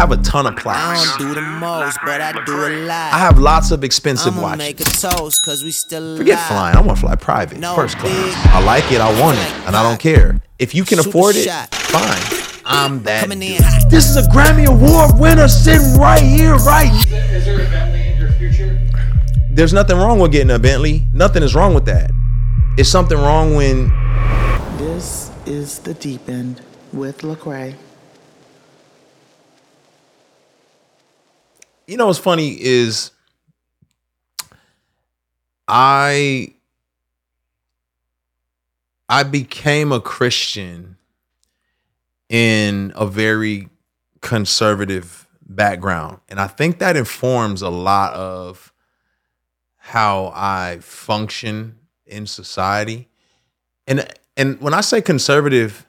have 0.00 0.12
a 0.12 0.16
ton 0.22 0.46
of 0.46 0.54
I 0.56 0.60
plaques. 0.62 1.16
don't 1.18 1.28
do 1.28 1.34
the 1.34 1.42
most, 1.42 1.98
but 2.04 2.20
I 2.20 2.32
do 2.44 2.52
a 2.66 2.86
lot. 2.86 3.12
I 3.12 3.18
have 3.18 3.38
lots 3.38 3.70
of 3.70 3.84
expensive 3.84 4.32
I'ma 4.34 4.42
watches. 4.42 4.58
make 4.58 4.80
a 4.80 4.84
toast, 4.84 5.42
cause 5.44 5.62
we 5.62 5.70
still 5.70 6.02
alive. 6.02 6.18
Forget 6.18 6.38
flying. 6.48 6.76
I 6.76 6.80
want 6.80 6.98
to 6.98 7.06
fly 7.06 7.14
private, 7.16 7.58
No 7.58 7.74
first 7.74 7.96
big 7.98 8.06
class. 8.06 8.46
I 8.54 8.64
like 8.64 8.90
it. 8.92 9.00
I 9.00 9.20
want 9.20 9.38
it, 9.38 9.52
and 9.66 9.76
I 9.76 9.82
don't 9.82 10.00
care. 10.00 10.40
If 10.58 10.74
you 10.74 10.84
can 10.84 10.98
Super 10.98 11.08
afford 11.10 11.36
it, 11.36 11.44
shot. 11.44 11.74
fine. 11.74 12.46
I'm 12.64 13.02
that. 13.02 13.22
Coming 13.22 13.42
in 13.42 13.56
dude. 13.58 13.60
hot. 13.62 13.90
This 13.90 14.08
is 14.08 14.16
a 14.16 14.22
Grammy 14.30 14.66
Award 14.66 15.18
winner 15.20 15.48
sitting 15.48 15.94
right 15.98 16.22
here, 16.22 16.54
right. 16.56 16.92
Is 17.32 17.44
there 17.44 17.56
a 17.60 17.64
Bentley 17.70 18.08
in 18.12 18.18
your 18.18 18.30
future? 18.32 18.78
There's 19.50 19.72
nothing 19.72 19.96
wrong 19.96 20.18
with 20.18 20.32
getting 20.32 20.50
a 20.50 20.58
Bentley. 20.58 21.06
Nothing 21.12 21.42
is 21.42 21.54
wrong 21.54 21.74
with 21.74 21.84
that. 21.86 22.10
It's 22.78 22.88
something 22.88 23.18
wrong 23.18 23.54
when 23.54 23.88
This 24.78 25.30
is 25.46 25.80
the 25.80 25.94
deep 25.94 26.28
end 26.28 26.62
with 26.92 27.18
Lecrae. 27.22 27.74
You 31.90 31.96
know 31.96 32.06
what's 32.06 32.20
funny 32.20 32.56
is 32.60 33.10
I 35.66 36.54
I 39.08 39.24
became 39.24 39.90
a 39.90 40.00
Christian 40.00 40.98
in 42.28 42.92
a 42.94 43.06
very 43.06 43.68
conservative 44.20 45.26
background. 45.44 46.20
And 46.28 46.40
I 46.40 46.46
think 46.46 46.78
that 46.78 46.96
informs 46.96 47.60
a 47.60 47.68
lot 47.68 48.14
of 48.14 48.72
how 49.76 50.32
I 50.32 50.78
function 50.80 51.76
in 52.06 52.28
society. 52.28 53.08
And 53.88 54.08
and 54.36 54.60
when 54.60 54.74
I 54.74 54.80
say 54.80 55.02
conservative, 55.02 55.86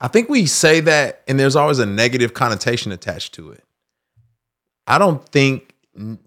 I 0.00 0.08
think 0.08 0.30
we 0.30 0.46
say 0.46 0.80
that 0.80 1.22
and 1.28 1.38
there's 1.38 1.54
always 1.54 1.80
a 1.80 1.86
negative 1.86 2.32
connotation 2.32 2.92
attached 2.92 3.34
to 3.34 3.50
it. 3.52 3.62
I 4.86 4.98
don't 4.98 5.26
think 5.28 5.74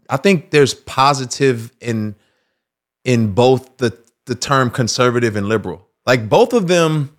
I 0.09 0.17
think 0.17 0.51
there's 0.51 0.73
positive 0.73 1.71
in 1.81 2.15
in 3.03 3.33
both 3.33 3.77
the 3.77 3.97
the 4.25 4.35
term 4.35 4.69
conservative 4.69 5.35
and 5.35 5.47
liberal. 5.47 5.87
Like 6.05 6.29
both 6.29 6.53
of 6.53 6.67
them 6.67 7.17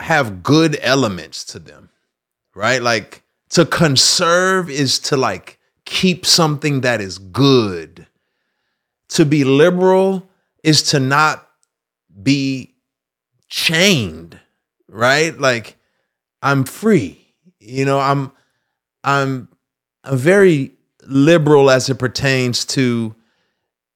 have 0.00 0.42
good 0.42 0.78
elements 0.82 1.44
to 1.44 1.58
them. 1.58 1.90
Right? 2.54 2.82
Like 2.82 3.22
to 3.50 3.64
conserve 3.64 4.70
is 4.70 4.98
to 5.00 5.16
like 5.16 5.58
keep 5.84 6.26
something 6.26 6.82
that 6.82 7.00
is 7.00 7.18
good. 7.18 8.06
To 9.10 9.24
be 9.24 9.44
liberal 9.44 10.28
is 10.64 10.82
to 10.84 11.00
not 11.00 11.46
be 12.22 12.74
chained, 13.48 14.38
right? 14.88 15.38
Like 15.38 15.76
I'm 16.40 16.64
free. 16.64 17.34
You 17.60 17.84
know, 17.84 18.00
I'm 18.00 18.32
I'm 19.04 19.48
I'm 20.04 20.16
very 20.16 20.72
liberal 21.06 21.70
as 21.70 21.88
it 21.88 21.98
pertains 21.98 22.64
to 22.66 23.14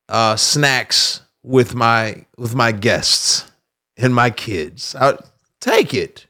uh, 0.08 0.36
snacks 0.36 1.22
with 1.42 1.74
my 1.74 2.26
with 2.36 2.54
my 2.54 2.72
guests 2.72 3.50
and 3.96 4.14
my 4.14 4.30
kids. 4.30 4.94
I 4.94 5.18
take 5.60 5.94
it. 5.94 6.26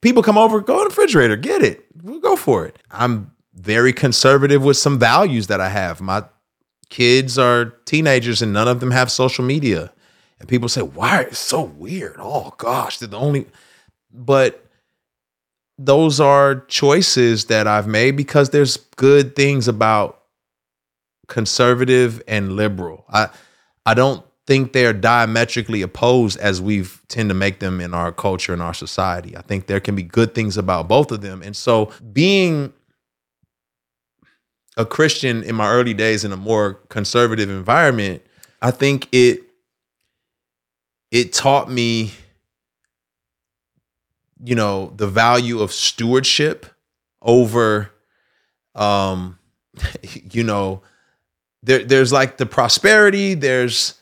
People 0.00 0.22
come 0.22 0.36
over, 0.36 0.60
go 0.60 0.78
in 0.78 0.84
the 0.84 0.88
refrigerator, 0.88 1.36
get 1.36 1.62
it. 1.62 1.86
We'll 2.02 2.18
go 2.18 2.34
for 2.34 2.66
it. 2.66 2.76
I'm 2.90 3.32
very 3.54 3.92
conservative 3.92 4.62
with 4.62 4.76
some 4.76 4.98
values 4.98 5.46
that 5.46 5.60
I 5.60 5.68
have. 5.68 6.00
My 6.00 6.24
kids 6.88 7.38
are 7.38 7.66
teenagers 7.84 8.42
and 8.42 8.52
none 8.52 8.66
of 8.66 8.80
them 8.80 8.90
have 8.90 9.10
social 9.10 9.44
media. 9.44 9.92
And 10.40 10.48
people 10.48 10.68
say, 10.68 10.82
why? 10.82 11.22
It's 11.22 11.38
so 11.38 11.62
weird. 11.62 12.16
Oh 12.18 12.52
gosh, 12.58 12.98
they're 12.98 13.08
the 13.08 13.18
only 13.18 13.46
but 14.12 14.66
those 15.78 16.20
are 16.20 16.60
choices 16.66 17.46
that 17.46 17.66
I've 17.66 17.86
made 17.86 18.16
because 18.16 18.50
there's 18.50 18.76
good 18.96 19.34
things 19.34 19.68
about 19.68 20.22
conservative 21.28 22.22
and 22.28 22.54
liberal. 22.56 23.04
I 23.08 23.28
I 23.86 23.94
don't 23.94 24.24
think 24.46 24.72
they're 24.72 24.92
diametrically 24.92 25.82
opposed 25.82 26.38
as 26.38 26.60
we've 26.60 27.00
tend 27.08 27.30
to 27.30 27.34
make 27.34 27.60
them 27.60 27.80
in 27.80 27.94
our 27.94 28.12
culture 28.12 28.52
and 28.52 28.62
our 28.62 28.74
society. 28.74 29.36
I 29.36 29.42
think 29.42 29.66
there 29.66 29.80
can 29.80 29.94
be 29.94 30.02
good 30.02 30.34
things 30.34 30.56
about 30.56 30.88
both 30.88 31.12
of 31.12 31.20
them. 31.20 31.42
And 31.42 31.56
so 31.56 31.92
being 32.12 32.72
a 34.76 34.84
Christian 34.84 35.42
in 35.42 35.54
my 35.54 35.68
early 35.68 35.94
days 35.94 36.24
in 36.24 36.32
a 36.32 36.36
more 36.36 36.74
conservative 36.88 37.50
environment, 37.50 38.22
I 38.60 38.70
think 38.70 39.08
it 39.12 39.42
it 41.10 41.32
taught 41.32 41.70
me 41.70 42.12
you 44.42 44.54
know 44.54 44.92
the 44.96 45.06
value 45.06 45.60
of 45.60 45.72
stewardship 45.72 46.66
over 47.20 47.90
um 48.74 49.38
you 50.30 50.42
know 50.42 50.82
there 51.62 51.84
there's 51.84 52.12
like 52.12 52.36
the 52.36 52.46
prosperity 52.46 53.34
there's 53.34 53.94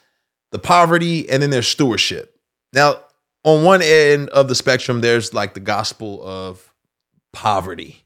the 0.50 0.58
poverty 0.58 1.28
and 1.30 1.42
then 1.42 1.50
there's 1.50 1.68
stewardship. 1.68 2.36
Now 2.72 3.00
on 3.44 3.64
one 3.64 3.82
end 3.82 4.28
of 4.30 4.48
the 4.48 4.54
spectrum 4.54 5.00
there's 5.00 5.32
like 5.32 5.54
the 5.54 5.60
gospel 5.60 6.22
of 6.22 6.72
poverty. 7.32 8.04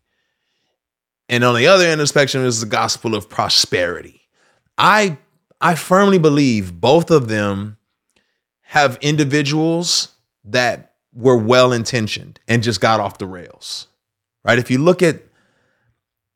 And 1.28 1.43
on 1.43 1.55
the 1.55 1.66
other 1.66 1.84
end 1.84 1.95
of 1.95 2.05
the 2.05 2.06
spectrum 2.06 2.45
is 2.45 2.61
the 2.61 2.66
gospel 2.66 3.15
of 3.15 3.28
prosperity. 3.28 4.22
I 4.77 5.19
i 5.61 5.75
firmly 5.75 6.19
believe 6.19 6.81
both 6.81 7.11
of 7.11 7.28
them 7.28 7.78
have 8.62 8.99
individuals 9.01 10.09
that 10.45 10.94
were 11.15 11.37
well 11.37 11.73
intentioned 11.73 12.41
and 12.49 12.63
just 12.63 12.81
got 12.81 13.01
off 13.01 13.19
the 13.19 13.27
rails. 13.27 13.87
Right? 14.45 14.59
If 14.59 14.71
you 14.71 14.79
look 14.79 15.03
at 15.03 15.23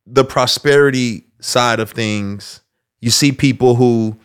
the 0.06 0.24
prosperity 0.24 1.24
side 1.40 1.80
of 1.80 1.90
things, 1.90 2.62
you 3.00 3.10
see 3.10 3.32
people 3.32 3.74
who 3.74 4.18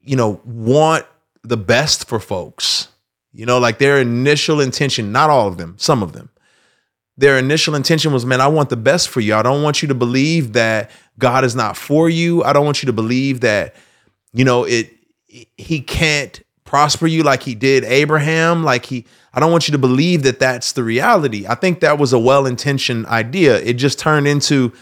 you 0.00 0.16
know 0.16 0.40
want 0.44 1.06
the 1.42 1.56
best 1.56 2.08
for 2.08 2.20
folks. 2.20 2.88
You 3.32 3.46
know, 3.46 3.58
like 3.58 3.78
their 3.78 3.98
initial 3.98 4.60
intention, 4.60 5.10
not 5.10 5.30
all 5.30 5.48
of 5.48 5.56
them, 5.56 5.76
some 5.78 6.02
of 6.02 6.12
them. 6.12 6.28
Their 7.16 7.38
initial 7.38 7.74
intention 7.74 8.12
was, 8.12 8.26
man, 8.26 8.42
I 8.42 8.46
want 8.46 8.68
the 8.68 8.76
best 8.76 9.08
for 9.08 9.20
you. 9.20 9.34
I 9.34 9.42
don't 9.42 9.62
want 9.62 9.80
you 9.80 9.88
to 9.88 9.94
believe 9.94 10.52
that 10.52 10.90
God 11.18 11.44
is 11.44 11.54
not 11.54 11.76
for 11.76 12.10
you. 12.10 12.42
I 12.44 12.52
don't 12.52 12.64
want 12.64 12.82
you 12.82 12.86
to 12.86 12.92
believe 12.92 13.40
that, 13.40 13.74
you 14.34 14.44
know, 14.44 14.64
it 14.64 14.90
he 15.56 15.80
can't 15.80 16.42
prosper 16.72 17.06
you 17.06 17.22
like 17.22 17.42
he 17.42 17.54
did 17.54 17.84
Abraham. 17.84 18.64
Like 18.64 18.86
he, 18.86 19.04
I 19.34 19.40
don't 19.40 19.52
want 19.52 19.68
you 19.68 19.72
to 19.72 19.78
believe 19.78 20.22
that 20.22 20.38
that's 20.40 20.72
the 20.72 20.82
reality. 20.82 21.44
I 21.46 21.54
think 21.54 21.80
that 21.80 21.98
was 21.98 22.14
a 22.14 22.18
well 22.18 22.46
intentioned 22.46 23.04
idea. 23.08 23.60
It 23.60 23.74
just 23.74 23.98
turned 23.98 24.26
into 24.26 24.72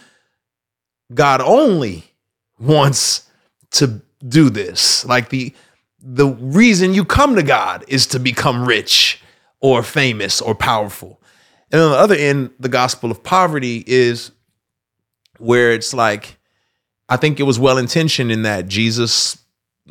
God 1.13 1.41
only 1.41 2.05
wants 2.61 3.29
to 3.73 4.03
do 4.25 4.51
this. 4.51 5.05
Like 5.05 5.31
the, 5.31 5.53
the 6.01 6.29
reason 6.29 6.95
you 6.95 7.05
come 7.05 7.35
to 7.35 7.43
God 7.43 7.85
is 7.89 8.07
to 8.07 8.21
become 8.21 8.69
rich 8.69 9.21
or 9.59 9.83
famous 9.83 10.41
or 10.41 10.55
powerful. 10.55 11.21
And 11.73 11.81
on 11.81 11.91
the 11.91 11.99
other 11.99 12.15
end, 12.15 12.51
the 12.61 12.69
gospel 12.69 13.11
of 13.11 13.25
poverty 13.25 13.83
is 13.85 14.31
where 15.39 15.73
it's 15.73 15.93
like, 15.93 16.39
I 17.09 17.17
think 17.17 17.41
it 17.41 17.45
was 17.45 17.59
well 17.59 17.79
intentioned 17.79 18.31
in 18.31 18.43
that 18.43 18.69
Jesus 18.69 19.40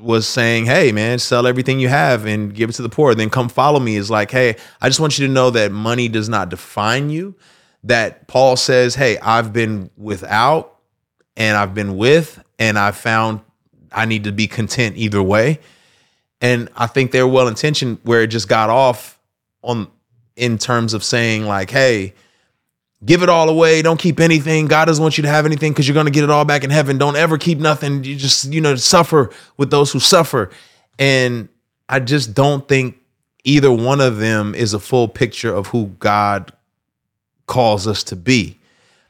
was 0.02 0.28
saying, 0.28 0.66
"Hey, 0.66 0.92
man, 0.92 1.20
sell 1.20 1.48
everything 1.48 1.80
you 1.80 1.88
have 1.88 2.26
and 2.26 2.54
give 2.54 2.70
it 2.70 2.74
to 2.74 2.82
the 2.82 2.90
poor. 2.90 3.16
Then 3.16 3.30
come 3.30 3.50
follow 3.50 3.80
me." 3.80 3.96
Is 3.96 4.10
like, 4.10 4.32
"Hey, 4.32 4.56
I 4.82 4.90
just 4.90 5.00
want 5.00 5.18
you 5.18 5.28
to 5.28 5.34
know 5.34 5.50
that 5.52 5.72
money 5.72 6.08
does 6.08 6.30
not 6.30 6.50
define 6.50 7.10
you." 7.10 7.36
That 7.84 8.28
Paul 8.28 8.56
says, 8.56 8.96
"Hey, 8.96 9.18
I've 9.20 9.54
been 9.54 9.90
without 9.98 10.76
and 11.38 11.56
I've 11.58 11.74
been 11.74 11.98
with, 11.98 12.44
and 12.58 12.78
I 12.78 12.92
found 12.92 13.42
I 13.92 14.06
need 14.06 14.26
to 14.26 14.32
be 14.32 14.48
content 14.48 14.98
either 14.98 15.22
way." 15.22 15.60
And 16.42 16.70
I 16.76 16.88
think 16.88 17.12
they're 17.12 17.28
well 17.28 17.48
intentioned 17.48 18.00
where 18.04 18.22
it 18.22 18.28
just 18.28 18.48
got 18.48 18.70
off 18.70 19.20
on 19.62 19.88
in 20.36 20.58
terms 20.58 20.94
of 20.94 21.04
saying 21.04 21.46
like, 21.46 21.70
"Hey." 21.72 22.14
Give 23.06 23.24
it 23.24 23.30
all 23.30 23.48
away. 23.48 23.82
Don't 23.82 24.00
keep 24.00 24.20
anything. 24.20 24.68
God 24.68 24.86
doesn't 24.86 25.02
want 25.02 25.18
you 25.18 25.22
to 25.22 25.30
have 25.30 25.46
anything 25.46 25.72
because 25.72 25.88
you're 25.88 25.94
going 25.94 26.06
to 26.06 26.12
get 26.12 26.26
it 26.26 26.30
all 26.30 26.44
back 26.44 26.66
in 26.66 26.70
heaven. 26.70 26.98
Don't 26.98 27.16
ever 27.16 27.38
keep 27.38 27.58
nothing. 27.58 28.04
You 28.04 28.16
just, 28.16 28.52
you 28.52 28.60
know, 28.60 28.76
suffer 28.76 29.32
with 29.56 29.72
those 29.72 29.92
who 29.92 30.00
suffer. 30.00 30.50
And 30.98 31.48
I 31.88 32.02
just 32.02 32.34
don't 32.34 32.68
think 32.68 32.98
either 33.46 33.72
one 33.72 34.02
of 34.02 34.18
them 34.18 34.54
is 34.54 34.74
a 34.74 34.80
full 34.80 35.08
picture 35.08 35.54
of 35.54 35.68
who 35.68 35.88
God 36.00 36.52
calls 37.48 37.88
us 37.88 38.04
to 38.06 38.18
be. 38.18 38.60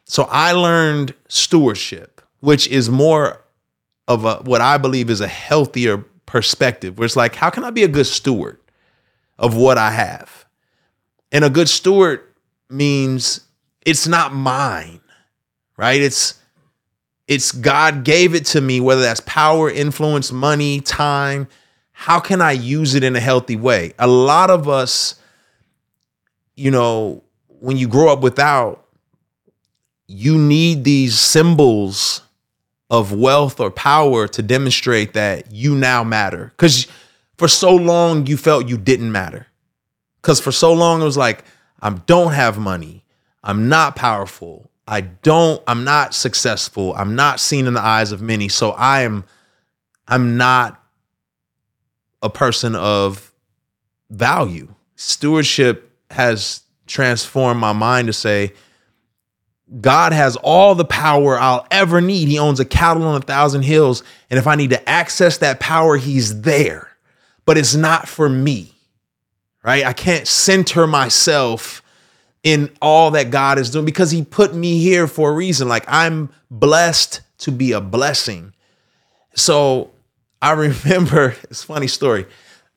So 0.05 0.27
I 0.29 0.51
learned 0.51 1.15
stewardship, 1.27 2.21
which 2.41 2.67
is 2.67 2.89
more 2.89 3.43
of 4.07 4.25
a 4.25 4.35
what 4.37 4.61
I 4.61 4.77
believe 4.77 5.09
is 5.09 5.21
a 5.21 5.27
healthier 5.27 5.97
perspective, 6.25 6.97
where 6.97 7.05
it's 7.05 7.15
like, 7.15 7.35
how 7.35 7.49
can 7.49 7.63
I 7.63 7.71
be 7.71 7.83
a 7.83 7.87
good 7.87 8.07
steward 8.07 8.59
of 9.37 9.55
what 9.55 9.77
I 9.77 9.91
have? 9.91 10.45
And 11.31 11.43
a 11.43 11.49
good 11.49 11.69
steward 11.69 12.21
means 12.69 13.41
it's 13.89 14.07
not 14.07 14.33
mine, 14.33 15.01
right? 15.75 15.99
It's 15.99 16.39
it's 17.27 17.51
God 17.51 18.03
gave 18.03 18.35
it 18.35 18.45
to 18.47 18.61
me, 18.61 18.79
whether 18.79 19.01
that's 19.01 19.21
power, 19.21 19.69
influence, 19.69 20.31
money, 20.31 20.79
time. 20.81 21.47
How 21.91 22.19
can 22.19 22.41
I 22.41 22.51
use 22.51 22.95
it 22.95 23.03
in 23.03 23.15
a 23.15 23.19
healthy 23.19 23.55
way? 23.55 23.93
A 23.99 24.07
lot 24.07 24.49
of 24.49 24.69
us, 24.69 25.15
you 26.55 26.71
know, 26.71 27.23
when 27.47 27.77
you 27.77 27.87
grow 27.87 28.13
up 28.13 28.21
without, 28.21 28.85
you 30.07 30.37
need 30.37 30.83
these 30.83 31.19
symbols 31.19 32.21
of 32.89 33.13
wealth 33.13 33.59
or 33.59 33.69
power 33.69 34.27
to 34.27 34.41
demonstrate 34.41 35.13
that 35.13 35.51
you 35.51 35.75
now 35.75 36.03
matter. 36.03 36.51
Because 36.57 36.87
for 37.37 37.47
so 37.47 37.75
long 37.75 38.25
you 38.27 38.37
felt 38.37 38.67
you 38.67 38.77
didn't 38.77 39.11
matter. 39.11 39.47
Because 40.21 40.39
for 40.39 40.51
so 40.51 40.73
long 40.73 41.01
it 41.01 41.05
was 41.05 41.17
like, 41.17 41.43
I 41.81 41.89
don't 41.91 42.33
have 42.33 42.57
money. 42.57 43.03
I'm 43.43 43.69
not 43.69 43.95
powerful. 43.95 44.69
I 44.87 45.01
don't, 45.01 45.61
I'm 45.67 45.83
not 45.83 46.13
successful. 46.13 46.93
I'm 46.95 47.15
not 47.15 47.39
seen 47.39 47.67
in 47.67 47.73
the 47.73 47.81
eyes 47.81 48.11
of 48.11 48.21
many. 48.21 48.49
So 48.49 48.71
I 48.71 49.01
am, 49.01 49.23
I'm 50.07 50.35
not 50.35 50.83
a 52.21 52.29
person 52.29 52.75
of 52.75 53.31
value. 54.09 54.73
Stewardship 54.95 55.91
has 56.09 56.63
transformed 56.87 57.59
my 57.59 57.71
mind 57.71 58.07
to 58.07 58.13
say, 58.13 58.53
God 59.79 60.13
has 60.13 60.35
all 60.37 60.73
the 60.73 60.85
power 60.85 61.39
I'll 61.39 61.67
ever 61.69 62.01
need. 62.01 62.27
He 62.27 62.39
owns 62.39 62.59
a 62.59 62.65
cattle 62.65 63.03
on 63.03 63.15
a 63.15 63.23
thousand 63.23 63.61
hills. 63.61 64.03
And 64.29 64.39
if 64.39 64.47
I 64.47 64.55
need 64.55 64.71
to 64.71 64.89
access 64.89 65.37
that 65.37 65.59
power, 65.59 65.97
He's 65.97 66.41
there. 66.41 66.89
But 67.45 67.57
it's 67.57 67.75
not 67.75 68.07
for 68.07 68.27
me, 68.27 68.73
right? 69.63 69.85
I 69.85 69.93
can't 69.93 70.27
center 70.27 70.87
myself 70.87 71.83
in 72.43 72.71
all 72.81 73.11
that 73.11 73.31
God 73.31 73.59
is 73.59 73.69
doing 73.69 73.85
because 73.85 74.11
He 74.11 74.23
put 74.23 74.53
me 74.53 74.79
here 74.79 75.07
for 75.07 75.31
a 75.31 75.33
reason. 75.33 75.67
Like 75.67 75.85
I'm 75.87 76.29
blessed 76.49 77.21
to 77.39 77.51
be 77.51 77.71
a 77.71 77.81
blessing. 77.81 78.53
So 79.35 79.91
I 80.41 80.51
remember, 80.85 81.35
it's 81.43 81.63
funny 81.63 81.87
story. 81.87 82.25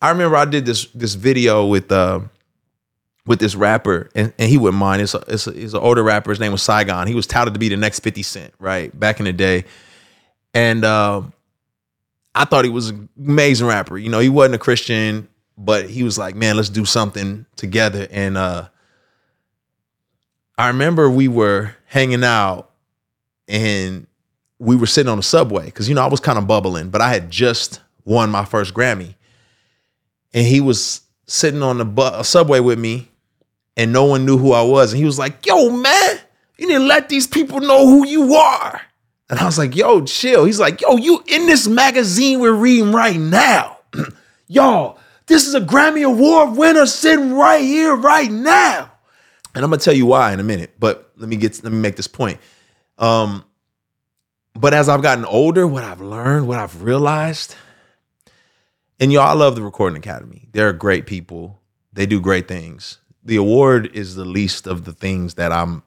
I 0.00 0.10
remember 0.10 0.36
I 0.36 0.44
did 0.44 0.66
this 0.66 0.86
this 0.86 1.14
video 1.14 1.66
with 1.66 1.92
uh, 1.92 2.20
with 3.26 3.38
this 3.38 3.54
rapper, 3.54 4.10
and, 4.14 4.32
and 4.38 4.48
he 4.50 4.58
wouldn't 4.58 4.78
mind. 4.78 5.02
It's, 5.02 5.14
a, 5.14 5.22
it's, 5.28 5.46
a, 5.46 5.50
it's 5.50 5.74
an 5.74 5.80
older 5.80 6.02
rapper. 6.02 6.30
His 6.30 6.40
name 6.40 6.52
was 6.52 6.62
Saigon. 6.62 7.06
He 7.06 7.14
was 7.14 7.26
touted 7.26 7.54
to 7.54 7.60
be 7.60 7.68
the 7.68 7.76
next 7.76 8.00
50 8.00 8.22
Cent, 8.22 8.54
right? 8.58 8.98
Back 8.98 9.20
in 9.20 9.26
the 9.26 9.32
day. 9.32 9.64
And 10.54 10.84
uh, 10.84 11.22
I 12.34 12.44
thought 12.44 12.64
he 12.64 12.70
was 12.70 12.90
an 12.90 13.08
amazing 13.16 13.66
rapper. 13.66 13.96
You 13.96 14.10
know, 14.10 14.18
he 14.18 14.28
wasn't 14.28 14.56
a 14.56 14.58
Christian, 14.58 15.28
but 15.56 15.88
he 15.88 16.02
was 16.02 16.18
like, 16.18 16.34
man, 16.34 16.56
let's 16.56 16.68
do 16.68 16.84
something 16.84 17.46
together. 17.56 18.08
And 18.10 18.36
uh, 18.36 18.68
I 20.62 20.68
remember 20.68 21.10
we 21.10 21.26
were 21.26 21.74
hanging 21.86 22.22
out 22.22 22.70
and 23.48 24.06
we 24.60 24.76
were 24.76 24.86
sitting 24.86 25.10
on 25.10 25.16
the 25.16 25.22
subway 25.24 25.64
because, 25.64 25.88
you 25.88 25.94
know, 25.96 26.02
I 26.02 26.06
was 26.06 26.20
kind 26.20 26.38
of 26.38 26.46
bubbling, 26.46 26.90
but 26.90 27.00
I 27.00 27.08
had 27.08 27.32
just 27.32 27.80
won 28.04 28.30
my 28.30 28.44
first 28.44 28.72
Grammy. 28.72 29.16
And 30.32 30.46
he 30.46 30.60
was 30.60 31.00
sitting 31.26 31.64
on 31.64 31.78
the 31.78 31.84
bu- 31.84 32.02
uh, 32.02 32.22
subway 32.22 32.60
with 32.60 32.78
me 32.78 33.10
and 33.76 33.92
no 33.92 34.04
one 34.04 34.24
knew 34.24 34.38
who 34.38 34.52
I 34.52 34.62
was. 34.62 34.92
And 34.92 35.00
he 35.00 35.04
was 35.04 35.18
like, 35.18 35.44
yo, 35.44 35.68
man, 35.68 36.20
you 36.56 36.68
need 36.68 36.74
to 36.74 36.78
let 36.78 37.08
these 37.08 37.26
people 37.26 37.58
know 37.58 37.88
who 37.88 38.06
you 38.06 38.34
are. 38.34 38.82
And 39.30 39.40
I 39.40 39.46
was 39.46 39.58
like, 39.58 39.74
yo, 39.74 40.04
chill. 40.04 40.44
He's 40.44 40.60
like, 40.60 40.80
yo, 40.80 40.96
you 40.96 41.24
in 41.26 41.46
this 41.46 41.66
magazine 41.66 42.38
we're 42.38 42.52
reading 42.52 42.92
right 42.92 43.18
now. 43.18 43.78
Y'all, 44.46 45.00
this 45.26 45.48
is 45.48 45.56
a 45.56 45.60
Grammy 45.60 46.06
Award 46.06 46.56
winner 46.56 46.86
sitting 46.86 47.34
right 47.34 47.64
here, 47.64 47.96
right 47.96 48.30
now. 48.30 48.91
And 49.54 49.64
I'm 49.64 49.70
gonna 49.70 49.80
tell 49.80 49.94
you 49.94 50.06
why 50.06 50.32
in 50.32 50.40
a 50.40 50.44
minute, 50.44 50.74
but 50.78 51.12
let 51.16 51.28
me 51.28 51.36
get 51.36 51.62
let 51.62 51.72
me 51.72 51.78
make 51.78 51.96
this 51.96 52.08
point. 52.08 52.40
Um, 52.98 53.44
but 54.54 54.74
as 54.74 54.88
I've 54.88 55.02
gotten 55.02 55.24
older, 55.24 55.66
what 55.66 55.84
I've 55.84 56.00
learned, 56.00 56.46
what 56.46 56.58
I've 56.58 56.82
realized, 56.82 57.54
and 59.00 59.12
y'all, 59.12 59.22
I 59.22 59.32
love 59.32 59.56
the 59.56 59.62
Recording 59.62 59.96
Academy. 59.96 60.48
They're 60.52 60.72
great 60.72 61.06
people. 61.06 61.60
They 61.92 62.06
do 62.06 62.20
great 62.20 62.48
things 62.48 62.98
the 63.24 63.36
award 63.36 63.90
is 63.94 64.14
the 64.14 64.24
least 64.24 64.66
of 64.66 64.84
the 64.84 64.92
things 64.92 65.34
that 65.34 65.52
I'm 65.52 65.82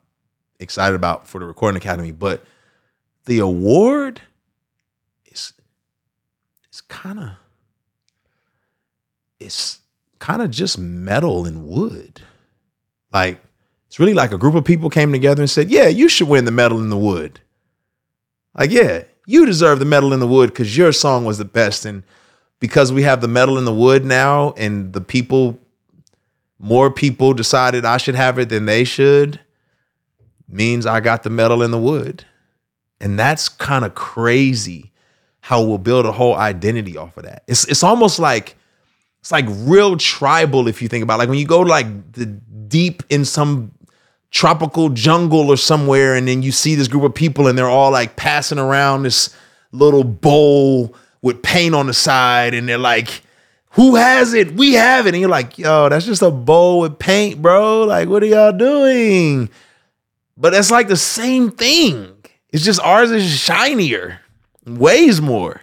excited 0.59 0.95
about 0.95 1.27
for 1.27 1.39
the 1.39 1.45
Recording 1.45 1.77
Academy, 1.77 2.11
but 2.11 2.45
the 3.25 3.39
award 3.39 4.21
is 5.25 5.53
it's 6.69 6.81
kind 6.81 7.19
of 7.19 7.29
it's 9.39 9.79
kind 10.19 10.41
of 10.41 10.49
just 10.49 10.77
metal 10.77 11.45
and 11.45 11.67
wood. 11.67 12.21
Like 13.11 13.41
it's 13.95 13.99
really 14.01 14.13
like 14.13 14.33
a 14.33 14.37
group 14.37 14.55
of 14.55 14.65
people 14.65 14.89
came 14.89 15.13
together 15.13 15.41
and 15.41 15.49
said, 15.49 15.71
"Yeah, 15.71 15.87
you 15.87 16.09
should 16.09 16.27
win 16.27 16.43
the 16.43 16.51
medal 16.51 16.79
in 16.79 16.89
the 16.89 16.97
wood." 16.97 17.39
Like, 18.53 18.69
yeah, 18.69 19.03
you 19.25 19.45
deserve 19.45 19.79
the 19.79 19.85
medal 19.85 20.11
in 20.11 20.19
the 20.19 20.27
wood 20.27 20.49
because 20.49 20.75
your 20.75 20.91
song 20.91 21.23
was 21.23 21.37
the 21.37 21.45
best, 21.45 21.85
and 21.85 22.03
because 22.59 22.91
we 22.91 23.03
have 23.03 23.21
the 23.21 23.29
medal 23.29 23.57
in 23.57 23.63
the 23.63 23.73
wood 23.73 24.03
now, 24.03 24.51
and 24.57 24.91
the 24.91 24.99
people 24.99 25.57
more 26.59 26.91
people 26.91 27.33
decided 27.33 27.85
I 27.85 27.95
should 27.95 28.15
have 28.15 28.37
it 28.37 28.49
than 28.49 28.65
they 28.65 28.83
should 28.83 29.39
means 30.45 30.85
I 30.85 30.99
got 30.99 31.23
the 31.23 31.29
medal 31.29 31.63
in 31.63 31.71
the 31.71 31.79
wood. 31.79 32.25
And 32.99 33.17
that's 33.17 33.47
kind 33.47 33.85
of 33.85 33.95
crazy 33.95 34.91
how 35.39 35.63
we'll 35.63 35.77
build 35.77 36.05
a 36.05 36.11
whole 36.11 36.35
identity 36.35 36.97
off 36.97 37.15
of 37.15 37.23
that. 37.23 37.43
It's 37.47 37.65
it's 37.69 37.81
almost 37.81 38.19
like 38.19 38.57
it's 39.21 39.31
like 39.31 39.45
real 39.47 39.95
tribal 39.95 40.67
if 40.67 40.81
you 40.81 40.89
think 40.89 41.01
about 41.01 41.15
it. 41.15 41.19
like 41.19 41.29
when 41.29 41.39
you 41.39 41.47
go 41.47 41.61
like 41.61 42.11
the 42.11 42.25
deep 42.25 43.03
in 43.09 43.23
some 43.23 43.71
tropical 44.35 44.89
jungle 44.89 45.49
or 45.49 45.55
somewhere 45.55 46.13
and 46.13 46.27
then 46.27 46.43
you 46.43 46.51
see 46.51 46.75
this 46.75 46.89
group 46.89 47.03
of 47.03 47.15
people 47.15 47.47
and 47.47 47.57
they're 47.57 47.69
all 47.69 47.89
like 47.89 48.17
passing 48.17 48.59
around 48.59 49.03
this 49.03 49.33
little 49.71 50.03
bowl 50.03 50.93
with 51.21 51.41
paint 51.41 51.73
on 51.73 51.87
the 51.87 51.93
side 51.93 52.53
and 52.53 52.67
they're 52.67 52.77
like 52.77 53.21
who 53.69 53.95
has 53.95 54.33
it? 54.33 54.53
We 54.55 54.73
have 54.73 55.05
it. 55.05 55.13
And 55.13 55.19
you're 55.19 55.29
like, 55.29 55.57
yo, 55.57 55.89
that's 55.89 56.05
just 56.05 56.21
a 56.21 56.31
bowl 56.31 56.79
with 56.79 56.97
paint, 56.97 57.41
bro. 57.41 57.83
Like, 57.83 58.07
what 58.07 58.23
are 58.23 58.25
y'all 58.25 58.53
doing? 58.53 59.49
But 60.37 60.53
it's 60.53 60.71
like 60.71 60.87
the 60.87 60.95
same 60.95 61.51
thing. 61.51 62.15
It's 62.51 62.63
just 62.63 62.79
ours 62.79 63.11
is 63.11 63.29
shinier, 63.29 64.21
weighs 64.65 65.19
more. 65.19 65.61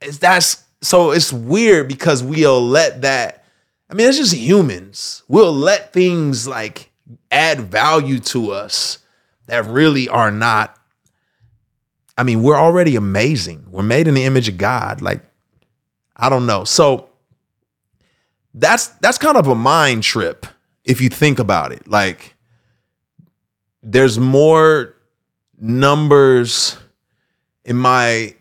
It's 0.00 0.16
that's 0.18 0.64
so 0.80 1.10
it's 1.10 1.30
weird 1.30 1.88
because 1.88 2.22
we'll 2.22 2.66
let 2.66 3.02
that. 3.02 3.44
I 3.90 3.94
mean, 3.94 4.08
it's 4.08 4.16
just 4.16 4.34
humans. 4.34 5.22
We'll 5.28 5.52
let 5.52 5.92
things 5.92 6.48
like 6.48 6.87
add 7.30 7.60
value 7.60 8.18
to 8.18 8.50
us 8.52 8.98
that 9.46 9.64
really 9.66 10.08
are 10.08 10.30
not. 10.30 10.76
I 12.16 12.22
mean, 12.22 12.42
we're 12.42 12.58
already 12.58 12.96
amazing. 12.96 13.66
We're 13.70 13.82
made 13.82 14.08
in 14.08 14.14
the 14.14 14.24
image 14.24 14.48
of 14.48 14.58
God. 14.58 15.00
Like, 15.00 15.22
I 16.16 16.28
don't 16.28 16.46
know. 16.46 16.64
So 16.64 17.08
that's 18.54 18.88
that's 19.00 19.18
kind 19.18 19.36
of 19.36 19.46
a 19.46 19.54
mind 19.54 20.02
trip 20.02 20.46
if 20.84 21.00
you 21.00 21.08
think 21.08 21.38
about 21.38 21.72
it. 21.72 21.86
Like 21.86 22.34
there's 23.82 24.18
more 24.18 24.94
numbers 25.58 26.76
in 27.64 27.76
my 27.76 28.34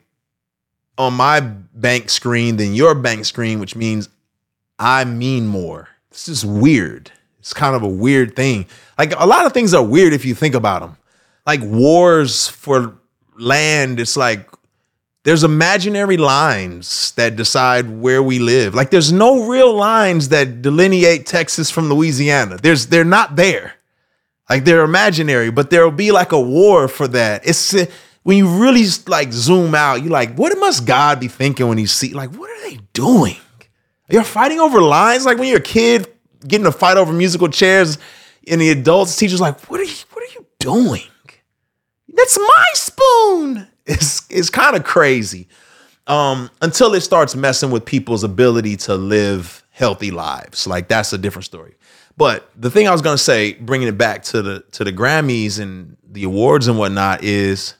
on 0.97 1.13
my 1.13 1.39
bank 1.39 2.09
screen 2.09 2.57
than 2.57 2.73
your 2.73 2.95
bank 2.95 3.25
screen, 3.25 3.59
which 3.59 3.75
means 3.75 4.09
I 4.79 5.05
mean 5.05 5.47
more. 5.47 5.89
This 6.09 6.27
is 6.27 6.45
weird. 6.45 7.11
It's 7.47 7.53
kind 7.53 7.77
of 7.77 7.81
a 7.81 7.87
weird 7.87 8.35
thing. 8.35 8.65
Like 8.97 9.13
a 9.17 9.25
lot 9.25 9.45
of 9.45 9.53
things 9.53 9.73
are 9.73 9.81
weird 9.81 10.11
if 10.11 10.25
you 10.25 10.35
think 10.35 10.53
about 10.53 10.81
them. 10.81 10.97
Like 11.45 11.61
wars 11.63 12.49
for 12.49 12.97
land, 13.37 14.01
it's 14.01 14.17
like 14.17 14.49
there's 15.23 15.45
imaginary 15.45 16.17
lines 16.17 17.13
that 17.13 17.37
decide 17.37 17.89
where 18.01 18.21
we 18.21 18.39
live. 18.39 18.75
Like 18.75 18.91
there's 18.91 19.13
no 19.13 19.47
real 19.47 19.73
lines 19.73 20.27
that 20.27 20.61
delineate 20.61 21.25
Texas 21.25 21.71
from 21.71 21.87
Louisiana. 21.87 22.57
There's 22.57 22.87
they're 22.87 23.05
not 23.05 23.37
there. 23.37 23.75
Like 24.49 24.65
they're 24.65 24.83
imaginary, 24.83 25.49
but 25.49 25.69
there'll 25.69 25.89
be 25.89 26.11
like 26.11 26.33
a 26.33 26.41
war 26.41 26.89
for 26.89 27.07
that. 27.07 27.47
It's 27.47 27.73
when 28.23 28.35
you 28.35 28.61
really 28.61 28.83
like 29.07 29.31
zoom 29.31 29.73
out, 29.73 30.01
you're 30.01 30.11
like, 30.11 30.35
what 30.35 30.53
must 30.59 30.85
God 30.85 31.21
be 31.21 31.29
thinking 31.29 31.69
when 31.69 31.77
he 31.77 31.85
see 31.85 32.13
like 32.13 32.35
what 32.35 32.49
are 32.49 32.69
they 32.69 32.79
doing? 32.91 33.37
You're 34.09 34.25
fighting 34.25 34.59
over 34.59 34.81
lines 34.81 35.25
like 35.25 35.37
when 35.37 35.47
you're 35.47 35.59
a 35.59 35.61
kid 35.61 36.11
getting 36.45 36.65
a 36.65 36.71
fight 36.71 36.97
over 36.97 37.13
musical 37.13 37.47
chairs 37.47 37.97
and 38.47 38.61
the 38.61 38.69
adults 38.69 39.15
teachers 39.15 39.41
like, 39.41 39.59
what 39.69 39.79
are 39.79 39.83
you 39.83 39.95
what 40.11 40.23
are 40.23 40.33
you 40.33 40.45
doing? 40.59 41.03
That's 42.09 42.37
my 42.37 42.65
spoon. 42.73 43.67
It's 43.89 44.27
it's 44.29 44.49
kind 44.49 44.75
of 44.75 44.83
crazy. 44.83 45.47
Um, 46.07 46.49
until 46.61 46.93
it 46.93 46.99
starts 46.99 47.37
messing 47.37 47.71
with 47.71 47.85
people's 47.85 48.21
ability 48.21 48.75
to 48.77 48.95
live 48.95 49.63
healthy 49.69 50.11
lives. 50.11 50.67
Like 50.67 50.89
that's 50.89 51.13
a 51.13 51.17
different 51.17 51.45
story. 51.45 51.75
But 52.17 52.49
the 52.53 52.69
thing 52.69 52.89
I 52.89 52.91
was 52.91 53.01
gonna 53.01 53.17
say, 53.17 53.53
bringing 53.53 53.87
it 53.87 53.97
back 53.97 54.23
to 54.23 54.41
the 54.41 54.59
to 54.71 54.83
the 54.83 54.91
Grammys 54.91 55.57
and 55.57 55.95
the 56.03 56.25
awards 56.25 56.67
and 56.67 56.77
whatnot, 56.77 57.23
is 57.23 57.75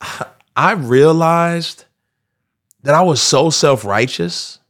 I 0.56 0.72
realized 0.72 1.86
that 2.82 2.94
I 2.94 3.02
was 3.02 3.20
so 3.20 3.50
self 3.50 3.84
righteous 3.84 4.60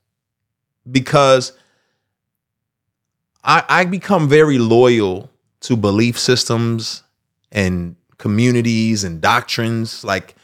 because 0.90 1.52
I, 3.42 3.64
I 3.68 3.84
become 3.84 4.28
very 4.28 4.58
loyal 4.58 5.30
to 5.60 5.76
belief 5.76 6.18
systems 6.18 7.02
and 7.52 7.96
communities 8.18 9.04
and 9.04 9.20
doctrines. 9.20 10.04
Like 10.04 10.34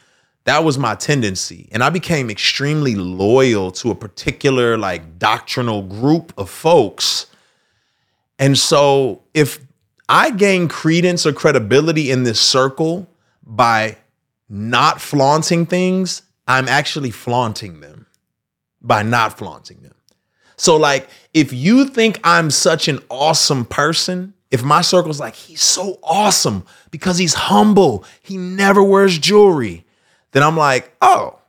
that 0.45 0.63
was 0.63 0.77
my 0.77 0.95
tendency. 0.95 1.69
And 1.71 1.83
I 1.83 1.89
became 1.89 2.29
extremely 2.29 2.95
loyal 2.95 3.71
to 3.73 3.91
a 3.91 3.95
particular 3.95 4.77
like 4.77 5.19
doctrinal 5.19 5.83
group 5.83 6.33
of 6.37 6.49
folks. 6.49 7.27
And 8.39 8.57
so 8.57 9.23
if 9.33 9.59
I 10.09 10.31
gain 10.31 10.67
credence 10.67 11.25
or 11.25 11.33
credibility 11.33 12.11
in 12.11 12.23
this 12.23 12.39
circle 12.39 13.09
by 13.43 13.97
not 14.49 15.01
flaunting 15.01 15.65
things. 15.65 16.21
I'm 16.47 16.67
actually 16.67 17.11
flaunting 17.11 17.81
them 17.81 18.07
by 18.81 19.03
not 19.03 19.37
flaunting 19.37 19.81
them. 19.81 19.95
So, 20.57 20.75
like, 20.75 21.07
if 21.33 21.53
you 21.53 21.85
think 21.85 22.19
I'm 22.23 22.49
such 22.49 22.87
an 22.87 22.99
awesome 23.09 23.63
person, 23.65 24.33
if 24.49 24.63
my 24.63 24.81
circle's 24.81 25.19
like, 25.19 25.35
he's 25.35 25.61
so 25.61 25.99
awesome 26.03 26.65
because 26.89 27.17
he's 27.17 27.35
humble, 27.35 28.05
he 28.21 28.37
never 28.37 28.83
wears 28.83 29.17
jewelry, 29.19 29.85
then 30.31 30.43
I'm 30.43 30.57
like, 30.57 30.95
oh, 31.01 31.39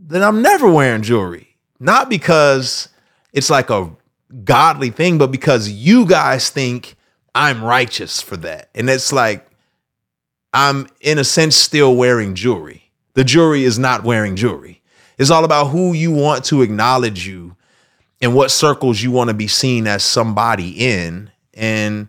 then 0.00 0.22
I'm 0.22 0.42
never 0.42 0.68
wearing 0.68 1.02
jewelry. 1.02 1.56
Not 1.78 2.10
because 2.10 2.88
it's 3.32 3.50
like 3.50 3.70
a 3.70 3.90
godly 4.44 4.90
thing, 4.90 5.18
but 5.18 5.30
because 5.30 5.68
you 5.68 6.06
guys 6.06 6.50
think 6.50 6.96
I'm 7.34 7.62
righteous 7.62 8.20
for 8.20 8.36
that. 8.38 8.68
And 8.74 8.90
it's 8.90 9.12
like, 9.12 9.46
I'm 10.52 10.88
in 11.00 11.18
a 11.18 11.24
sense 11.24 11.56
still 11.56 11.96
wearing 11.96 12.34
jewelry. 12.34 12.90
The 13.14 13.24
jewelry 13.24 13.64
is 13.64 13.78
not 13.78 14.04
wearing 14.04 14.36
jewelry. 14.36 14.82
It's 15.18 15.30
all 15.30 15.44
about 15.44 15.68
who 15.68 15.92
you 15.92 16.10
want 16.10 16.44
to 16.46 16.62
acknowledge 16.62 17.26
you 17.26 17.56
and 18.22 18.34
what 18.34 18.52
circles 18.52 19.02
you 19.02 19.10
want 19.10 19.28
to 19.28 19.34
be 19.34 19.48
seen 19.48 19.88
as 19.88 20.04
somebody 20.04 20.70
in. 20.70 21.30
And 21.54 22.08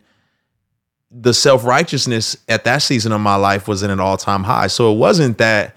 the 1.12 1.34
self 1.34 1.66
righteousness 1.66 2.38
at 2.48 2.64
that 2.64 2.84
season 2.84 3.12
of 3.12 3.20
my 3.20 3.36
life 3.36 3.68
was 3.68 3.84
in 3.84 3.90
an 3.90 4.00
all 4.00 4.16
time 4.16 4.44
high. 4.44 4.68
So 4.68 4.94
it 4.94 4.98
wasn't 4.98 5.40
that 5.40 5.76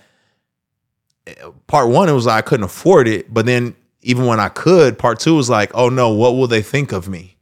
part 1.66 1.88
one, 1.88 2.08
it 2.08 2.12
was 2.12 2.26
like 2.26 2.44
I 2.44 2.46
couldn't 2.46 2.64
afford 2.64 3.08
it. 3.08 3.32
But 3.32 3.46
then 3.46 3.74
even 4.02 4.26
when 4.26 4.38
I 4.38 4.50
could, 4.50 4.98
part 4.98 5.18
two 5.18 5.34
was 5.34 5.50
like, 5.50 5.70
oh 5.74 5.88
no, 5.88 6.10
what 6.10 6.32
will 6.34 6.46
they 6.46 6.62
think 6.62 6.92
of 6.92 7.08
me? 7.08 7.36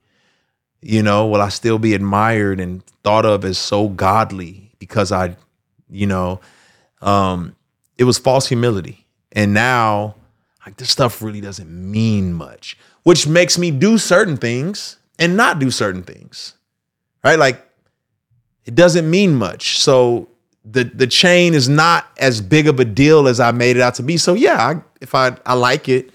You 0.80 1.02
know, 1.02 1.26
will 1.26 1.42
I 1.42 1.48
still 1.48 1.78
be 1.78 1.94
admired 1.94 2.60
and 2.60 2.84
thought 3.02 3.26
of 3.26 3.44
as 3.44 3.58
so 3.58 3.88
godly 3.88 4.72
because 4.78 5.12
I, 5.12 5.36
you 5.90 6.06
know, 6.06 6.40
um, 7.02 7.56
it 7.98 8.04
was 8.04 8.18
false 8.18 8.46
humility. 8.46 9.06
And 9.32 9.52
now 9.52 10.14
like 10.66 10.76
this 10.76 10.90
stuff 10.90 11.23
really 11.23 11.40
doesn't 11.40 11.71
mean 11.71 12.33
much, 12.33 12.76
which 13.02 13.26
makes 13.26 13.59
me 13.59 13.71
do 13.71 13.99
certain 13.99 14.37
things 14.37 14.97
and 15.18 15.37
not 15.37 15.59
do 15.59 15.71
certain 15.71 16.02
things. 16.02 16.54
Right? 17.23 17.38
Like 17.38 17.66
it 18.64 18.75
doesn't 18.75 19.09
mean 19.09 19.35
much. 19.35 19.78
So 19.78 20.28
the 20.64 20.85
the 20.85 21.06
chain 21.06 21.54
is 21.54 21.68
not 21.68 22.06
as 22.18 22.40
big 22.40 22.66
of 22.66 22.80
a 22.80 22.85
deal 22.85 23.28
as 23.28 23.40
I 23.40 23.52
made 23.52 23.76
it 23.76 23.83
out 23.83 23.94
to 23.97 24.02
be. 24.02 24.16
So 24.16 24.35
yeah, 24.35 24.56
I, 24.56 24.83
if 25.00 25.14
I 25.14 25.37
I 25.44 25.54
like 25.54 25.88
it, 25.88 26.11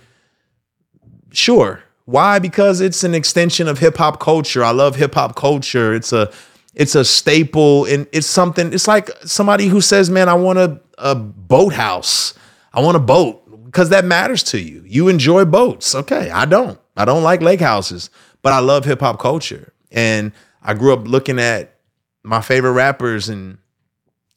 sure. 1.31 1.83
Why? 2.05 2.39
Because 2.39 2.81
it's 2.81 3.03
an 3.03 3.13
extension 3.13 3.67
of 3.67 3.77
hip 3.77 3.97
hop 3.97 4.19
culture. 4.19 4.63
I 4.63 4.71
love 4.71 4.95
hip 4.95 5.13
hop 5.13 5.35
culture. 5.35 5.93
It's 5.93 6.11
a 6.11 6.31
it's 6.73 6.95
a 6.95 7.05
staple 7.05 7.85
and 7.85 8.07
it's 8.11 8.25
something. 8.25 8.73
It's 8.73 8.87
like 8.87 9.11
somebody 9.25 9.67
who 9.67 9.81
says, 9.81 10.09
"Man, 10.09 10.27
I 10.27 10.33
want 10.33 10.57
a 10.57 10.79
a 10.97 11.13
boathouse. 11.13 12.33
I 12.73 12.81
want 12.81 12.97
a 12.97 12.99
boat." 12.99 13.43
Because 13.69 13.89
that 13.89 14.03
matters 14.03 14.41
to 14.41 14.59
you. 14.59 14.83
You 14.87 15.09
enjoy 15.09 15.45
boats. 15.45 15.93
Okay, 15.93 16.31
I 16.31 16.45
don't. 16.45 16.79
I 16.97 17.05
don't 17.05 17.21
like 17.21 17.43
lake 17.43 17.61
houses, 17.61 18.09
but 18.41 18.51
I 18.51 18.59
love 18.59 18.83
hip 18.83 18.99
hop 18.99 19.19
culture. 19.19 19.73
And 19.91 20.31
I 20.63 20.73
grew 20.73 20.91
up 20.91 21.07
looking 21.07 21.39
at 21.39 21.75
my 22.23 22.41
favorite 22.41 22.71
rappers 22.71 23.29
and 23.29 23.59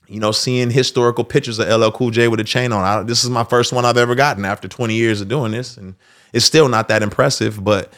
you 0.06 0.20
know 0.20 0.32
seeing 0.32 0.70
historical 0.70 1.24
pictures 1.24 1.58
of 1.58 1.66
LL 1.66 1.90
Cool 1.90 2.10
J 2.10 2.28
with 2.28 2.40
a 2.40 2.44
chain 2.44 2.72
on. 2.72 2.84
I, 2.84 3.02
this 3.04 3.24
is 3.24 3.30
my 3.30 3.44
first 3.44 3.72
one 3.72 3.86
I've 3.86 3.96
ever 3.96 4.14
gotten 4.14 4.44
after 4.44 4.68
20 4.68 4.94
years 4.94 5.22
of 5.22 5.28
doing 5.28 5.52
this 5.52 5.78
and 5.78 5.94
it's 6.34 6.44
still 6.44 6.68
not 6.68 6.88
that 6.88 7.02
impressive, 7.02 7.62
but 7.62 7.92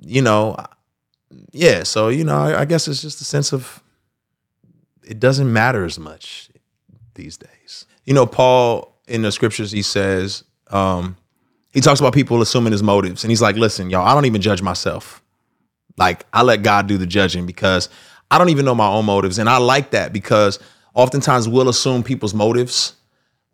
you 0.00 0.20
know, 0.20 0.56
yeah, 1.52 1.84
so 1.84 2.08
you 2.08 2.24
know, 2.24 2.36
I, 2.36 2.62
I 2.62 2.64
guess 2.64 2.88
it's 2.88 3.02
just 3.02 3.20
a 3.20 3.24
sense 3.24 3.52
of 3.52 3.82
it 5.04 5.20
doesn't 5.20 5.52
matter 5.52 5.84
as 5.84 5.96
much 5.98 6.50
these 7.14 7.36
days. 7.36 7.86
You 8.04 8.14
know, 8.14 8.26
Paul 8.26 8.87
in 9.08 9.22
the 9.22 9.32
scriptures 9.32 9.72
he 9.72 9.82
says 9.82 10.44
um, 10.70 11.16
he 11.72 11.80
talks 11.80 12.00
about 12.00 12.12
people 12.12 12.42
assuming 12.42 12.72
his 12.72 12.82
motives. 12.82 13.24
And 13.24 13.30
he's 13.30 13.42
like 13.42 13.56
listen 13.56 13.90
y'all 13.90 14.06
i 14.06 14.14
don't 14.14 14.24
even 14.24 14.40
judge 14.40 14.62
myself. 14.62 15.22
Like 15.96 16.24
i 16.32 16.42
let 16.42 16.62
god 16.62 16.86
do 16.86 16.98
the 16.98 17.06
judging 17.06 17.46
because 17.46 17.88
i 18.30 18.38
don't 18.38 18.48
even 18.48 18.64
know 18.64 18.74
my 18.74 18.88
own 18.88 19.04
motives. 19.04 19.38
And 19.38 19.48
i 19.48 19.58
like 19.58 19.90
that 19.90 20.12
because 20.12 20.58
oftentimes 20.94 21.48
we'll 21.48 21.68
assume 21.68 22.02
people's 22.02 22.34
motives. 22.34 22.94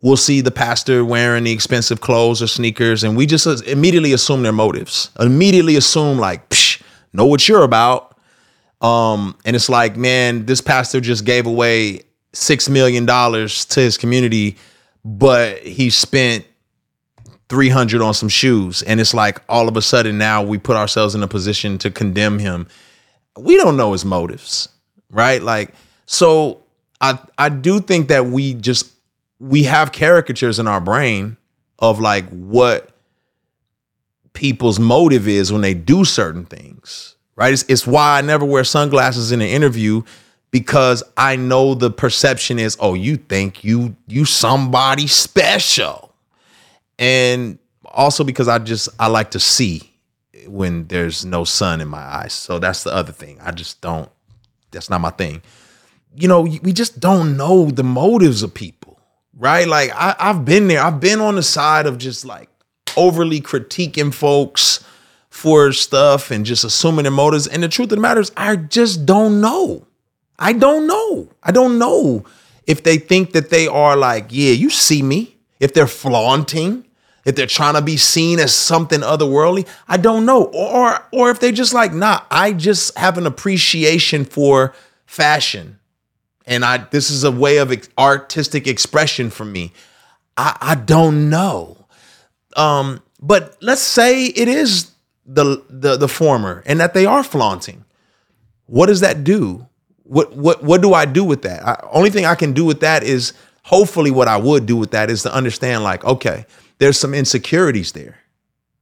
We'll 0.01 0.17
see 0.17 0.41
the 0.41 0.51
pastor 0.51 1.03
wearing 1.03 1.45
the 1.45 1.51
expensive 1.51 2.01
clothes 2.01 2.41
or 2.41 2.47
sneakers 2.47 3.03
and 3.03 3.17
we 3.17 3.25
just 3.25 3.45
immediately 3.67 4.13
assume 4.13 4.43
their 4.43 4.51
motives. 4.53 5.09
Immediately 5.19 5.75
assume 5.75 6.17
like 6.17 6.49
Psh, 6.49 6.81
know 7.13 7.25
what 7.25 7.47
you're 7.47 7.63
about. 7.63 8.17
Um, 8.81 9.37
and 9.45 9.55
it's 9.55 9.69
like 9.69 9.95
man 9.97 10.45
this 10.45 10.61
pastor 10.61 11.01
just 11.01 11.25
gave 11.25 11.45
away 11.47 12.01
six 12.33 12.67
million 12.69 13.05
dollars 13.05 13.65
to 13.65 13.79
his 13.79 13.97
community 13.97 14.57
but 15.05 15.59
he 15.59 15.89
spent 15.89 16.45
300 17.47 18.01
on 18.01 18.13
some 18.13 18.27
shoes. 18.27 18.81
And 18.81 18.99
it's 18.99 19.13
like 19.13 19.41
all 19.47 19.69
of 19.69 19.77
a 19.77 19.81
sudden 19.81 20.17
now 20.17 20.43
we 20.43 20.57
put 20.57 20.75
ourselves 20.75 21.15
in 21.15 21.23
a 21.23 21.27
position 21.27 21.77
to 21.77 21.89
condemn 21.91 22.39
him. 22.39 22.67
We 23.37 23.55
don't 23.55 23.77
know 23.77 23.93
his 23.93 24.03
motives 24.03 24.67
right? 25.15 25.41
Like 25.41 25.73
so 26.05 26.61
i 27.01 27.17
i 27.37 27.49
do 27.49 27.79
think 27.79 28.09
that 28.09 28.27
we 28.27 28.53
just 28.53 28.91
we 29.39 29.63
have 29.63 29.91
caricatures 29.91 30.59
in 30.59 30.67
our 30.67 30.79
brain 30.79 31.35
of 31.79 31.99
like 31.99 32.29
what 32.29 32.89
people's 34.33 34.79
motive 34.79 35.27
is 35.27 35.51
when 35.51 35.61
they 35.61 35.73
do 35.73 36.05
certain 36.05 36.45
things 36.45 37.15
right? 37.35 37.53
It's, 37.53 37.63
it's 37.67 37.87
why 37.87 38.19
i 38.19 38.21
never 38.21 38.45
wear 38.45 38.63
sunglasses 38.63 39.31
in 39.31 39.41
an 39.41 39.47
interview 39.47 40.03
because 40.55 41.03
I 41.17 41.35
know 41.35 41.73
the 41.73 41.91
perception 41.91 42.59
is, 42.59 42.77
oh, 42.79 42.93
you 42.93 43.17
think 43.17 43.65
you 43.65 43.97
you 44.07 44.23
somebody 44.23 45.05
special. 45.05 46.15
And 46.97 47.59
also 47.83 48.23
because 48.23 48.47
I 48.47 48.59
just 48.59 48.87
I 48.97 49.07
like 49.07 49.31
to 49.31 49.39
see 49.41 49.91
when 50.47 50.87
there's 50.87 51.25
no 51.25 51.43
sun 51.43 51.81
in 51.81 51.89
my 51.89 51.99
eyes. 51.99 52.31
So 52.31 52.57
that's 52.57 52.85
the 52.85 52.93
other 52.93 53.11
thing. 53.11 53.37
I 53.41 53.51
just 53.51 53.81
don't 53.81 54.09
that's 54.71 54.89
not 54.89 55.01
my 55.01 55.09
thing. 55.09 55.41
You 56.15 56.29
know, 56.29 56.43
we 56.43 56.71
just 56.71 57.01
don't 57.01 57.35
know 57.35 57.69
the 57.69 57.83
motives 57.83 58.41
of 58.41 58.53
people, 58.53 58.97
right? 59.37 59.67
Like 59.67 59.91
I, 59.93 60.15
I've 60.17 60.45
been 60.45 60.69
there. 60.69 60.81
I've 60.81 61.01
been 61.01 61.19
on 61.19 61.35
the 61.35 61.43
side 61.43 61.85
of 61.85 61.97
just 61.97 62.23
like 62.23 62.47
overly 62.95 63.41
critiquing 63.41 64.13
folks 64.13 64.85
for 65.29 65.73
stuff 65.73 66.31
and 66.31 66.45
just 66.45 66.63
assuming 66.63 67.03
their 67.03 67.11
motives. 67.11 67.45
And 67.45 67.61
the 67.61 67.67
truth 67.67 67.91
of 67.91 67.97
the 67.97 68.01
matter 68.01 68.21
is, 68.21 68.31
I 68.37 68.55
just 68.55 69.05
don't 69.05 69.41
know. 69.41 69.85
I 70.37 70.53
don't 70.53 70.87
know. 70.87 71.29
I 71.43 71.51
don't 71.51 71.77
know 71.77 72.25
if 72.67 72.83
they 72.83 72.97
think 72.97 73.33
that 73.33 73.49
they 73.49 73.67
are 73.67 73.95
like, 73.95 74.27
yeah, 74.29 74.51
you 74.51 74.69
see 74.69 75.01
me. 75.01 75.37
If 75.59 75.73
they're 75.73 75.87
flaunting, 75.87 76.85
if 77.25 77.35
they're 77.35 77.47
trying 77.47 77.75
to 77.75 77.81
be 77.81 77.97
seen 77.97 78.39
as 78.39 78.53
something 78.53 78.99
otherworldly, 78.99 79.67
I 79.87 79.97
don't 79.97 80.25
know. 80.25 80.43
Or 80.43 80.99
or 81.11 81.31
if 81.31 81.39
they're 81.39 81.51
just 81.51 81.73
like, 81.73 81.93
nah, 81.93 82.21
I 82.29 82.53
just 82.53 82.97
have 82.97 83.17
an 83.17 83.25
appreciation 83.25 84.25
for 84.25 84.73
fashion. 85.05 85.79
And 86.45 86.63
I 86.63 86.77
this 86.77 87.09
is 87.09 87.23
a 87.23 87.31
way 87.31 87.57
of 87.57 87.73
artistic 87.97 88.67
expression 88.67 89.29
for 89.29 89.45
me. 89.45 89.73
I, 90.37 90.57
I 90.61 90.75
don't 90.75 91.29
know. 91.29 91.87
Um, 92.55 93.01
but 93.21 93.57
let's 93.61 93.81
say 93.81 94.25
it 94.25 94.47
is 94.47 94.91
the, 95.25 95.63
the 95.69 95.97
the 95.97 96.07
former 96.07 96.63
and 96.65 96.79
that 96.79 96.93
they 96.93 97.05
are 97.05 97.23
flaunting. 97.23 97.85
What 98.67 98.87
does 98.87 98.99
that 98.99 99.23
do? 99.23 99.67
What 100.05 100.35
what 100.35 100.63
what 100.63 100.81
do 100.81 100.93
I 100.93 101.05
do 101.05 101.23
with 101.23 101.41
that? 101.43 101.65
I, 101.65 101.79
only 101.91 102.09
thing 102.09 102.25
I 102.25 102.35
can 102.35 102.53
do 102.53 102.63
with 102.63 102.79
that 102.81 103.03
is 103.03 103.33
hopefully 103.63 104.11
what 104.11 104.27
I 104.27 104.37
would 104.37 104.65
do 104.65 104.77
with 104.77 104.91
that 104.91 105.09
is 105.09 105.23
to 105.23 105.33
understand 105.33 105.83
like 105.83 106.03
okay, 106.05 106.45
there's 106.77 106.99
some 106.99 107.13
insecurities 107.13 107.91
there. 107.91 108.19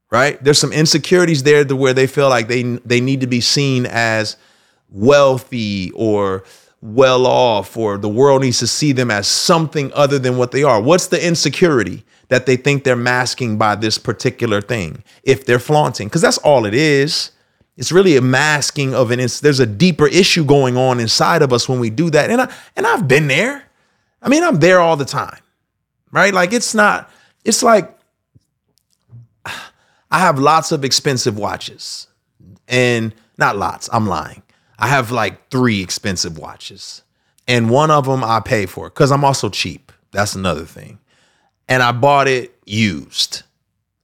Right? 0.09 0.41
There's 0.43 0.59
some 0.59 0.71
insecurities 0.71 1.41
there 1.41 1.65
to 1.65 1.75
where 1.75 1.93
they 1.93 2.05
feel 2.05 2.29
like 2.29 2.47
they 2.47 2.61
they 2.61 3.01
need 3.01 3.21
to 3.21 3.27
be 3.27 3.41
seen 3.41 3.85
as 3.87 4.37
wealthy 4.89 5.91
or 5.95 6.43
well 6.81 7.25
off 7.25 7.77
or 7.77 7.97
the 7.97 8.09
world 8.09 8.41
needs 8.41 8.59
to 8.59 8.67
see 8.67 8.91
them 8.91 9.09
as 9.09 9.27
something 9.27 9.91
other 9.93 10.19
than 10.19 10.37
what 10.37 10.51
they 10.51 10.61
are. 10.61 10.81
What's 10.81 11.07
the 11.07 11.25
insecurity 11.25 12.03
that 12.27 12.45
they 12.45 12.57
think 12.57 12.83
they're 12.83 12.95
masking 12.95 13.57
by 13.57 13.75
this 13.75 13.97
particular 13.97 14.61
thing 14.61 15.03
if 15.23 15.45
they're 15.45 15.57
flaunting? 15.57 16.09
Cuz 16.09 16.21
that's 16.21 16.37
all 16.39 16.65
it 16.65 16.73
is. 16.75 17.31
It's 17.75 17.91
really 17.91 18.15
a 18.17 18.21
masking 18.21 18.93
of 18.93 19.09
an. 19.11 19.19
There's 19.19 19.59
a 19.59 19.65
deeper 19.65 20.07
issue 20.07 20.45
going 20.45 20.77
on 20.77 20.99
inside 20.99 21.41
of 21.41 21.51
us 21.51 21.67
when 21.67 21.79
we 21.79 21.89
do 21.89 22.09
that, 22.11 22.29
and 22.29 22.41
I 22.41 22.53
and 22.75 22.85
I've 22.85 23.07
been 23.07 23.27
there. 23.27 23.63
I 24.21 24.29
mean, 24.29 24.43
I'm 24.43 24.59
there 24.59 24.79
all 24.79 24.95
the 24.95 25.05
time, 25.05 25.39
right? 26.11 26.33
Like 26.33 26.53
it's 26.53 26.75
not. 26.75 27.09
It's 27.43 27.63
like 27.63 27.97
I 29.45 30.19
have 30.19 30.37
lots 30.37 30.71
of 30.71 30.85
expensive 30.85 31.37
watches, 31.37 32.07
and 32.67 33.13
not 33.37 33.57
lots. 33.57 33.89
I'm 33.91 34.07
lying. 34.07 34.43
I 34.77 34.87
have 34.87 35.11
like 35.11 35.49
three 35.49 35.81
expensive 35.81 36.37
watches, 36.37 37.01
and 37.47 37.71
one 37.71 37.89
of 37.89 38.05
them 38.05 38.23
I 38.23 38.39
pay 38.39 38.67
for 38.67 38.89
because 38.89 39.11
I'm 39.11 39.25
also 39.25 39.49
cheap. 39.49 39.91
That's 40.11 40.35
another 40.35 40.65
thing, 40.65 40.99
and 41.67 41.81
I 41.81 41.91
bought 41.91 42.27
it 42.27 42.53
used, 42.65 43.41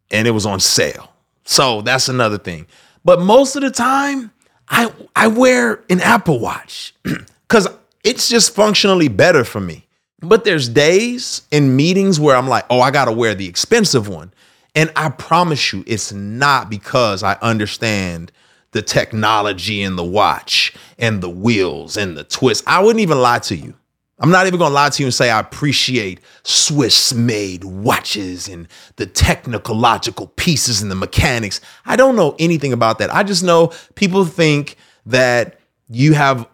and 0.10 0.28
it 0.28 0.32
was 0.32 0.48
on 0.48 0.60
sale. 0.60 1.14
So 1.46 1.82
that's 1.82 2.10
another 2.10 2.40
thing. 2.40 2.66
But 3.04 3.22
most 3.22 3.56
of 3.56 3.62
the 3.62 3.72
time, 3.72 4.32
I 4.70 4.92
I 5.16 5.28
wear 5.28 5.84
an 5.90 6.02
Apple 6.02 6.40
Watch 6.40 6.94
because 7.48 7.68
it's 8.04 8.30
just 8.30 8.54
functionally 8.54 9.08
better 9.08 9.44
for 9.44 9.60
me. 9.60 9.86
But 10.22 10.44
there's 10.44 10.68
days 10.68 11.44
in 11.52 11.76
meetings 11.76 12.20
where 12.20 12.36
I'm 12.36 12.48
like, 12.48 12.66
oh, 12.70 12.82
I 12.82 12.92
gotta 12.92 13.12
wear 13.12 13.34
the 13.36 13.48
expensive 13.48 14.08
one. 14.08 14.34
And 14.76 14.92
I 14.96 15.10
promise 15.10 15.74
you, 15.74 15.84
it's 15.88 16.12
not 16.12 16.70
because 16.70 17.24
I 17.24 17.38
understand 17.42 18.32
the 18.72 18.82
technology 18.82 19.82
in 19.82 19.96
the 19.96 20.04
watch 20.04 20.74
and 21.00 21.22
the 21.22 21.30
wheels 21.30 21.98
and 21.98 22.16
the 22.16 22.24
twist. 22.24 22.64
I 22.68 22.80
wouldn't 22.82 23.02
even 23.02 23.20
lie 23.20 23.40
to 23.40 23.56
you. 23.56 23.74
I'm 24.20 24.32
not 24.32 24.48
even 24.48 24.60
gonna 24.60 24.74
lie 24.74 24.90
to 24.90 25.02
you 25.02 25.08
and 25.08 25.14
say 25.14 25.30
I 25.30 25.40
appreciate 25.40 26.20
Swiss 26.44 27.14
made 27.14 27.64
watches 27.64 28.50
and 28.50 28.68
the 28.98 29.06
technological 29.06 30.28
pieces 30.36 30.82
and 30.82 30.92
the 30.92 30.96
mechanics. 30.96 31.62
I 31.86 31.96
don't 31.96 32.16
know 32.16 32.36
anything 32.38 32.74
about 32.74 33.00
that. 33.00 33.14
I 33.14 33.24
just 33.24 33.44
know 33.44 33.72
people 33.96 34.26
think 34.26 34.76
that 35.06 35.60
you 35.90 36.14
have 36.14 36.48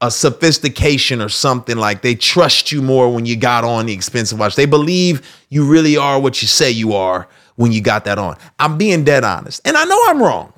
a 0.00 0.10
sophistication 0.10 1.20
or 1.20 1.28
something 1.28 1.76
like 1.76 2.02
they 2.02 2.14
trust 2.14 2.70
you 2.72 2.80
more 2.80 3.12
when 3.12 3.26
you 3.26 3.36
got 3.36 3.64
on 3.64 3.86
the 3.86 3.92
expensive 3.92 4.38
watch. 4.38 4.56
They 4.56 4.66
believe 4.66 5.28
you 5.48 5.64
really 5.64 5.96
are 5.96 6.20
what 6.20 6.40
you 6.40 6.48
say 6.48 6.70
you 6.70 6.94
are 6.94 7.28
when 7.56 7.72
you 7.72 7.80
got 7.80 8.04
that 8.04 8.18
on. 8.18 8.36
I'm 8.58 8.78
being 8.78 9.04
dead 9.04 9.24
honest. 9.24 9.60
And 9.64 9.76
I 9.76 9.84
know 9.84 10.00
I'm 10.06 10.22
wrong. 10.22 10.52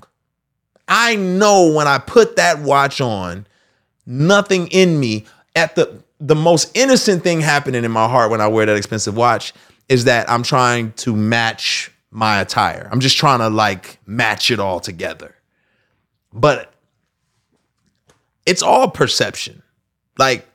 I 0.87 1.17
know 1.17 1.73
when 1.73 1.87
I 1.87 1.99
put 1.99 2.37
that 2.37 2.59
watch 2.61 3.01
on, 3.01 3.47
nothing 4.05 4.67
in 4.69 5.01
me 5.01 5.25
at 5.57 5.75
the 5.75 6.03
the 6.21 6.37
most 6.37 6.71
innocent 6.77 7.25
thing 7.25 7.41
happening 7.41 7.83
in 7.85 7.91
my 7.91 8.07
heart 8.07 8.31
when 8.31 8.41
I 8.41 8.47
wear 8.47 8.67
that 8.67 8.77
expensive 8.77 9.17
watch 9.17 9.55
is 9.89 10.05
that 10.05 10.31
I'm 10.31 10.43
trying 10.43 10.93
to 10.93 11.17
match 11.17 11.91
my 12.11 12.41
attire. 12.41 12.89
I'm 12.93 13.01
just 13.01 13.17
trying 13.17 13.39
to 13.39 13.49
like 13.49 13.99
match 14.07 14.51
it 14.51 14.61
all 14.61 14.81
together. 14.81 15.35
But 16.33 16.73
it's 18.47 18.63
all 18.63 18.91
perception. 18.91 19.63
Like, 20.19 20.47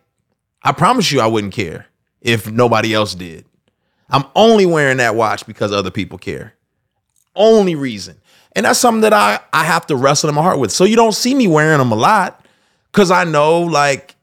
I 0.64 0.72
promise 0.72 1.12
you, 1.12 1.20
I 1.20 1.28
wouldn't 1.28 1.54
care 1.54 1.88
if 2.22 2.50
nobody 2.50 2.94
else 2.94 3.16
did. 3.16 3.46
I'm 4.10 4.26
only 4.36 4.66
wearing 4.66 4.98
that 4.98 5.16
watch 5.16 5.46
because 5.46 5.72
other 5.72 5.92
people 5.92 6.18
care. 6.18 6.54
Only 7.36 7.76
reason. 7.76 8.18
And 8.56 8.66
that's 8.66 8.80
something 8.80 9.02
that 9.02 9.14
I, 9.14 9.40
I 9.52 9.64
have 9.66 9.88
to 9.88 9.96
wrestle 9.96 10.30
in 10.30 10.36
my 10.36 10.44
heart 10.44 10.60
with. 10.60 10.72
So 10.72 10.86
you 10.86 10.96
don't 10.96 11.14
see 11.14 11.36
me 11.36 11.48
wearing 11.48 11.80
them 11.80 11.92
a 11.92 11.96
lot 11.96 12.46
because 12.92 13.12
I 13.12 13.24
know, 13.26 13.62
like, 13.62 14.15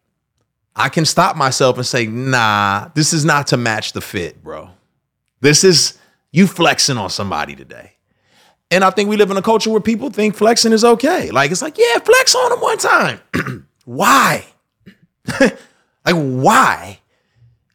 I 0.74 0.88
can 0.88 1.04
stop 1.04 1.36
myself 1.36 1.76
and 1.76 1.86
say, 1.86 2.06
nah, 2.06 2.88
this 2.94 3.12
is 3.12 3.24
not 3.24 3.48
to 3.48 3.56
match 3.56 3.92
the 3.92 4.00
fit, 4.00 4.42
bro. 4.42 4.70
This 5.40 5.64
is 5.64 5.98
you 6.30 6.46
flexing 6.46 6.96
on 6.96 7.10
somebody 7.10 7.54
today. 7.54 7.92
And 8.70 8.82
I 8.82 8.90
think 8.90 9.10
we 9.10 9.16
live 9.16 9.30
in 9.30 9.36
a 9.36 9.42
culture 9.42 9.70
where 9.70 9.80
people 9.80 10.08
think 10.08 10.34
flexing 10.34 10.72
is 10.72 10.82
okay. 10.82 11.30
Like, 11.30 11.50
it's 11.50 11.60
like, 11.60 11.76
yeah, 11.76 11.98
flex 11.98 12.34
on 12.34 12.50
them 12.50 12.60
one 12.60 12.78
time. 12.78 13.20
why? 13.84 14.46
like, 15.40 15.54
why? 16.14 17.00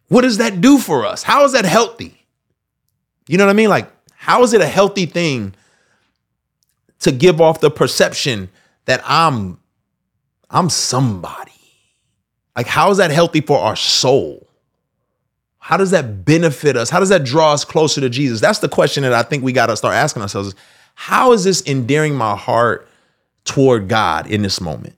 What 0.07 0.21
does 0.21 0.37
that 0.37 0.59
do 0.59 0.79
for 0.79 1.05
us? 1.05 1.21
How 1.21 1.43
is 1.45 1.51
that 1.51 1.65
healthy? 1.65 2.25
You 3.27 3.37
know 3.37 3.45
what 3.45 3.51
I 3.51 3.55
mean? 3.55 3.69
Like, 3.69 3.91
how 4.15 4.41
is 4.43 4.53
it 4.53 4.61
a 4.61 4.67
healthy 4.67 5.05
thing 5.05 5.53
to 7.01 7.11
give 7.11 7.41
off 7.41 7.59
the 7.59 7.69
perception 7.69 8.49
that 8.85 9.01
I'm 9.05 9.59
I'm 10.49 10.69
somebody? 10.69 11.51
Like, 12.57 12.67
how 12.67 12.89
is 12.89 12.97
that 12.97 13.11
healthy 13.11 13.39
for 13.39 13.59
our 13.59 13.75
soul? 13.75 14.47
How 15.59 15.77
does 15.77 15.91
that 15.91 16.25
benefit 16.25 16.75
us? 16.75 16.89
How 16.89 16.99
does 16.99 17.09
that 17.09 17.23
draw 17.23 17.53
us 17.53 17.63
closer 17.63 18.01
to 18.01 18.09
Jesus? 18.09 18.41
That's 18.41 18.59
the 18.59 18.69
question 18.69 19.03
that 19.03 19.13
I 19.13 19.21
think 19.21 19.43
we 19.43 19.53
got 19.53 19.67
to 19.67 19.77
start 19.77 19.93
asking 19.93 20.23
ourselves. 20.23 20.55
How 20.95 21.33
is 21.33 21.43
this 21.43 21.61
endearing 21.67 22.15
my 22.15 22.35
heart 22.35 22.89
toward 23.43 23.87
God 23.87 24.25
in 24.25 24.41
this 24.41 24.59
moment? 24.59 24.95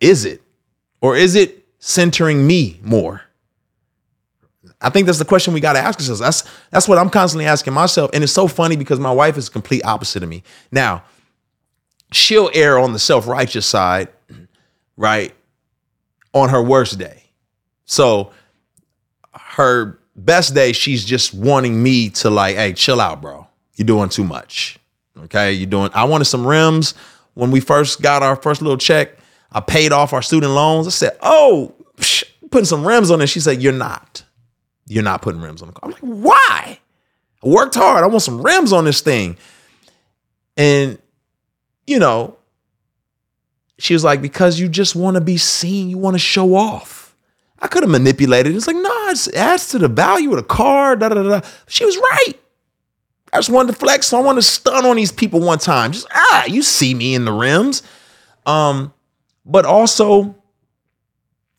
Is 0.00 0.24
it? 0.24 0.40
Or 1.02 1.14
is 1.14 1.34
it 1.34 1.66
centering 1.78 2.46
me 2.46 2.80
more? 2.82 3.22
I 4.80 4.88
think 4.88 5.06
that's 5.06 5.18
the 5.18 5.24
question 5.24 5.52
we 5.52 5.60
got 5.60 5.74
to 5.74 5.78
ask 5.78 5.98
ourselves. 5.98 6.20
That's 6.20 6.44
that's 6.70 6.88
what 6.88 6.96
I'm 6.96 7.10
constantly 7.10 7.46
asking 7.46 7.74
myself. 7.74 8.10
And 8.14 8.24
it's 8.24 8.32
so 8.32 8.46
funny 8.46 8.76
because 8.76 8.98
my 8.98 9.12
wife 9.12 9.36
is 9.36 9.48
complete 9.48 9.84
opposite 9.84 10.22
of 10.22 10.28
me. 10.28 10.42
Now, 10.72 11.02
she'll 12.12 12.50
err 12.54 12.78
on 12.78 12.92
the 12.92 12.98
self-righteous 12.98 13.66
side, 13.66 14.08
right? 14.96 15.34
On 16.36 16.50
her 16.50 16.62
worst 16.62 16.98
day. 16.98 17.22
So 17.86 18.30
her 19.32 19.98
best 20.14 20.54
day, 20.54 20.72
she's 20.72 21.04
just 21.04 21.32
wanting 21.32 21.82
me 21.82 22.10
to 22.10 22.28
like, 22.28 22.56
hey, 22.56 22.74
chill 22.74 23.00
out, 23.00 23.22
bro. 23.22 23.46
You're 23.76 23.86
doing 23.86 24.10
too 24.10 24.24
much. 24.24 24.78
Okay. 25.18 25.52
You're 25.52 25.70
doing, 25.70 25.90
I 25.94 26.04
wanted 26.04 26.26
some 26.26 26.46
rims 26.46 26.94
when 27.34 27.50
we 27.50 27.60
first 27.60 28.02
got 28.02 28.22
our 28.22 28.36
first 28.36 28.60
little 28.60 28.76
check. 28.76 29.16
I 29.50 29.60
paid 29.60 29.92
off 29.92 30.12
our 30.12 30.20
student 30.20 30.52
loans. 30.52 30.86
I 30.86 30.90
said, 30.90 31.16
oh, 31.22 31.74
psh, 31.96 32.24
putting 32.50 32.66
some 32.66 32.86
rims 32.86 33.10
on 33.10 33.22
it. 33.22 33.28
She 33.28 33.40
said, 33.40 33.62
you're 33.62 33.72
not. 33.72 34.22
You're 34.86 35.02
not 35.02 35.22
putting 35.22 35.40
rims 35.40 35.62
on 35.62 35.68
the 35.68 35.74
car. 35.74 35.88
I'm 35.88 35.92
like, 35.92 36.02
why? 36.02 36.78
I 37.42 37.48
worked 37.48 37.76
hard. 37.76 38.04
I 38.04 38.08
want 38.08 38.22
some 38.22 38.42
rims 38.42 38.74
on 38.74 38.84
this 38.84 39.00
thing. 39.00 39.38
And, 40.56 40.98
you 41.86 41.98
know, 41.98 42.36
she 43.78 43.94
was 43.94 44.04
like, 44.04 44.22
because 44.22 44.58
you 44.58 44.68
just 44.68 44.96
want 44.96 45.16
to 45.16 45.20
be 45.20 45.36
seen, 45.36 45.88
you 45.90 45.98
want 45.98 46.14
to 46.14 46.18
show 46.18 46.54
off. 46.54 47.14
I 47.58 47.68
could 47.68 47.82
have 47.82 47.90
manipulated. 47.90 48.54
It's 48.54 48.66
like, 48.66 48.76
no, 48.76 49.08
it 49.08 49.34
adds 49.34 49.68
to 49.70 49.78
the 49.78 49.88
value 49.88 50.30
of 50.30 50.36
the 50.36 50.42
car. 50.42 50.96
Da, 50.96 51.08
da, 51.08 51.22
da. 51.22 51.40
She 51.66 51.84
was 51.84 51.96
right. 51.96 52.34
I 53.32 53.38
just 53.38 53.50
wanted 53.50 53.72
to 53.72 53.78
flex. 53.78 54.08
So 54.08 54.18
I 54.18 54.22
wanted 54.22 54.42
to 54.42 54.46
stun 54.46 54.84
on 54.84 54.96
these 54.96 55.12
people 55.12 55.40
one 55.40 55.58
time. 55.58 55.92
Just 55.92 56.06
ah, 56.12 56.44
you 56.46 56.62
see 56.62 56.94
me 56.94 57.14
in 57.14 57.24
the 57.24 57.32
rims. 57.32 57.82
Um, 58.44 58.92
but 59.44 59.64
also, 59.64 60.36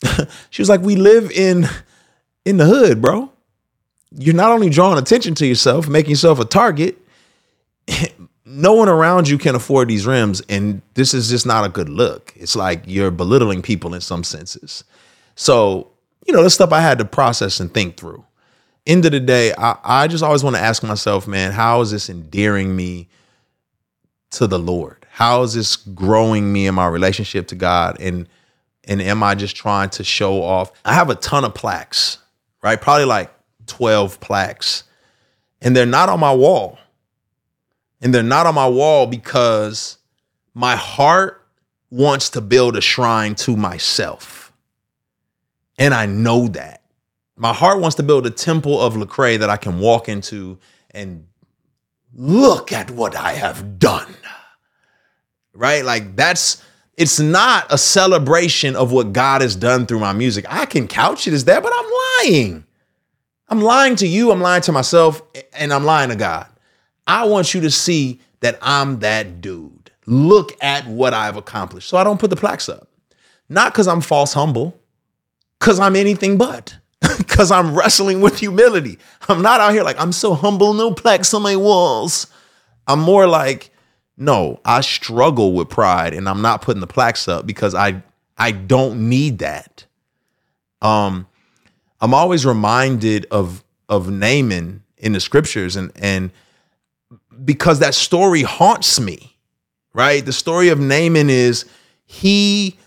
she 0.50 0.62
was 0.62 0.68
like, 0.68 0.80
we 0.80 0.96
live 0.96 1.30
in 1.30 1.66
in 2.44 2.56
the 2.56 2.64
hood, 2.64 3.02
bro. 3.02 3.30
You're 4.12 4.34
not 4.34 4.52
only 4.52 4.70
drawing 4.70 4.98
attention 4.98 5.34
to 5.36 5.46
yourself, 5.46 5.88
making 5.88 6.10
yourself 6.10 6.40
a 6.40 6.44
target, 6.44 6.96
no 8.48 8.72
one 8.72 8.88
around 8.88 9.28
you 9.28 9.38
can 9.38 9.54
afford 9.54 9.88
these 9.88 10.06
rims 10.06 10.40
and 10.48 10.80
this 10.94 11.12
is 11.12 11.28
just 11.28 11.46
not 11.46 11.64
a 11.64 11.68
good 11.68 11.88
look. 11.88 12.32
It's 12.34 12.56
like 12.56 12.82
you're 12.86 13.10
belittling 13.10 13.62
people 13.62 13.94
in 13.94 14.00
some 14.00 14.24
senses. 14.24 14.84
So 15.34 15.90
you 16.26 16.34
know 16.34 16.42
the 16.42 16.50
stuff 16.50 16.72
i 16.72 16.80
had 16.80 16.98
to 16.98 17.04
process 17.04 17.60
and 17.60 17.72
think 17.72 17.96
through. 17.96 18.24
End 18.86 19.04
of 19.04 19.12
the 19.12 19.20
day 19.20 19.52
i, 19.58 19.76
I 19.84 20.08
just 20.08 20.24
always 20.24 20.42
want 20.42 20.56
to 20.56 20.62
ask 20.62 20.82
myself 20.82 21.26
man 21.26 21.52
how 21.52 21.80
is 21.82 21.90
this 21.90 22.08
endearing 22.08 22.74
me 22.74 23.08
to 24.30 24.46
the 24.46 24.58
lord? 24.58 25.06
How 25.10 25.42
is 25.42 25.54
this 25.54 25.76
growing 25.76 26.52
me 26.52 26.66
in 26.66 26.74
my 26.74 26.86
relationship 26.86 27.48
to 27.48 27.54
god? 27.54 27.98
And 28.00 28.28
and 28.84 29.02
am 29.02 29.22
i 29.22 29.34
just 29.34 29.56
trying 29.56 29.90
to 29.90 30.04
show 30.04 30.42
off? 30.42 30.72
I 30.84 30.94
have 30.94 31.10
a 31.10 31.14
ton 31.14 31.44
of 31.44 31.54
plaques 31.54 32.18
right? 32.62 32.80
Probably 32.80 33.04
like 33.04 33.32
12 33.66 34.20
plaques 34.20 34.84
and 35.60 35.76
they're 35.76 35.86
not 35.86 36.08
on 36.08 36.20
my 36.20 36.32
wall 36.32 36.78
and 38.00 38.14
they're 38.14 38.22
not 38.22 38.46
on 38.46 38.54
my 38.54 38.68
wall 38.68 39.06
because 39.06 39.98
my 40.54 40.76
heart 40.76 41.46
wants 41.90 42.30
to 42.30 42.40
build 42.40 42.76
a 42.76 42.80
shrine 42.80 43.34
to 43.34 43.56
myself. 43.56 44.52
And 45.78 45.94
I 45.94 46.06
know 46.06 46.48
that. 46.48 46.82
My 47.36 47.52
heart 47.52 47.80
wants 47.80 47.96
to 47.96 48.02
build 48.02 48.26
a 48.26 48.30
temple 48.30 48.80
of 48.80 48.94
Lecrae 48.94 49.38
that 49.38 49.48
I 49.48 49.56
can 49.56 49.78
walk 49.78 50.08
into 50.08 50.58
and 50.90 51.26
look 52.14 52.72
at 52.72 52.90
what 52.90 53.14
I 53.14 53.32
have 53.32 53.78
done. 53.78 54.12
Right? 55.54 55.84
Like 55.84 56.16
that's 56.16 56.62
it's 56.96 57.20
not 57.20 57.72
a 57.72 57.78
celebration 57.78 58.74
of 58.74 58.90
what 58.90 59.12
God 59.12 59.40
has 59.40 59.54
done 59.54 59.86
through 59.86 60.00
my 60.00 60.12
music. 60.12 60.44
I 60.48 60.66
can 60.66 60.88
couch 60.88 61.28
it 61.28 61.32
as 61.32 61.44
that, 61.44 61.62
but 61.62 61.72
I'm 61.72 62.32
lying. 62.32 62.64
I'm 63.48 63.60
lying 63.60 63.94
to 63.96 64.06
you, 64.06 64.32
I'm 64.32 64.40
lying 64.40 64.62
to 64.62 64.72
myself, 64.72 65.22
and 65.52 65.72
I'm 65.72 65.84
lying 65.84 66.10
to 66.10 66.16
God. 66.16 66.48
I 67.08 67.24
want 67.24 67.54
you 67.54 67.62
to 67.62 67.70
see 67.70 68.20
that 68.40 68.58
I'm 68.62 69.00
that 69.00 69.40
dude. 69.40 69.90
Look 70.06 70.52
at 70.62 70.86
what 70.86 71.14
I've 71.14 71.36
accomplished. 71.36 71.88
So 71.88 71.96
I 71.96 72.04
don't 72.04 72.20
put 72.20 72.30
the 72.30 72.36
plaques 72.36 72.68
up. 72.68 72.88
Not 73.48 73.72
because 73.72 73.88
I'm 73.88 74.02
false 74.02 74.34
humble, 74.34 74.78
because 75.58 75.80
I'm 75.80 75.96
anything 75.96 76.38
but. 76.38 76.76
Because 77.18 77.52
I'm 77.52 77.76
wrestling 77.76 78.20
with 78.20 78.40
humility. 78.40 78.98
I'm 79.28 79.42
not 79.42 79.60
out 79.60 79.72
here 79.72 79.84
like, 79.84 80.00
I'm 80.00 80.10
so 80.10 80.34
humble, 80.34 80.74
no 80.74 80.92
plaques 80.92 81.32
on 81.32 81.42
my 81.42 81.54
walls. 81.54 82.26
I'm 82.88 82.98
more 82.98 83.28
like, 83.28 83.70
no, 84.16 84.60
I 84.64 84.80
struggle 84.80 85.52
with 85.52 85.68
pride 85.68 86.14
and 86.14 86.28
I'm 86.28 86.42
not 86.42 86.62
putting 86.62 86.80
the 86.80 86.88
plaques 86.88 87.28
up 87.28 87.46
because 87.46 87.74
I 87.74 88.02
I 88.36 88.50
don't 88.50 89.08
need 89.08 89.38
that. 89.38 89.86
Um, 90.82 91.28
I'm 92.00 92.14
always 92.14 92.44
reminded 92.44 93.26
of 93.30 93.62
of 93.88 94.10
Naaman 94.10 94.82
in 94.96 95.12
the 95.12 95.20
scriptures 95.20 95.76
and 95.76 95.92
and 95.94 96.32
because 97.44 97.80
that 97.80 97.94
story 97.94 98.42
haunts 98.42 98.98
me, 99.00 99.36
right? 99.92 100.24
The 100.24 100.32
story 100.32 100.68
of 100.68 100.78
Naaman 100.78 101.30
is 101.30 101.64
he, 102.04 102.78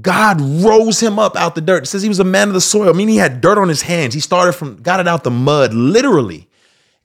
God 0.00 0.40
rose 0.40 1.00
him 1.00 1.18
up 1.18 1.36
out 1.36 1.54
the 1.54 1.60
dirt. 1.60 1.84
It 1.84 1.86
says 1.86 2.02
he 2.02 2.08
was 2.08 2.20
a 2.20 2.24
man 2.24 2.48
of 2.48 2.54
the 2.54 2.60
soil, 2.60 2.90
I 2.90 2.92
mean, 2.92 3.08
he 3.08 3.16
had 3.16 3.40
dirt 3.40 3.58
on 3.58 3.68
his 3.68 3.82
hands. 3.82 4.14
He 4.14 4.20
started 4.20 4.52
from, 4.52 4.76
got 4.76 5.00
it 5.00 5.08
out 5.08 5.24
the 5.24 5.30
mud, 5.30 5.74
literally. 5.74 6.48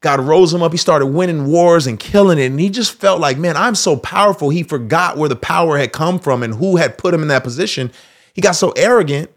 God 0.04 0.20
rose 0.20 0.54
him 0.54 0.62
up. 0.62 0.74
He 0.74 0.78
started 0.78 1.08
winning 1.08 1.48
wars 1.48 1.88
and 1.88 1.98
killing 1.98 2.38
it. 2.38 2.48
And 2.48 2.60
he 2.60 2.70
just 2.70 2.92
felt 2.92 3.22
like, 3.22 3.38
man, 3.38 3.56
I'm 3.56 3.74
so 3.74 3.96
powerful. 3.96 4.50
He 4.50 4.62
forgot 4.62 5.18
where 5.18 5.30
the 5.30 5.36
power 5.38 5.78
had 5.78 5.94
come 5.94 6.20
from 6.20 6.44
and 6.44 6.54
who 6.54 6.76
had 6.76 6.98
put 6.98 7.14
him 7.14 7.22
in 7.22 7.30
that 7.30 7.44
position. 7.44 7.90
He 8.34 8.42
got 8.42 8.52
so 8.52 8.72
arrogant 8.72 9.32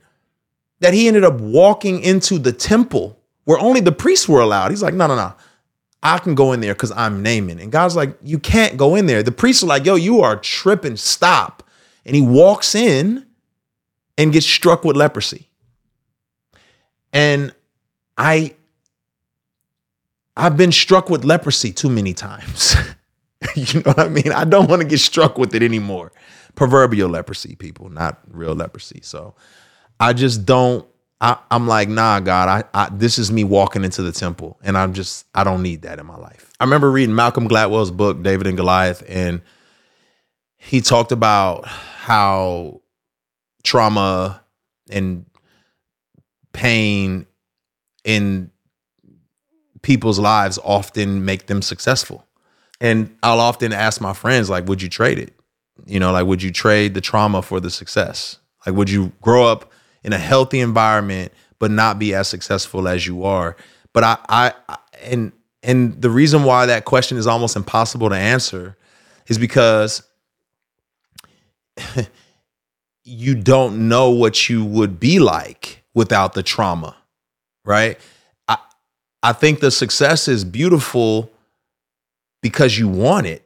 that 0.81 0.93
he 0.93 1.07
ended 1.07 1.23
up 1.23 1.41
walking 1.41 2.01
into 2.01 2.39
the 2.39 2.53
temple 2.53 3.17
where 3.45 3.61
only 3.61 3.81
the 3.81 3.93
priests 3.93 4.29
were 4.29 4.41
allowed. 4.41 4.73
He's 4.73 4.83
like, 4.83 4.93
no, 4.93 5.07
no, 5.07 5.15
no. 5.15 5.35
I 6.03 6.19
can 6.19 6.35
go 6.35 6.53
in 6.53 6.61
there 6.61 6.75
because 6.75 6.93
I'm 6.93 7.23
Naaman. 7.23 7.59
And 7.59 7.73
God's 7.73 7.97
like, 7.97 8.17
you 8.23 8.39
can't 8.39 8.77
go 8.77 8.95
in 8.95 9.07
there. 9.07 9.23
The 9.23 9.33
priests 9.33 9.63
are 9.63 9.67
like, 9.67 9.85
yo, 9.85 9.95
you 9.97 10.21
are 10.21 10.37
tripping. 10.37 10.97
Stop. 10.97 11.63
And 12.05 12.15
he 12.15 12.23
walks 12.23 12.75
in 12.75 13.27
and 14.17 14.33
gets 14.33 14.47
struck 14.47 14.85
with 14.85 14.97
leprosy. 14.97 15.49
And 17.13 17.55
I 18.17 18.55
I've 20.37 20.57
been 20.57 20.73
struck 20.73 21.09
with 21.09 21.25
leprosy 21.25 21.73
too 21.73 21.89
many 21.89 22.13
times. 22.13 22.77
you 23.55 23.81
know 23.81 23.93
what 23.93 23.99
I 24.01 24.09
mean? 24.09 24.33
I 24.33 24.45
don't 24.45 24.69
want 24.69 24.83
to 24.83 24.89
get 24.89 25.01
struck 25.01 25.39
with 25.39 25.55
it 25.55 25.63
anymore. 25.63 26.13
Proverbial 26.55 27.09
leprosy, 27.09 27.55
people, 27.57 27.89
not 27.89 28.21
real 28.31 28.55
leprosy. 28.55 29.01
So 29.03 29.35
I 29.99 30.13
just 30.13 30.45
don't. 30.45 30.87
I, 31.21 31.39
am 31.51 31.67
like, 31.67 31.89
nah, 31.89 32.21
God. 32.21 32.67
I, 32.75 32.85
I 32.85 32.89
this 32.91 33.19
is 33.19 33.33
me 33.33 33.45
walking 33.45 33.85
into 33.85 34.03
the 34.03 34.13
temple, 34.13 34.59
and 34.63 34.77
I'm 34.77 34.93
just 34.93 35.27
I 35.35 35.45
don't 35.45 35.63
need 35.63 35.83
that 35.83 35.99
in 35.99 36.07
my 36.07 36.17
life. 36.17 36.51
I 36.61 36.65
remember 36.65 36.91
reading 36.91 37.15
Malcolm 37.15 37.49
Gladwell's 37.49 37.91
book, 37.91 38.23
David 38.23 38.47
and 38.47 38.57
Goliath, 38.57 39.03
and 39.09 39.43
he 40.57 40.81
talked 40.81 41.13
about 41.13 41.67
how 41.67 42.81
trauma 43.63 44.43
and 44.91 45.27
pain 46.53 47.27
in 48.05 48.51
people's 49.83 50.19
lives 50.19 50.59
often 50.65 51.25
make 51.25 51.47
them 51.47 51.63
successful. 51.63 52.27
And 52.81 53.17
I'll 53.23 53.41
often 53.41 53.73
ask 53.73 54.01
my 54.01 54.13
friends, 54.13 54.51
like, 54.51 54.67
would 54.67 54.83
you 54.83 54.89
trade 54.89 55.19
it? 55.19 55.33
You 55.87 56.01
know, 56.01 56.13
like, 56.13 56.27
would 56.27 56.43
you 56.43 56.51
trade 56.51 56.95
the 56.95 57.01
trauma 57.01 57.43
for 57.43 57.61
the 57.61 57.71
success? 57.71 58.39
Like, 58.67 58.75
would 58.75 58.91
you 58.91 59.13
grow 59.23 59.47
up 59.47 59.73
in 60.07 60.15
a 60.15 60.19
healthy 60.19 60.61
environment 60.61 61.33
but 61.59 61.71
not 61.71 61.99
be 61.99 62.15
as 62.15 62.29
successful 62.29 62.89
as 62.89 63.07
you 63.07 63.25
are? 63.25 63.57
But 63.93 64.05
I, 64.05 64.19
I, 64.29 64.79
and 65.03 65.33
and 65.63 66.01
the 66.01 66.11
reason 66.11 66.45
why 66.45 66.67
that 66.67 66.87
question 66.87 67.19
is 67.19 67.27
almost 67.27 67.57
impossible 67.57 68.09
to 68.09 68.17
answer 68.17 68.77
is 69.27 69.37
because 69.37 70.03
you 73.05 73.35
don't 73.35 73.89
know 73.89 74.11
what 74.11 74.49
you 74.49 74.65
would 74.65 74.99
be 74.99 75.19
like 75.19 75.83
without 75.95 76.35
the 76.35 76.43
trauma, 76.43 76.97
right? 77.65 77.99
I 78.49 78.59
I 79.23 79.33
think 79.33 79.61
the 79.61 79.71
success 79.71 80.29
is 80.29 80.45
beautiful 80.45 81.31
because 82.43 82.79
you 82.79 82.89
want 82.89 83.27
it. 83.27 83.43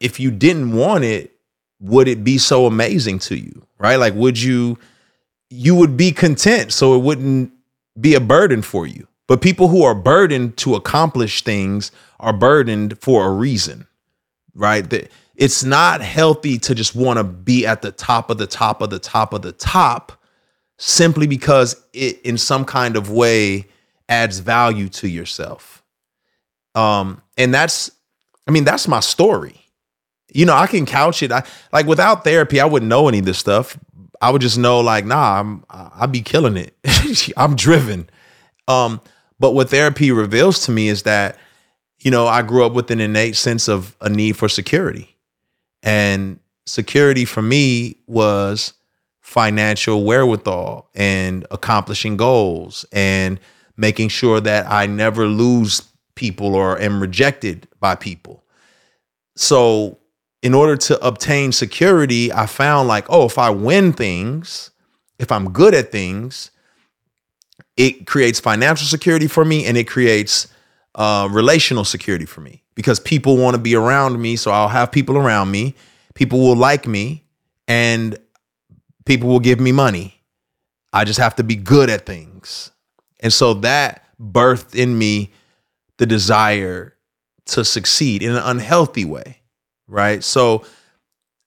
If 0.00 0.20
you 0.20 0.30
didn't 0.30 0.72
want 0.72 1.04
it, 1.04 1.32
would 1.80 2.08
it 2.08 2.22
be 2.24 2.36
so 2.38 2.66
amazing 2.66 3.18
to 3.20 3.36
you? 3.36 3.66
Right? 3.78 3.96
Like, 3.96 4.14
would 4.14 4.40
you, 4.40 4.78
you 5.50 5.74
would 5.74 5.96
be 5.96 6.12
content 6.12 6.72
so 6.72 6.94
it 6.94 7.02
wouldn't 7.02 7.52
be 8.00 8.14
a 8.14 8.20
burden 8.20 8.62
for 8.62 8.86
you. 8.86 9.06
But 9.26 9.42
people 9.42 9.68
who 9.68 9.82
are 9.82 9.94
burdened 9.94 10.56
to 10.58 10.74
accomplish 10.74 11.42
things 11.42 11.90
are 12.20 12.32
burdened 12.32 12.98
for 13.00 13.26
a 13.26 13.32
reason, 13.32 13.86
right? 14.54 14.88
That 14.88 15.10
it's 15.34 15.64
not 15.64 16.00
healthy 16.00 16.58
to 16.58 16.74
just 16.74 16.94
want 16.94 17.18
to 17.18 17.24
be 17.24 17.66
at 17.66 17.82
the 17.82 17.92
top 17.92 18.30
of 18.30 18.38
the 18.38 18.46
top 18.46 18.80
of 18.80 18.90
the 18.90 18.98
top 18.98 19.32
of 19.32 19.42
the 19.42 19.52
top 19.52 20.12
simply 20.78 21.26
because 21.26 21.76
it 21.92 22.20
in 22.22 22.38
some 22.38 22.64
kind 22.64 22.96
of 22.96 23.10
way 23.10 23.66
adds 24.08 24.38
value 24.38 24.88
to 24.88 25.08
yourself. 25.08 25.82
Um, 26.74 27.22
and 27.36 27.52
that's, 27.52 27.90
I 28.46 28.50
mean, 28.50 28.64
that's 28.64 28.86
my 28.86 29.00
story. 29.00 29.60
You 30.32 30.44
know, 30.44 30.54
I 30.54 30.66
can 30.66 30.86
couch 30.86 31.22
it. 31.22 31.32
I 31.32 31.44
like 31.72 31.86
without 31.86 32.24
therapy, 32.24 32.60
I 32.60 32.66
wouldn't 32.66 32.88
know 32.88 33.08
any 33.08 33.20
of 33.20 33.24
this 33.24 33.38
stuff. 33.38 33.78
I 34.20 34.30
would 34.30 34.42
just 34.42 34.58
know, 34.58 34.80
like, 34.80 35.04
nah, 35.04 35.40
I'm 35.40 35.64
I'd 35.70 36.12
be 36.12 36.22
killing 36.22 36.56
it. 36.56 36.76
I'm 37.36 37.56
driven. 37.56 38.08
Um, 38.68 39.00
but 39.38 39.52
what 39.52 39.70
therapy 39.70 40.10
reveals 40.10 40.64
to 40.66 40.70
me 40.70 40.88
is 40.88 41.02
that, 41.02 41.38
you 41.98 42.10
know, 42.10 42.26
I 42.26 42.42
grew 42.42 42.64
up 42.64 42.72
with 42.72 42.90
an 42.90 43.00
innate 43.00 43.36
sense 43.36 43.68
of 43.68 43.96
a 44.00 44.08
need 44.08 44.36
for 44.36 44.48
security. 44.48 45.16
And 45.82 46.40
security 46.64 47.24
for 47.24 47.42
me 47.42 47.96
was 48.06 48.72
financial 49.20 50.04
wherewithal 50.04 50.88
and 50.94 51.46
accomplishing 51.50 52.16
goals 52.16 52.84
and 52.92 53.40
making 53.76 54.08
sure 54.08 54.40
that 54.40 54.70
I 54.70 54.86
never 54.86 55.26
lose 55.26 55.82
people 56.14 56.54
or 56.54 56.80
am 56.80 57.00
rejected 57.00 57.68
by 57.80 57.94
people. 57.94 58.44
So, 59.36 59.98
in 60.46 60.54
order 60.54 60.76
to 60.76 61.04
obtain 61.04 61.50
security, 61.50 62.32
I 62.32 62.46
found 62.46 62.86
like, 62.86 63.06
oh, 63.08 63.26
if 63.26 63.36
I 63.36 63.50
win 63.50 63.92
things, 63.92 64.70
if 65.18 65.32
I'm 65.32 65.50
good 65.50 65.74
at 65.74 65.90
things, 65.90 66.52
it 67.76 68.06
creates 68.06 68.38
financial 68.38 68.86
security 68.86 69.26
for 69.26 69.44
me 69.44 69.66
and 69.66 69.76
it 69.76 69.88
creates 69.88 70.46
uh, 70.94 71.28
relational 71.32 71.82
security 71.82 72.26
for 72.26 72.42
me 72.42 72.62
because 72.76 73.00
people 73.00 73.36
want 73.36 73.56
to 73.56 73.60
be 73.60 73.74
around 73.74 74.22
me. 74.22 74.36
So 74.36 74.52
I'll 74.52 74.68
have 74.68 74.92
people 74.92 75.18
around 75.18 75.50
me. 75.50 75.74
People 76.14 76.38
will 76.38 76.54
like 76.54 76.86
me 76.86 77.24
and 77.66 78.16
people 79.04 79.28
will 79.28 79.40
give 79.40 79.58
me 79.58 79.72
money. 79.72 80.22
I 80.92 81.02
just 81.02 81.18
have 81.18 81.34
to 81.36 81.42
be 81.42 81.56
good 81.56 81.90
at 81.90 82.06
things. 82.06 82.70
And 83.18 83.32
so 83.32 83.52
that 83.54 84.04
birthed 84.22 84.76
in 84.76 84.96
me 84.96 85.32
the 85.96 86.06
desire 86.06 86.94
to 87.46 87.64
succeed 87.64 88.22
in 88.22 88.30
an 88.30 88.42
unhealthy 88.44 89.04
way. 89.04 89.40
Right. 89.88 90.22
So, 90.22 90.64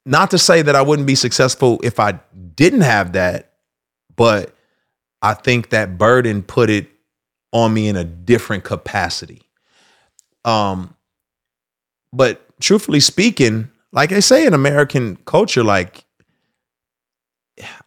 not 0.06 0.32
to 0.32 0.38
say 0.38 0.62
that 0.62 0.76
I 0.76 0.82
wouldn't 0.82 1.08
be 1.08 1.16
successful 1.16 1.80
if 1.84 2.00
I 2.00 2.20
didn't 2.56 2.82
have 2.82 3.14
that, 3.14 3.54
but 4.16 4.56
I 5.22 5.34
think 5.34 5.70
that 5.70 5.98
burden 5.98 6.42
put 6.42 6.70
it 6.70 6.88
on 7.52 7.74
me 7.74 7.88
in 7.88 7.96
a 7.96 8.04
different 8.04 8.64
capacity. 8.64 9.42
Um, 10.46 10.96
but 12.14 12.46
truthfully 12.60 13.02
speaking, 13.02 13.70
like 13.92 14.12
I 14.12 14.22
say 14.22 14.46
in 14.46 14.54
American 14.54 15.18
culture, 15.26 15.64
like 15.64 16.06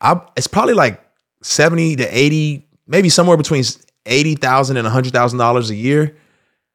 I, 0.01 0.21
it's 0.37 0.47
probably 0.47 0.75
like 0.75 1.03
70 1.43 1.97
to 1.97 2.07
80 2.07 2.69
maybe 2.87 3.09
somewhere 3.09 3.37
between 3.37 3.65
eighty 4.07 4.35
thousand 4.35 4.77
and 4.77 4.87
a 4.87 4.91
hundred 4.91 5.13
thousand 5.13 5.39
dollars 5.39 5.71
a 5.71 5.75
year. 5.75 6.17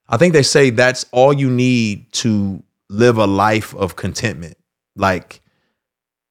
I 0.10 0.18
think 0.18 0.34
they 0.34 0.44
say 0.44 0.70
that's 0.70 1.06
all 1.12 1.34
you 1.34 1.50
need 1.50 2.12
to 2.13 2.63
live 2.89 3.17
a 3.17 3.28
life 3.28 3.76
of 3.76 3.95
contentment. 3.95 4.58
Like, 4.95 5.41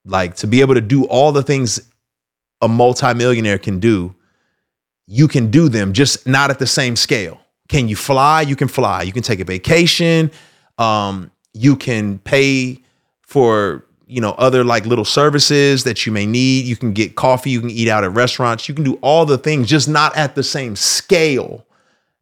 like 0.05 0.37
to 0.37 0.47
be 0.47 0.61
able 0.61 0.75
to 0.75 0.81
do 0.81 1.05
all 1.05 1.33
the 1.33 1.43
things 1.43 1.81
a 2.61 2.69
multimillionaire 2.69 3.59
can 3.59 3.81
do, 3.81 4.15
you 5.07 5.29
can 5.29 5.51
do 5.51 5.69
them, 5.69 5.93
just 5.93 6.27
not 6.27 6.51
at 6.51 6.59
the 6.59 6.67
same 6.67 6.97
scale. 6.97 7.41
Can 7.69 7.89
you 7.89 7.97
fly? 7.97 8.43
You 8.43 8.57
can 8.57 8.69
fly. 8.69 9.03
You 9.03 9.13
can 9.13 9.23
take 9.23 9.41
a 9.41 9.45
vacation. 9.45 10.31
Um, 10.79 11.31
you 11.53 11.77
can 11.77 12.19
pay 12.21 12.83
for 13.23 13.85
you 14.07 14.21
know 14.21 14.33
other 14.33 14.63
like 14.63 14.87
little 14.87 15.05
services 15.05 15.85
that 15.85 16.07
you 16.07 16.13
may 16.13 16.27
need 16.27 16.65
you 16.65 16.77
can 16.77 16.93
get 16.93 17.17
coffee 17.17 17.51
you 17.51 17.61
can 17.61 17.71
eat 17.71 17.89
out 17.89 18.05
at 18.05 18.13
restaurants 18.13 18.69
you 18.69 18.75
can 18.75 18.85
do 18.85 18.95
all 19.03 19.27
the 19.27 19.37
things 19.37 19.69
just 19.69 19.89
not 19.89 20.17
at 20.17 20.37
the 20.37 20.45
same 20.45 20.77
scale 20.77 21.67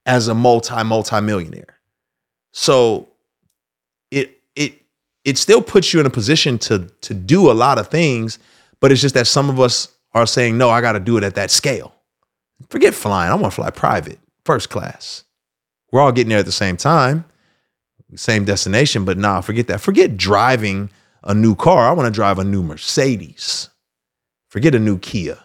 as 0.06 0.26
a 0.28 0.34
multi 0.34 0.82
multi 0.82 1.20
millionaire 1.20 1.78
so 2.52 3.08
it 5.24 5.38
still 5.38 5.62
puts 5.62 5.92
you 5.92 6.00
in 6.00 6.06
a 6.06 6.10
position 6.10 6.58
to 6.58 6.90
to 7.00 7.14
do 7.14 7.50
a 7.50 7.54
lot 7.54 7.78
of 7.78 7.88
things 7.88 8.38
but 8.80 8.92
it's 8.92 9.00
just 9.00 9.14
that 9.14 9.26
some 9.26 9.48
of 9.48 9.60
us 9.60 9.88
are 10.12 10.26
saying 10.26 10.56
no 10.56 10.70
i 10.70 10.80
got 10.80 10.92
to 10.92 11.00
do 11.00 11.16
it 11.16 11.24
at 11.24 11.34
that 11.34 11.50
scale 11.50 11.94
forget 12.68 12.94
flying 12.94 13.30
i 13.30 13.34
want 13.34 13.52
to 13.52 13.56
fly 13.56 13.70
private 13.70 14.18
first 14.44 14.70
class 14.70 15.24
we're 15.92 16.00
all 16.00 16.12
getting 16.12 16.30
there 16.30 16.38
at 16.38 16.46
the 16.46 16.52
same 16.52 16.76
time 16.76 17.24
same 18.16 18.44
destination 18.44 19.04
but 19.04 19.18
nah 19.18 19.40
forget 19.40 19.66
that 19.66 19.80
forget 19.80 20.16
driving 20.16 20.88
a 21.24 21.34
new 21.34 21.54
car. 21.54 21.88
I 21.88 21.92
want 21.92 22.06
to 22.06 22.16
drive 22.16 22.38
a 22.38 22.44
new 22.44 22.62
Mercedes. 22.62 23.70
Forget 24.48 24.74
a 24.74 24.78
new 24.78 24.98
Kia, 24.98 25.38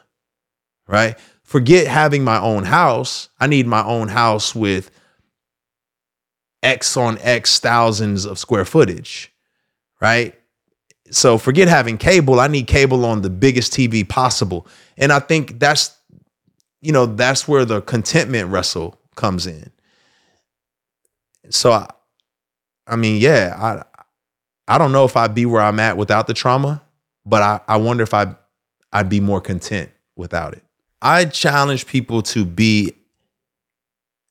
right? 0.88 1.18
Forget 1.44 1.88
having 1.88 2.24
my 2.24 2.39
own 2.39 2.65
house. 2.65 3.30
I 3.39 3.48
need 3.48 3.65
my 3.65 3.84
own 3.84 4.10
house 4.10 4.54
with 4.54 4.92
X 6.62 6.96
on 6.96 7.18
X 7.22 7.60
thousands 7.60 8.26
of 8.26 8.38
square 8.38 8.65
footage, 8.65 9.34
right? 10.02 10.36
So 11.12 11.38
forget 11.38 11.68
having 11.68 11.98
cable. 11.98 12.40
I 12.40 12.48
need 12.48 12.68
cable 12.68 13.06
on 13.06 13.22
the 13.22 13.30
biggest 13.30 13.74
TV 13.74 14.08
possible. 14.08 14.68
And 14.98 15.12
I 15.12 15.20
think 15.20 15.60
that's, 15.60 15.96
you 16.82 16.92
know, 16.92 17.06
that's 17.06 17.48
where 17.48 17.66
the 17.66 17.82
contentment 17.82 18.50
wrestle 18.50 19.00
comes 19.16 19.48
in. 19.48 19.72
So 21.50 21.72
I, 21.72 21.90
I 22.88 22.96
mean, 22.96 23.20
yeah, 23.22 23.56
I 23.58 23.84
I 24.68 24.78
don't 24.78 24.92
know 24.92 25.04
if 25.04 25.18
I'd 25.18 25.34
be 25.34 25.48
where 25.48 25.62
I'm 25.62 25.80
at 25.80 25.98
without 25.98 26.28
the 26.28 26.34
trauma, 26.34 26.84
but 27.26 27.42
I, 27.42 27.60
I 27.68 27.78
wonder 27.78 28.04
if 28.04 28.14
I 28.14 28.36
I'd 28.94 29.10
be 29.10 29.20
more 29.20 29.42
content 29.42 29.92
without 30.16 30.54
it. 30.54 30.64
I 31.02 31.26
challenge 31.26 31.88
people 31.88 32.22
to 32.24 32.46
be 32.46 32.94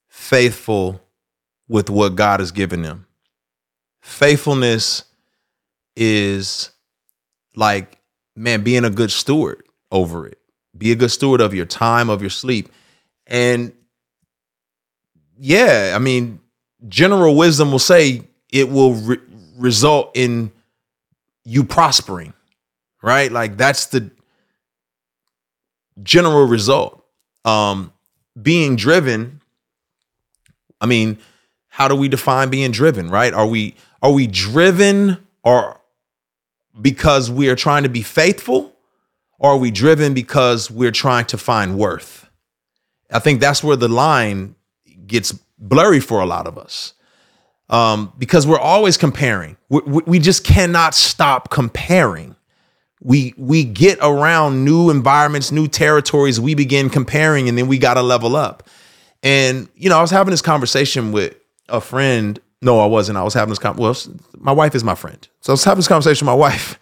faithful 0.08 1.00
with 1.68 1.90
what 1.90 2.14
God 2.14 2.40
has 2.40 2.52
given 2.52 2.82
them. 2.82 3.06
Faithfulness 4.00 5.04
is 5.98 6.70
like, 7.56 7.98
man, 8.36 8.62
being 8.62 8.84
a 8.84 8.90
good 8.90 9.10
steward 9.10 9.64
over 9.90 10.26
it. 10.26 10.38
Be 10.76 10.92
a 10.92 10.94
good 10.94 11.10
steward 11.10 11.40
of 11.40 11.52
your 11.52 11.66
time, 11.66 12.08
of 12.08 12.20
your 12.22 12.30
sleep. 12.30 12.70
And 13.26 13.72
yeah, 15.38 15.92
I 15.94 15.98
mean, 15.98 16.40
general 16.88 17.36
wisdom 17.36 17.72
will 17.72 17.80
say 17.80 18.22
it 18.50 18.70
will 18.70 18.94
re- 18.94 19.18
result 19.56 20.12
in 20.14 20.52
you 21.44 21.64
prospering, 21.64 22.32
right? 23.02 23.30
Like 23.32 23.56
that's 23.56 23.86
the 23.86 24.10
general 26.02 26.46
result. 26.46 27.04
Um, 27.44 27.92
being 28.40 28.76
driven, 28.76 29.40
I 30.80 30.86
mean, 30.86 31.18
how 31.68 31.88
do 31.88 31.96
we 31.96 32.08
define 32.08 32.50
being 32.50 32.70
driven, 32.70 33.10
right? 33.10 33.34
Are 33.34 33.46
we 33.46 33.74
are 34.00 34.12
we 34.12 34.28
driven 34.28 35.18
or 35.42 35.77
because 36.80 37.30
we 37.30 37.48
are 37.48 37.56
trying 37.56 37.82
to 37.82 37.88
be 37.88 38.02
faithful 38.02 38.74
or 39.38 39.52
are 39.52 39.56
we 39.56 39.70
driven 39.70 40.14
because 40.14 40.70
we're 40.70 40.92
trying 40.92 41.26
to 41.26 41.38
find 41.38 41.78
worth? 41.78 42.28
I 43.10 43.18
think 43.18 43.40
that's 43.40 43.62
where 43.62 43.76
the 43.76 43.88
line 43.88 44.54
gets 45.06 45.32
blurry 45.58 46.00
for 46.00 46.20
a 46.20 46.26
lot 46.26 46.46
of 46.46 46.58
us. 46.58 46.94
Um, 47.70 48.12
because 48.16 48.46
we're 48.46 48.58
always 48.58 48.96
comparing. 48.96 49.56
We, 49.68 49.80
we 49.82 50.18
just 50.18 50.42
cannot 50.44 50.94
stop 50.94 51.50
comparing. 51.50 52.34
We 53.00 53.34
we 53.36 53.62
get 53.62 53.98
around 54.00 54.64
new 54.64 54.90
environments, 54.90 55.52
new 55.52 55.68
territories. 55.68 56.40
We 56.40 56.54
begin 56.54 56.88
comparing, 56.88 57.48
and 57.48 57.56
then 57.58 57.68
we 57.68 57.78
got 57.78 57.94
to 57.94 58.02
level 58.02 58.36
up. 58.36 58.68
And 59.22 59.68
you 59.76 59.90
know, 59.90 59.98
I 59.98 60.00
was 60.00 60.10
having 60.10 60.30
this 60.30 60.42
conversation 60.42 61.12
with 61.12 61.36
a 61.68 61.80
friend. 61.80 62.40
No, 62.60 62.80
I 62.80 62.86
wasn't. 62.86 63.18
I 63.18 63.22
was 63.22 63.34
having 63.34 63.50
this. 63.50 63.58
Con- 63.58 63.76
well, 63.76 63.96
my 64.38 64.52
wife 64.52 64.74
is 64.74 64.82
my 64.82 64.94
friend, 64.94 65.26
so 65.40 65.52
I 65.52 65.54
was 65.54 65.64
having 65.64 65.78
this 65.78 65.88
conversation 65.88 66.26
with 66.26 66.32
my 66.32 66.38
wife, 66.38 66.78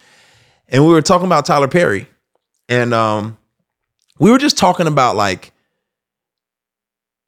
and 0.69 0.85
we 0.85 0.91
were 0.91 1.01
talking 1.01 1.27
about 1.27 1.45
Tyler 1.45 1.67
Perry, 1.67 2.07
and 2.67 2.93
um, 2.93 3.37
we 4.19 4.31
were 4.31 4.39
just 4.39 4.57
talking 4.57 4.87
about 4.87 5.15
like, 5.15 5.53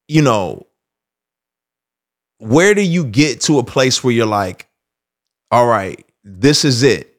you 0.07 0.21
know, 0.21 0.65
where 2.39 2.73
do 2.73 2.81
you 2.81 3.05
get 3.05 3.41
to 3.41 3.59
a 3.59 3.63
place 3.63 4.03
where 4.03 4.13
you're 4.13 4.25
like, 4.25 4.67
all 5.51 5.67
right, 5.67 6.03
this 6.23 6.65
is 6.65 6.83
it. 6.83 7.15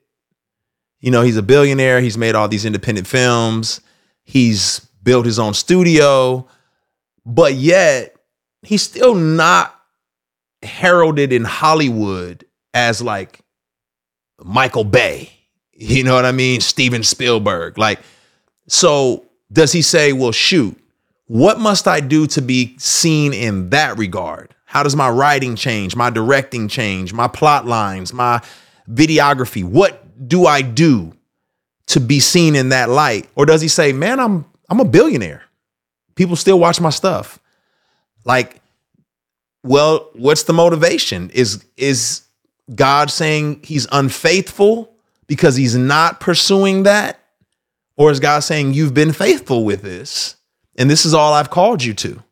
You 1.00 1.10
know, 1.10 1.22
he's 1.22 1.36
a 1.36 1.42
billionaire. 1.42 2.00
He's 2.00 2.18
made 2.18 2.34
all 2.34 2.48
these 2.48 2.64
independent 2.64 3.06
films. 3.06 3.80
He's 4.24 4.80
built 5.02 5.26
his 5.26 5.38
own 5.38 5.54
studio, 5.54 6.46
but 7.24 7.54
yet 7.54 8.16
he's 8.62 8.82
still 8.82 9.14
not 9.14 9.79
heralded 10.62 11.32
in 11.32 11.44
Hollywood 11.44 12.44
as 12.74 13.02
like 13.02 13.40
Michael 14.42 14.84
Bay. 14.84 15.30
You 15.72 16.04
know 16.04 16.14
what 16.14 16.24
I 16.24 16.32
mean? 16.32 16.60
Steven 16.60 17.02
Spielberg. 17.02 17.78
Like, 17.78 18.00
so 18.68 19.24
does 19.52 19.72
he 19.72 19.82
say, 19.82 20.12
well, 20.12 20.32
shoot, 20.32 20.78
what 21.26 21.58
must 21.58 21.88
I 21.88 22.00
do 22.00 22.26
to 22.28 22.42
be 22.42 22.76
seen 22.78 23.32
in 23.32 23.70
that 23.70 23.96
regard? 23.96 24.54
How 24.66 24.82
does 24.82 24.94
my 24.94 25.08
writing 25.08 25.56
change? 25.56 25.96
My 25.96 26.10
directing 26.10 26.68
change? 26.68 27.12
My 27.12 27.28
plot 27.28 27.66
lines? 27.66 28.12
My 28.12 28.42
videography? 28.88 29.64
What 29.64 30.28
do 30.28 30.46
I 30.46 30.62
do 30.62 31.12
to 31.86 32.00
be 32.00 32.20
seen 32.20 32.54
in 32.54 32.68
that 32.68 32.88
light? 32.88 33.28
Or 33.34 33.46
does 33.46 33.60
he 33.62 33.68
say, 33.68 33.92
man, 33.92 34.20
I'm 34.20 34.44
I'm 34.70 34.78
a 34.80 34.84
billionaire. 34.84 35.42
People 36.14 36.36
still 36.36 36.58
watch 36.58 36.80
my 36.80 36.90
stuff. 36.90 37.40
Like, 38.24 38.59
well, 39.62 40.10
what's 40.14 40.44
the 40.44 40.52
motivation? 40.52 41.30
Is 41.30 41.64
is 41.76 42.22
God 42.74 43.10
saying 43.10 43.60
he's 43.64 43.86
unfaithful 43.92 44.92
because 45.26 45.56
he's 45.56 45.76
not 45.76 46.20
pursuing 46.20 46.84
that? 46.84 47.18
Or 47.96 48.10
is 48.10 48.20
God 48.20 48.40
saying 48.40 48.72
you've 48.72 48.94
been 48.94 49.12
faithful 49.12 49.64
with 49.64 49.82
this 49.82 50.36
and 50.76 50.88
this 50.88 51.04
is 51.04 51.12
all 51.12 51.34
I've 51.34 51.50
called 51.50 51.82
you 51.82 51.94
to? 51.94 52.22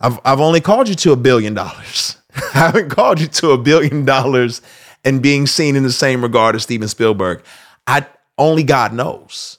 I've 0.00 0.20
I've 0.24 0.40
only 0.40 0.60
called 0.60 0.88
you 0.88 0.94
to 0.96 1.12
a 1.12 1.16
billion 1.16 1.54
dollars. 1.54 2.18
I 2.54 2.58
haven't 2.58 2.90
called 2.90 3.20
you 3.20 3.28
to 3.28 3.50
a 3.52 3.58
billion 3.58 4.04
dollars 4.04 4.60
and 5.04 5.22
being 5.22 5.46
seen 5.46 5.76
in 5.76 5.82
the 5.82 5.92
same 5.92 6.22
regard 6.22 6.54
as 6.54 6.64
Steven 6.64 6.88
Spielberg. 6.88 7.42
I 7.86 8.06
only 8.38 8.62
God 8.62 8.92
knows. 8.92 9.58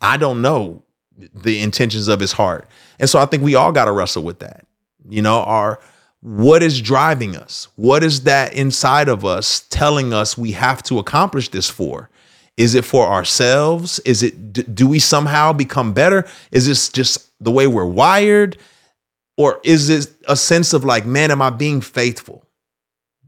I 0.00 0.16
don't 0.16 0.42
know 0.42 0.82
the 1.34 1.60
intentions 1.60 2.08
of 2.08 2.20
his 2.20 2.32
heart. 2.32 2.68
And 2.98 3.08
so 3.08 3.18
I 3.18 3.26
think 3.26 3.42
we 3.42 3.54
all 3.54 3.72
got 3.72 3.84
to 3.86 3.92
wrestle 3.92 4.22
with 4.22 4.40
that. 4.40 4.66
You 5.08 5.22
know, 5.22 5.42
our 5.42 5.80
what 6.22 6.62
is 6.62 6.80
driving 6.80 7.36
us? 7.36 7.66
What 7.74 8.04
is 8.04 8.22
that 8.22 8.54
inside 8.54 9.08
of 9.08 9.24
us 9.24 9.66
telling 9.70 10.12
us 10.12 10.38
we 10.38 10.52
have 10.52 10.82
to 10.84 11.00
accomplish 11.00 11.48
this 11.48 11.68
for? 11.68 12.08
Is 12.56 12.76
it 12.76 12.84
for 12.84 13.06
ourselves? 13.06 13.98
Is 14.00 14.22
it 14.22 14.74
do 14.74 14.86
we 14.86 15.00
somehow 15.00 15.52
become 15.52 15.92
better? 15.92 16.26
Is 16.52 16.66
this 16.66 16.88
just 16.88 17.32
the 17.42 17.50
way 17.50 17.66
we're 17.66 17.84
wired? 17.84 18.56
Or 19.36 19.60
is 19.64 19.90
it 19.90 20.14
a 20.28 20.36
sense 20.36 20.72
of 20.72 20.84
like, 20.84 21.04
man, 21.04 21.32
am 21.32 21.42
I 21.42 21.50
being 21.50 21.80
faithful 21.80 22.46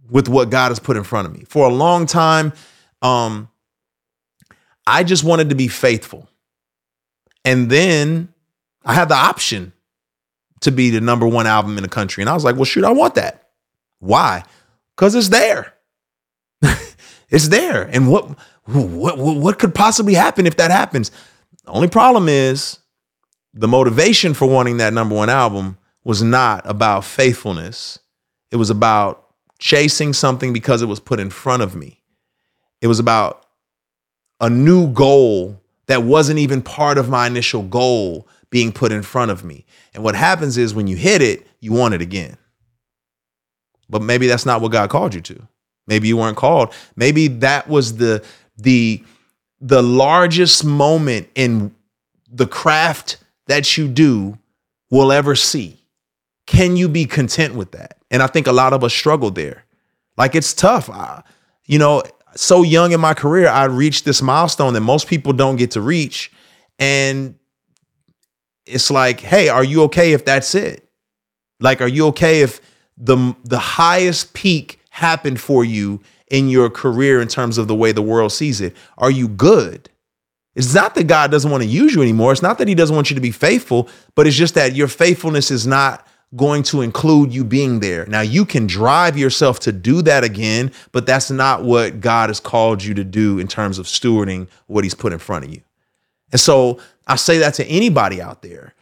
with 0.08 0.28
what 0.28 0.50
God 0.50 0.68
has 0.68 0.78
put 0.78 0.96
in 0.96 1.02
front 1.02 1.26
of 1.26 1.36
me? 1.36 1.44
For 1.48 1.68
a 1.68 1.72
long 1.72 2.06
time, 2.06 2.52
um, 3.02 3.48
I 4.86 5.02
just 5.02 5.24
wanted 5.24 5.48
to 5.48 5.56
be 5.56 5.66
faithful. 5.66 6.28
And 7.44 7.70
then 7.70 8.32
I 8.84 8.94
had 8.94 9.08
the 9.08 9.16
option 9.16 9.72
to 10.64 10.72
be 10.72 10.90
the 10.90 11.00
number 11.00 11.26
one 11.26 11.46
album 11.46 11.76
in 11.76 11.82
the 11.82 11.88
country. 11.88 12.22
And 12.22 12.28
I 12.28 12.34
was 12.34 12.44
like, 12.44 12.56
well, 12.56 12.64
shoot, 12.64 12.84
I 12.84 12.92
want 12.92 13.14
that. 13.14 13.48
Why? 14.00 14.44
Because 14.96 15.14
it's 15.14 15.28
there. 15.28 15.74
it's 17.30 17.48
there. 17.48 17.82
And 17.84 18.10
what, 18.10 18.38
what 18.66 19.18
what 19.18 19.58
could 19.58 19.74
possibly 19.74 20.14
happen 20.14 20.46
if 20.46 20.56
that 20.56 20.70
happens? 20.70 21.10
The 21.64 21.70
only 21.70 21.88
problem 21.88 22.28
is 22.28 22.78
the 23.52 23.68
motivation 23.68 24.34
for 24.34 24.48
wanting 24.48 24.78
that 24.78 24.92
number 24.92 25.14
one 25.14 25.30
album 25.30 25.78
was 26.02 26.22
not 26.22 26.68
about 26.68 27.04
faithfulness. 27.04 27.98
It 28.50 28.56
was 28.56 28.70
about 28.70 29.26
chasing 29.58 30.12
something 30.12 30.52
because 30.52 30.82
it 30.82 30.86
was 30.86 31.00
put 31.00 31.20
in 31.20 31.30
front 31.30 31.62
of 31.62 31.74
me. 31.74 32.02
It 32.80 32.86
was 32.86 32.98
about 32.98 33.46
a 34.40 34.50
new 34.50 34.88
goal 34.92 35.60
that 35.86 36.02
wasn't 36.02 36.38
even 36.38 36.62
part 36.62 36.98
of 36.98 37.08
my 37.08 37.26
initial 37.26 37.62
goal 37.62 38.26
being 38.54 38.70
put 38.70 38.92
in 38.92 39.02
front 39.02 39.32
of 39.32 39.42
me. 39.42 39.66
And 39.94 40.04
what 40.04 40.14
happens 40.14 40.56
is 40.56 40.76
when 40.76 40.86
you 40.86 40.94
hit 40.94 41.20
it, 41.20 41.44
you 41.58 41.72
want 41.72 41.92
it 41.92 42.00
again. 42.00 42.36
But 43.90 44.00
maybe 44.00 44.28
that's 44.28 44.46
not 44.46 44.60
what 44.60 44.70
God 44.70 44.90
called 44.90 45.12
you 45.12 45.20
to. 45.22 45.48
Maybe 45.88 46.06
you 46.06 46.16
weren't 46.16 46.36
called. 46.36 46.72
Maybe 46.94 47.26
that 47.26 47.68
was 47.68 47.96
the 47.96 48.24
the 48.56 49.02
the 49.60 49.82
largest 49.82 50.64
moment 50.64 51.26
in 51.34 51.74
the 52.30 52.46
craft 52.46 53.16
that 53.48 53.76
you 53.76 53.88
do 53.88 54.38
will 54.88 55.10
ever 55.10 55.34
see. 55.34 55.80
Can 56.46 56.76
you 56.76 56.88
be 56.88 57.06
content 57.06 57.56
with 57.56 57.72
that? 57.72 57.98
And 58.08 58.22
I 58.22 58.28
think 58.28 58.46
a 58.46 58.52
lot 58.52 58.72
of 58.72 58.84
us 58.84 58.94
struggle 58.94 59.32
there. 59.32 59.64
Like 60.16 60.36
it's 60.36 60.54
tough. 60.54 60.88
I, 60.88 61.24
you 61.66 61.80
know, 61.80 62.04
so 62.36 62.62
young 62.62 62.92
in 62.92 63.00
my 63.00 63.14
career, 63.14 63.48
I 63.48 63.64
reached 63.64 64.04
this 64.04 64.22
milestone 64.22 64.74
that 64.74 64.80
most 64.80 65.08
people 65.08 65.32
don't 65.32 65.56
get 65.56 65.72
to 65.72 65.80
reach. 65.80 66.30
And 66.78 67.34
it's 68.66 68.90
like, 68.90 69.20
hey, 69.20 69.48
are 69.48 69.64
you 69.64 69.82
okay 69.84 70.12
if 70.12 70.24
that's 70.24 70.54
it? 70.54 70.88
Like, 71.60 71.80
are 71.80 71.88
you 71.88 72.06
okay 72.08 72.42
if 72.42 72.60
the 72.96 73.34
the 73.44 73.58
highest 73.58 74.34
peak 74.34 74.80
happened 74.90 75.40
for 75.40 75.64
you 75.64 76.00
in 76.30 76.48
your 76.48 76.70
career 76.70 77.20
in 77.20 77.28
terms 77.28 77.58
of 77.58 77.68
the 77.68 77.74
way 77.74 77.92
the 77.92 78.02
world 78.02 78.32
sees 78.32 78.60
it? 78.60 78.76
Are 78.98 79.10
you 79.10 79.28
good? 79.28 79.90
It's 80.54 80.74
not 80.74 80.94
that 80.94 81.08
God 81.08 81.30
doesn't 81.30 81.50
want 81.50 81.62
to 81.62 81.68
use 81.68 81.94
you 81.94 82.02
anymore. 82.02 82.32
It's 82.32 82.42
not 82.42 82.58
that 82.58 82.68
He 82.68 82.74
doesn't 82.74 82.94
want 82.94 83.10
you 83.10 83.14
to 83.14 83.20
be 83.20 83.32
faithful, 83.32 83.88
but 84.14 84.26
it's 84.26 84.36
just 84.36 84.54
that 84.54 84.74
your 84.74 84.88
faithfulness 84.88 85.50
is 85.50 85.66
not 85.66 86.06
going 86.36 86.62
to 86.64 86.80
include 86.80 87.32
you 87.32 87.44
being 87.44 87.80
there. 87.80 88.06
Now, 88.06 88.20
you 88.20 88.44
can 88.44 88.66
drive 88.66 89.16
yourself 89.16 89.60
to 89.60 89.72
do 89.72 90.02
that 90.02 90.24
again, 90.24 90.72
but 90.92 91.06
that's 91.06 91.30
not 91.30 91.64
what 91.64 92.00
God 92.00 92.28
has 92.30 92.40
called 92.40 92.82
you 92.82 92.94
to 92.94 93.04
do 93.04 93.38
in 93.38 93.46
terms 93.46 93.78
of 93.78 93.86
stewarding 93.86 94.48
what 94.66 94.84
He's 94.84 94.94
put 94.94 95.12
in 95.12 95.18
front 95.18 95.44
of 95.44 95.52
you. 95.52 95.62
And 96.34 96.40
so 96.40 96.80
I 97.06 97.14
say 97.14 97.38
that 97.38 97.54
to 97.54 97.66
anybody 97.66 98.20
out 98.20 98.42
there. 98.42 98.74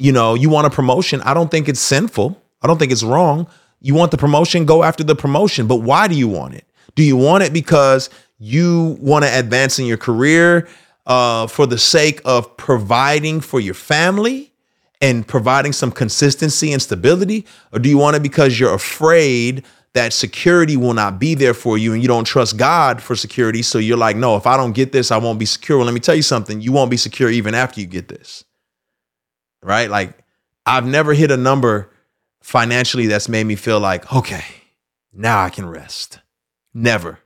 You 0.00 0.10
know, 0.10 0.34
you 0.34 0.50
want 0.50 0.66
a 0.66 0.70
promotion. 0.70 1.20
I 1.20 1.34
don't 1.34 1.52
think 1.52 1.68
it's 1.68 1.78
sinful. 1.78 2.36
I 2.60 2.66
don't 2.66 2.78
think 2.78 2.90
it's 2.90 3.04
wrong. 3.04 3.46
You 3.80 3.94
want 3.94 4.10
the 4.10 4.18
promotion, 4.18 4.66
go 4.66 4.82
after 4.82 5.04
the 5.04 5.14
promotion. 5.14 5.68
But 5.68 5.76
why 5.76 6.08
do 6.08 6.16
you 6.16 6.26
want 6.26 6.54
it? 6.54 6.66
Do 6.96 7.04
you 7.04 7.16
want 7.16 7.44
it 7.44 7.52
because 7.52 8.10
you 8.40 8.96
want 9.00 9.24
to 9.24 9.38
advance 9.38 9.78
in 9.78 9.86
your 9.86 9.98
career 9.98 10.66
uh, 11.06 11.46
for 11.46 11.64
the 11.64 11.78
sake 11.78 12.20
of 12.24 12.56
providing 12.56 13.40
for 13.40 13.60
your 13.60 13.74
family? 13.74 14.48
and 15.00 15.26
providing 15.26 15.72
some 15.72 15.90
consistency 15.90 16.72
and 16.72 16.80
stability? 16.80 17.44
Or 17.72 17.80
do 17.80 17.88
you 17.88 17.98
want 17.98 18.14
it 18.14 18.22
because 18.22 18.60
you're 18.60 18.72
afraid 18.72 19.64
that 19.94 20.12
security 20.12 20.76
will 20.76 20.94
not 20.94 21.18
be 21.18 21.34
there 21.34 21.54
for 21.54 21.76
you 21.76 21.92
and 21.92 22.00
you 22.02 22.08
don't 22.08 22.24
trust 22.24 22.56
God 22.56 23.02
for 23.02 23.14
security? 23.14 23.62
So 23.62 23.78
you're 23.78 23.96
like, 23.96 24.16
no, 24.16 24.36
if 24.36 24.46
I 24.46 24.56
don't 24.56 24.72
get 24.72 24.92
this, 24.92 25.10
I 25.10 25.18
won't 25.18 25.38
be 25.38 25.46
secure. 25.46 25.78
Well, 25.78 25.86
let 25.86 25.94
me 25.94 26.00
tell 26.00 26.14
you 26.14 26.22
something. 26.22 26.60
You 26.60 26.72
won't 26.72 26.90
be 26.90 26.96
secure 26.96 27.30
even 27.30 27.54
after 27.54 27.80
you 27.80 27.86
get 27.86 28.08
this. 28.08 28.44
Right? 29.62 29.90
Like, 29.90 30.16
I've 30.64 30.86
never 30.86 31.12
hit 31.12 31.30
a 31.30 31.36
number 31.36 31.90
financially 32.42 33.06
that's 33.06 33.28
made 33.28 33.44
me 33.44 33.54
feel 33.54 33.80
like, 33.80 34.12
okay, 34.12 34.44
now 35.12 35.42
I 35.42 35.50
can 35.50 35.68
rest. 35.68 36.20
Never. 36.74 37.18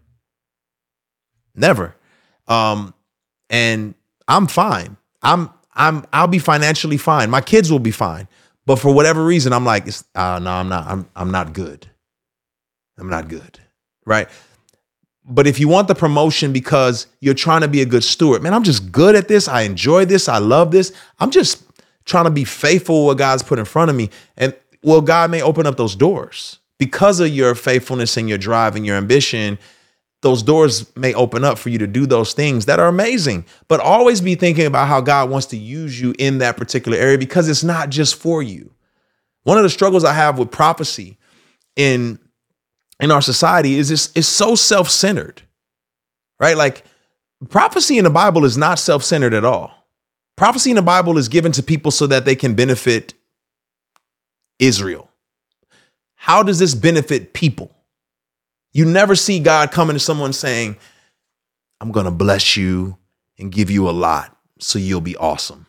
Never. 1.55 1.97
Um, 2.49 2.95
and 3.49 3.95
I'm 4.29 4.47
fine. 4.47 4.97
I'm 5.23 5.51
I'm 5.75 6.05
I'll 6.13 6.27
be 6.27 6.39
financially 6.39 6.97
fine. 6.97 7.31
My 7.31 7.41
kids 7.41 7.71
will 7.71 7.79
be 7.79 7.91
fine. 7.91 8.29
But 8.65 8.77
for 8.77 8.93
whatever 8.93 9.25
reason, 9.25 9.53
I'm 9.53 9.65
like, 9.65 9.87
uh, 10.15 10.39
no, 10.41 10.51
I'm 10.51 10.69
not. 10.69 10.87
I'm 10.87 11.09
I'm 11.15 11.31
not 11.31 11.53
good. 11.53 11.89
I'm 12.99 13.09
not 13.09 13.29
good. 13.29 13.61
Right. 14.05 14.29
But 15.29 15.47
if 15.47 15.59
you 15.59 15.69
want 15.69 15.89
the 15.89 15.95
promotion 15.95 16.53
because 16.53 17.09
you're 17.21 17.35
trying 17.35 17.63
to 17.63 17.69
be 17.69 17.83
a 17.83 17.87
good 17.87 18.05
steward, 18.05 18.43
man, 18.43 18.55
I'm 18.55 18.63
just 18.63 18.93
good 18.93 19.17
at 19.17 19.27
this. 19.27 19.49
I 19.49 19.63
enjoy 19.63 20.05
this. 20.05 20.29
I 20.29 20.39
love 20.39 20.71
this. 20.71 20.93
I'm 21.19 21.31
just 21.31 21.65
trying 22.05 22.25
to 22.25 22.31
be 22.31 22.45
faithful 22.45 23.07
what 23.07 23.19
God's 23.19 23.43
put 23.43 23.59
in 23.59 23.65
front 23.65 23.91
of 23.91 23.97
me. 23.97 24.11
And 24.37 24.55
well, 24.83 25.01
God 25.01 25.31
may 25.31 25.43
open 25.43 25.67
up 25.67 25.77
those 25.77 25.97
doors 25.97 26.61
because 26.79 27.19
of 27.19 27.29
your 27.29 27.57
faithfulness 27.57 28.17
and 28.17 28.29
your 28.29 28.39
drive 28.39 28.77
and 28.77 28.87
your 28.87 28.97
ambition. 28.97 29.59
Those 30.23 30.45
doors 30.45 30.95
may 30.97 31.13
open 31.15 31.45
up 31.45 31.59
for 31.59 31.71
you 31.71 31.79
to 31.79 31.87
do 31.89 32.07
those 32.07 32.33
things 32.33 32.67
that 32.67 32.79
are 32.79 32.87
amazing. 32.87 33.45
But 33.67 33.81
always 33.81 34.21
be 34.21 34.37
thinking 34.37 34.67
about 34.67 34.87
how 34.87 35.01
God 35.01 35.29
wants 35.29 35.47
to 35.49 35.57
use 35.57 36.01
you 36.01 36.15
in 36.21 36.39
that 36.39 36.57
particular 36.57 36.97
area 36.97 37.19
because 37.19 37.49
it's 37.49 37.65
not 37.65 37.91
just 37.91 38.15
for 38.15 38.43
you. 38.43 38.73
One 39.43 39.57
of 39.57 39.65
the 39.65 39.71
struggles 39.71 40.05
I 40.05 40.13
have 40.13 40.39
with 40.39 40.53
prophecy 40.53 41.19
in 41.75 42.21
in 43.01 43.11
our 43.11 43.23
society 43.23 43.77
is 43.77 43.89
this 43.89 44.13
is 44.15 44.29
so 44.29 44.55
self-centered. 44.55 45.43
Right? 46.39 46.57
Like 46.57 46.85
prophecy 47.49 47.99
in 47.99 48.05
the 48.05 48.11
Bible 48.11 48.45
is 48.45 48.57
not 48.57 48.79
self-centered 48.79 49.35
at 49.35 49.45
all. 49.45 49.73
Prophecy 50.37 50.71
in 50.71 50.77
the 50.77 50.83
Bible 50.83 51.17
is 51.17 51.29
given 51.29 51.53
to 51.53 51.63
people 51.63 51.91
so 51.91 52.07
that 52.07 52.25
they 52.25 52.37
can 52.37 52.55
benefit 52.55 53.15
Israel. 54.59 55.11
How 56.15 56.43
does 56.43 56.59
this 56.59 56.75
benefit 56.75 57.33
people? 57.33 57.75
You 58.73 58.85
never 58.85 59.15
see 59.15 59.41
God 59.41 59.73
coming 59.73 59.95
to 59.95 60.01
someone 60.01 60.33
saying, 60.33 60.77
I'm 61.81 61.93
going 61.93 62.05
to 62.05 62.11
bless 62.11 62.57
you 62.57 62.99
and 63.39 63.53
give 63.53 63.71
you 63.71 63.89
a 63.89 63.93
lot 63.93 64.37
so 64.59 64.79
you'll 64.79 65.01
be 65.01 65.17
awesome. 65.17 65.66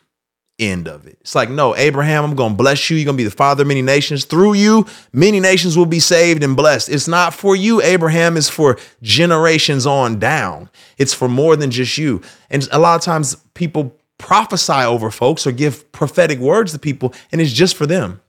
End 0.58 0.88
of 0.88 1.06
it. 1.06 1.18
It's 1.20 1.36
like, 1.36 1.50
no, 1.50 1.76
Abraham, 1.76 2.24
I'm 2.24 2.34
going 2.34 2.52
to 2.52 2.56
bless 2.56 2.90
you. 2.90 2.96
You're 2.96 3.04
going 3.04 3.16
to 3.16 3.22
be 3.22 3.28
the 3.28 3.30
father 3.30 3.62
of 3.62 3.68
many 3.68 3.82
nations. 3.82 4.24
Through 4.24 4.54
you, 4.54 4.86
many 5.12 5.38
nations 5.38 5.76
will 5.76 5.86
be 5.86 6.00
saved 6.00 6.42
and 6.42 6.56
blessed. 6.56 6.88
It's 6.88 7.06
not 7.06 7.32
for 7.32 7.54
you, 7.54 7.80
Abraham. 7.80 8.36
It's 8.36 8.48
for 8.48 8.76
generations 9.00 9.86
on 9.86 10.18
down. 10.18 10.68
It's 10.96 11.14
for 11.14 11.28
more 11.28 11.54
than 11.54 11.70
just 11.70 11.96
you. 11.96 12.22
And 12.50 12.68
a 12.72 12.78
lot 12.80 12.96
of 12.96 13.02
times 13.02 13.36
people 13.54 13.96
prophesy 14.18 14.72
over 14.72 15.12
folks 15.12 15.46
or 15.46 15.52
give 15.52 15.92
prophetic 15.92 16.40
words 16.40 16.72
to 16.72 16.78
people, 16.80 17.14
and 17.30 17.40
it's 17.40 17.52
just 17.52 17.76
for 17.76 17.86
them. 17.86 18.20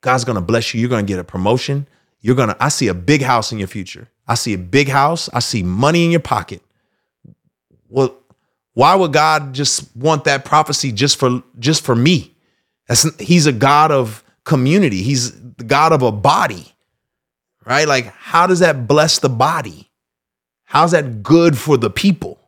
God's 0.00 0.24
going 0.24 0.34
to 0.34 0.42
bless 0.42 0.74
you. 0.74 0.80
You're 0.80 0.90
going 0.90 1.06
to 1.06 1.12
get 1.12 1.20
a 1.20 1.24
promotion. 1.24 1.86
You're 2.20 2.34
going 2.34 2.48
to, 2.48 2.56
I 2.60 2.68
see 2.68 2.88
a 2.88 2.94
big 2.94 3.22
house 3.22 3.52
in 3.52 3.58
your 3.58 3.68
future. 3.68 4.08
I 4.26 4.34
see 4.34 4.54
a 4.54 4.58
big 4.58 4.88
house. 4.88 5.30
I 5.32 5.38
see 5.38 5.62
money 5.62 6.04
in 6.04 6.10
your 6.10 6.18
pocket. 6.18 6.62
Well, 7.88 8.18
why 8.74 8.94
would 8.94 9.12
God 9.12 9.54
just 9.54 9.94
want 9.96 10.24
that 10.24 10.44
prophecy 10.44 10.92
just 10.92 11.18
for 11.18 11.42
just 11.58 11.84
for 11.84 11.96
me? 11.96 12.34
That's 12.88 13.08
he's 13.20 13.46
a 13.46 13.52
God 13.52 13.90
of 13.90 14.22
community. 14.44 15.02
He's 15.02 15.32
the 15.54 15.64
God 15.64 15.92
of 15.92 16.02
a 16.02 16.12
body. 16.12 16.66
Right? 17.64 17.88
Like 17.88 18.06
how 18.06 18.46
does 18.46 18.58
that 18.58 18.86
bless 18.86 19.20
the 19.20 19.28
body? 19.28 19.90
How's 20.64 20.90
that 20.90 21.22
good 21.22 21.56
for 21.56 21.76
the 21.76 21.90
people? 21.90 22.40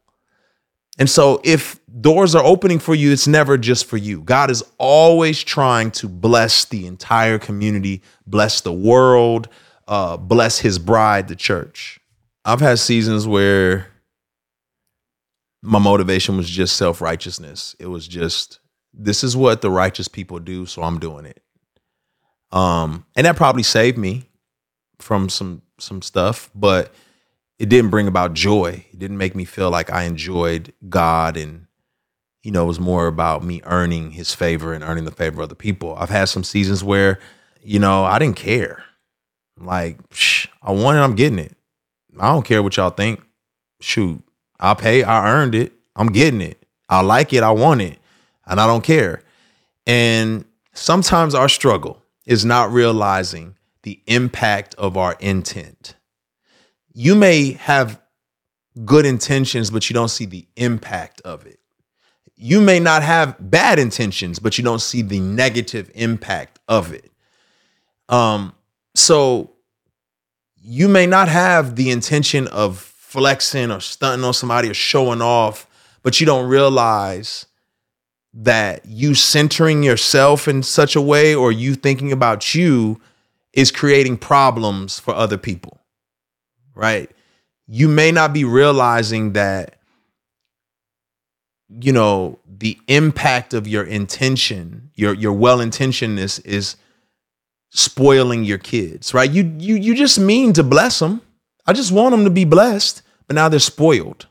And 0.99 1.09
so 1.09 1.41
if 1.45 1.79
doors 2.01 2.35
are 2.35 2.45
opening 2.45 2.79
for 2.79 2.95
you, 2.95 3.13
it's 3.13 3.27
never 3.27 3.59
just 3.59 3.85
for 3.85 3.97
you. 3.97 4.23
God 4.23 4.51
is 4.51 4.65
always 4.79 5.43
trying 5.43 5.91
to 5.93 6.09
bless 6.09 6.65
the 6.65 6.87
entire 6.87 7.39
community, 7.39 8.03
bless 8.27 8.63
the 8.63 8.73
world, 8.73 9.49
uh, 9.87 10.17
bless 10.17 10.59
his 10.59 10.79
bride, 10.79 11.29
the 11.29 11.37
church. 11.37 12.01
I've 12.45 12.61
had 12.61 12.79
seasons 12.79 13.27
where 13.27 13.89
my 15.63 15.79
motivation 15.79 16.37
was 16.37 16.49
just 16.49 16.77
self 16.77 17.01
righteousness. 17.01 17.75
It 17.79 17.87
was 17.87 18.07
just, 18.07 18.61
this 18.93 19.25
is 19.25 19.37
what 19.37 19.63
the 19.63 19.71
righteous 19.71 20.09
people 20.09 20.39
do, 20.39 20.67
so 20.67 20.83
I'm 20.83 20.99
doing 20.99 21.27
it. 21.27 21.43
Um, 22.53 23.05
and 23.17 23.27
that 23.27 23.37
probably 23.37 23.63
saved 23.63 23.99
me 23.99 24.31
from 24.99 25.29
some 25.29 25.63
some 25.79 26.01
stuff, 26.01 26.51
but 26.55 26.95
it 27.59 27.69
didn't 27.69 27.91
bring 27.91 28.09
about 28.09 28.35
joy. 28.35 28.87
It 28.93 28.99
didn't 28.99 29.19
make 29.19 29.35
me 29.35 29.45
feel 29.45 29.71
like 29.71 29.91
I 29.91 30.05
enjoyed 30.05 30.73
God 30.89 31.37
and 31.37 31.67
you 32.47 32.53
know, 32.53 32.63
it 32.63 32.69
was 32.69 32.79
more 32.79 33.09
about 33.09 33.43
me 33.43 33.61
earning 33.65 34.13
his 34.13 34.33
favor 34.33 34.73
and 34.73 34.85
earning 34.85 35.05
the 35.05 35.11
favor 35.11 35.43
of 35.43 35.49
the 35.49 35.57
people. 35.57 35.97
I've 35.97 36.11
had 36.11 36.27
some 36.29 36.45
seasons 36.45 36.85
where, 36.85 37.19
you 37.61 37.81
know, 37.81 38.05
I 38.05 38.21
didn't 38.21 38.37
care. 38.37 38.85
Like, 39.59 39.99
psh, 40.11 40.47
I 40.63 40.71
want 40.71 40.97
it, 40.97 41.01
I'm 41.01 41.17
getting 41.17 41.41
it. 41.41 41.57
I 42.21 42.29
don't 42.29 42.45
care 42.45 42.63
what 42.63 42.77
y'all 42.77 42.91
think. 42.91 43.21
Shoot, 43.81 44.23
I 44.59 44.75
pay, 44.75 45.03
I 45.03 45.31
earned 45.31 45.55
it. 45.55 45.73
I'm 45.95 46.09
getting 46.09 46.41
it. 46.41 46.65
I 46.89 47.01
like 47.01 47.33
it, 47.33 47.43
I 47.43 47.51
want 47.51 47.81
it, 47.81 47.99
and 48.47 48.61
I 48.61 48.67
don't 48.67 48.85
care. 48.85 49.23
And 49.87 50.45
sometimes 50.73 51.35
our 51.35 51.49
struggle 51.49 52.03
is 52.27 52.45
not 52.45 52.71
realizing 52.71 53.57
the 53.83 54.01
impact 54.07 54.75
of 54.77 54.97
our 54.97 55.17
intent. 55.21 55.95
You 56.93 57.15
may 57.15 57.53
have 57.53 58.01
good 58.85 59.07
intentions, 59.07 59.71
but 59.71 59.89
you 59.89 59.95
don't 59.95 60.09
see 60.09 60.27
the 60.27 60.47
impact 60.57 61.21
of 61.23 61.47
it. 61.47 61.59
You 62.37 62.61
may 62.61 62.79
not 62.79 63.03
have 63.03 63.37
bad 63.39 63.79
intentions, 63.79 64.39
but 64.39 64.59
you 64.59 64.65
don't 64.65 64.81
see 64.81 65.03
the 65.03 65.21
negative 65.21 65.91
impact 65.95 66.59
of 66.69 66.93
it. 66.93 67.11
Um, 68.09 68.55
so 68.95 69.53
you 70.61 70.89
may 70.89 71.07
not 71.07 71.29
have 71.29 71.77
the 71.77 71.91
intention 71.91 72.49
of 72.49 72.93
flexing 73.07 73.71
or 73.71 73.81
stunting 73.81 74.25
on 74.25 74.35
somebody 74.35 74.69
or 74.69 74.75
showing 74.75 75.23
off, 75.23 75.69
but 76.03 76.21
you 76.21 76.27
don't 76.27 76.49
realize 76.49 77.47
that 78.35 78.85
you 78.85 79.15
centering 79.15 79.85
yourself 79.85 80.49
in 80.49 80.63
such 80.63 80.97
a 80.97 81.01
way 81.01 81.33
or 81.35 81.53
you 81.53 81.77
thinking 81.77 82.11
about 82.11 82.53
you 82.55 83.01
is 83.53 83.71
creating 83.71 84.17
problems 84.17 84.99
for 84.99 85.15
other 85.15 85.39
people. 85.39 85.81
Right? 86.75 87.11
You 87.69 87.89
may 87.89 88.11
not 88.11 88.33
be 88.33 88.45
realizing 88.45 89.35
that 89.35 89.77
you 91.69 91.93
know 91.93 92.39
the 92.47 92.77
impact 92.89 93.55
of 93.55 93.69
your 93.69 93.85
intention, 93.85 94.91
your 94.95 95.15
your 95.15 95.33
well-intentionedness 95.33 96.45
is 96.45 96.77
spoiling 97.71 98.45
your 98.45 98.59
kids, 98.59 99.15
right? 99.15 99.31
You 99.31 99.55
you 99.59 99.77
you 99.77 99.95
just 99.95 100.19
mean 100.19 100.53
to 100.55 100.65
bless 100.65 100.99
them. 100.99 101.23
I 101.67 101.73
just 101.73 101.93
want 101.93 102.13
them 102.13 102.25
to 102.25 102.31
be 102.31 102.45
blessed, 102.45 103.03
but 103.27 103.35
now 103.35 103.49
they're 103.49 103.59
spoiled. 103.59 104.27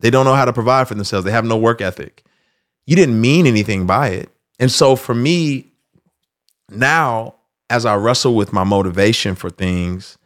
They 0.00 0.10
don't 0.10 0.26
know 0.26 0.34
how 0.34 0.44
to 0.44 0.52
provide 0.52 0.88
for 0.88 0.94
themselves. 0.94 1.24
They 1.24 1.32
have 1.32 1.44
no 1.44 1.56
work 1.56 1.80
ethic. 1.80 2.22
You 2.86 2.96
didn't 2.96 3.20
mean 3.20 3.46
anything 3.46 3.86
by 3.86 4.08
it. 4.08 4.30
And 4.58 4.70
so 4.70 4.96
for 4.96 5.14
me, 5.14 5.72
now 6.70 7.34
as 7.68 7.84
I 7.84 7.96
wrestle 7.96 8.34
with 8.34 8.52
my 8.52 8.64
motivation 8.64 9.34
for 9.34 9.50
things, 9.50 10.18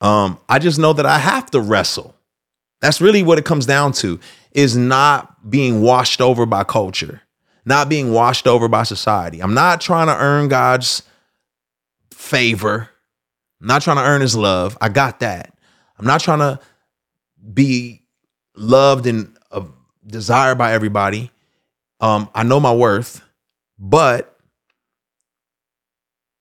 um, 0.00 0.38
I 0.48 0.58
just 0.58 0.78
know 0.78 0.92
that 0.92 1.06
I 1.06 1.18
have 1.18 1.50
to 1.52 1.60
wrestle. 1.60 2.14
That's 2.80 3.00
really 3.00 3.22
what 3.22 3.38
it 3.38 3.44
comes 3.44 3.66
down 3.66 3.92
to 3.94 4.18
is 4.50 4.76
not 4.76 5.48
being 5.48 5.80
washed 5.80 6.20
over 6.20 6.44
by 6.44 6.64
culture, 6.64 7.22
not 7.64 7.88
being 7.88 8.12
washed 8.12 8.46
over 8.48 8.68
by 8.68 8.82
society. 8.82 9.40
I'm 9.40 9.54
not 9.54 9.80
trying 9.80 10.08
to 10.08 10.16
earn 10.16 10.48
God's 10.48 11.02
favor. 12.10 12.90
I'm 13.60 13.68
not 13.68 13.82
trying 13.82 13.98
to 13.98 14.02
earn 14.02 14.20
his 14.20 14.36
love. 14.36 14.76
I 14.80 14.88
got 14.88 15.20
that. 15.20 15.51
I'm 16.02 16.08
not 16.08 16.20
trying 16.20 16.40
to 16.40 16.58
be 17.54 18.02
loved 18.56 19.06
and 19.06 19.38
uh, 19.52 19.62
desired 20.04 20.58
by 20.58 20.72
everybody. 20.72 21.30
Um, 22.00 22.28
I 22.34 22.42
know 22.42 22.58
my 22.58 22.74
worth, 22.74 23.22
but 23.78 24.36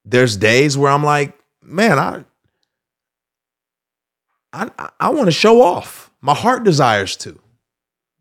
there's 0.03 0.35
days 0.35 0.79
where 0.79 0.91
I'm 0.91 1.03
like, 1.03 1.37
man, 1.61 1.99
I 1.99 2.25
I 4.51 4.89
I 4.99 5.09
want 5.09 5.27
to 5.27 5.31
show 5.31 5.61
off. 5.61 6.09
My 6.21 6.33
heart 6.33 6.63
desires 6.63 7.15
to. 7.17 7.39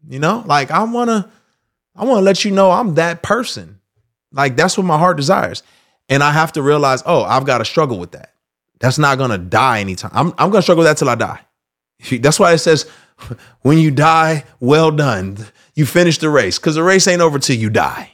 You 0.07 0.19
know, 0.19 0.45
like 0.47 0.71
I 0.71 0.83
want 0.83 1.09
to 1.09 1.31
I 1.97 2.05
want 2.05 2.19
to 2.19 2.23
let 2.23 2.45
you 2.45 2.51
know 2.51 2.71
I'm 2.71 2.97
that 2.97 3.23
person. 3.23 3.81
Like 4.31 4.57
that's 4.57 4.77
what 4.77 4.85
my 4.85 4.99
heart 4.99 5.17
desires. 5.17 5.63
And 6.11 6.23
I 6.23 6.33
have 6.33 6.53
to 6.53 6.63
realize, 6.63 7.03
oh, 7.07 7.23
I've 7.23 7.47
got 7.47 7.59
to 7.59 7.65
struggle 7.65 7.99
with 7.99 8.13
that. 8.13 8.35
That's 8.81 8.99
not 8.99 9.19
to 9.31 9.39
die 9.39 9.81
anytime. 9.81 10.11
I'm 10.15 10.29
I'm 10.39 10.51
to 10.59 10.63
struggle 10.63 10.83
with 10.83 10.91
that 10.91 10.97
till 10.97 11.09
I 11.09 11.15
die. 11.15 11.41
That's 12.21 12.41
why 12.41 12.53
it 12.53 12.59
says 12.59 12.89
when 13.63 13.79
you 13.79 13.91
die, 13.91 14.45
well 14.59 14.91
done. 14.91 15.39
You 15.75 15.87
finish 15.87 16.19
the 16.19 16.31
race 16.31 16.59
cuz 16.59 16.75
the 16.75 16.83
race 16.83 17.07
ain't 17.07 17.23
over 17.23 17.39
till 17.39 17.57
you 17.57 17.71
die. 17.71 18.13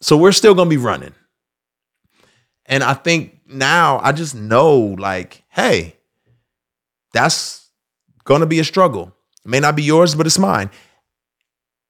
So 0.00 0.16
we're 0.16 0.32
still 0.32 0.54
to 0.68 0.70
be 0.70 0.78
running. 0.78 1.14
And 2.66 2.82
I 2.82 2.94
think 2.94 3.40
now 3.46 4.00
I 4.02 4.12
just 4.12 4.34
know 4.34 4.78
like, 4.78 5.44
hey, 5.48 5.96
that's 7.12 7.68
to 8.40 8.46
be 8.46 8.60
a 8.60 8.64
struggle. 8.64 9.14
It 9.44 9.48
may 9.48 9.60
not 9.60 9.76
be 9.76 9.82
yours, 9.82 10.14
but 10.14 10.26
it's 10.26 10.38
mine. 10.38 10.70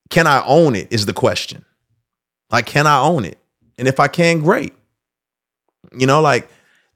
Can 0.08 0.26
I 0.26 0.42
own 0.44 0.74
it? 0.74 0.92
Is 0.92 1.06
the 1.06 1.12
question. 1.12 1.64
Like, 2.50 2.66
can 2.66 2.86
I 2.86 3.00
own 3.00 3.24
it? 3.24 3.38
And 3.78 3.86
if 3.86 4.00
I 4.00 4.08
can, 4.08 4.40
great. 4.40 4.74
You 5.96 6.06
know, 6.06 6.20
like 6.20 6.48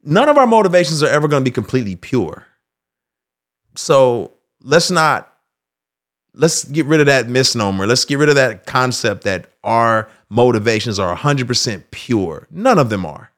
none 0.04 0.28
of 0.28 0.36
our 0.36 0.46
motivations 0.46 1.02
are 1.02 1.08
ever 1.08 1.28
going 1.28 1.42
to 1.42 1.50
be 1.50 1.54
completely 1.54 1.96
pure. 1.96 2.46
So 3.74 4.32
let's 4.62 4.90
not 4.90 5.32
let's 6.34 6.64
get 6.64 6.86
rid 6.86 7.00
of 7.00 7.06
that 7.06 7.28
misnomer. 7.28 7.86
Let's 7.86 8.04
get 8.04 8.18
rid 8.18 8.28
of 8.28 8.34
that 8.34 8.66
concept 8.66 9.24
that 9.24 9.46
our 9.62 10.08
motivations 10.28 10.98
are 10.98 11.16
100% 11.16 11.84
pure. 11.90 12.46
None 12.50 12.78
of 12.78 12.90
them 12.90 13.06
are. 13.06 13.30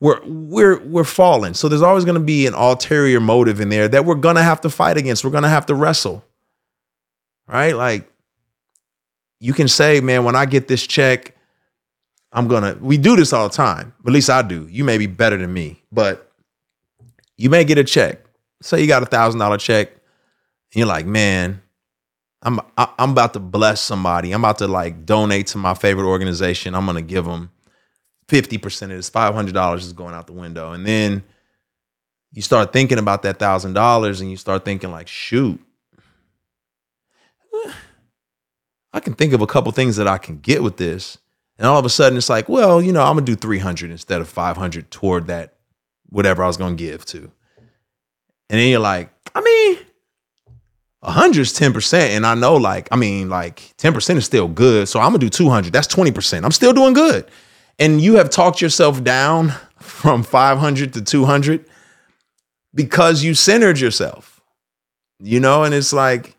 We're 0.00 0.20
we're 0.24 0.78
we're 0.84 1.04
fallen. 1.04 1.54
So 1.54 1.68
there's 1.68 1.82
always 1.82 2.04
going 2.04 2.14
to 2.18 2.24
be 2.24 2.46
an 2.46 2.54
ulterior 2.54 3.18
motive 3.18 3.60
in 3.60 3.68
there 3.68 3.88
that 3.88 4.04
we're 4.04 4.14
going 4.14 4.36
to 4.36 4.42
have 4.42 4.60
to 4.60 4.70
fight 4.70 4.96
against. 4.96 5.24
We're 5.24 5.32
going 5.32 5.42
to 5.42 5.48
have 5.48 5.66
to 5.66 5.74
wrestle. 5.74 6.24
Right? 7.48 7.74
Like 7.74 8.08
you 9.40 9.52
can 9.52 9.66
say, 9.66 10.00
"Man, 10.00 10.22
when 10.22 10.36
I 10.36 10.46
get 10.46 10.68
this 10.68 10.86
check, 10.86 11.34
I'm 12.32 12.48
to 12.48 12.78
We 12.80 12.98
do 12.98 13.16
this 13.16 13.32
all 13.32 13.48
the 13.48 13.54
time. 13.54 13.94
At 14.06 14.12
least 14.12 14.28
I 14.30 14.42
do. 14.42 14.66
You 14.70 14.84
may 14.84 14.98
be 14.98 15.06
better 15.06 15.36
than 15.36 15.52
me, 15.52 15.82
but 15.90 16.30
you 17.36 17.48
may 17.50 17.64
get 17.64 17.78
a 17.78 17.84
check. 17.84 18.20
Say 18.60 18.80
you 18.80 18.86
got 18.86 19.02
a 19.02 19.06
$1000 19.06 19.58
check 19.60 19.88
and 19.90 20.00
you're 20.74 20.86
like, 20.86 21.06
"Man, 21.06 21.62
I'm 22.42 22.60
I- 22.76 22.92
I'm 22.98 23.10
about 23.10 23.32
to 23.34 23.40
bless 23.40 23.80
somebody. 23.80 24.32
I'm 24.32 24.42
about 24.44 24.58
to 24.58 24.68
like 24.68 25.06
donate 25.06 25.46
to 25.48 25.58
my 25.58 25.74
favorite 25.74 26.06
organization. 26.06 26.74
I'm 26.74 26.86
gonna 26.86 27.02
give 27.02 27.24
them 27.24 27.50
fifty 28.28 28.58
percent 28.58 28.92
of 28.92 28.98
this. 28.98 29.08
Five 29.08 29.34
hundred 29.34 29.54
dollars 29.54 29.86
is 29.86 29.92
going 29.92 30.14
out 30.14 30.26
the 30.26 30.32
window, 30.34 30.72
and 30.72 30.86
then 30.86 31.22
you 32.32 32.42
start 32.42 32.72
thinking 32.72 32.98
about 32.98 33.22
that 33.22 33.38
thousand 33.38 33.72
dollars, 33.72 34.20
and 34.20 34.30
you 34.30 34.36
start 34.36 34.64
thinking 34.64 34.90
like, 34.90 35.08
shoot, 35.08 35.60
I 38.92 39.00
can 39.00 39.14
think 39.14 39.32
of 39.32 39.40
a 39.40 39.46
couple 39.46 39.72
things 39.72 39.96
that 39.96 40.08
I 40.08 40.18
can 40.18 40.38
get 40.40 40.62
with 40.62 40.76
this, 40.76 41.18
and 41.58 41.66
all 41.66 41.78
of 41.78 41.84
a 41.84 41.90
sudden 41.90 42.16
it's 42.16 42.30
like, 42.30 42.48
well, 42.48 42.80
you 42.80 42.92
know, 42.92 43.02
I'm 43.02 43.14
gonna 43.14 43.26
do 43.26 43.36
three 43.36 43.58
hundred 43.58 43.90
instead 43.90 44.20
of 44.20 44.28
five 44.28 44.56
hundred 44.56 44.90
toward 44.90 45.26
that 45.26 45.54
whatever 46.08 46.42
I 46.42 46.46
was 46.46 46.56
gonna 46.56 46.76
give 46.76 47.04
to, 47.06 47.18
and 47.18 48.60
then 48.60 48.68
you're 48.68 48.80
like, 48.80 49.10
I 49.34 49.40
mean 49.40 49.78
hundred 51.02 51.42
is 51.42 51.52
10%. 51.52 51.94
And 51.94 52.26
I 52.26 52.34
know 52.34 52.56
like, 52.56 52.88
I 52.90 52.96
mean, 52.96 53.28
like 53.28 53.74
10% 53.78 54.16
is 54.16 54.24
still 54.24 54.48
good. 54.48 54.88
So 54.88 55.00
I'm 55.00 55.08
gonna 55.08 55.18
do 55.18 55.28
200. 55.28 55.72
That's 55.72 55.88
20%. 55.88 56.44
I'm 56.44 56.52
still 56.52 56.72
doing 56.72 56.94
good. 56.94 57.30
And 57.78 58.00
you 58.00 58.16
have 58.16 58.30
talked 58.30 58.60
yourself 58.60 59.02
down 59.04 59.52
from 59.78 60.22
500 60.22 60.92
to 60.94 61.02
200 61.02 61.64
because 62.74 63.22
you 63.22 63.34
centered 63.34 63.78
yourself, 63.78 64.40
you 65.18 65.40
know? 65.40 65.64
And 65.64 65.74
it's 65.74 65.92
like, 65.92 66.36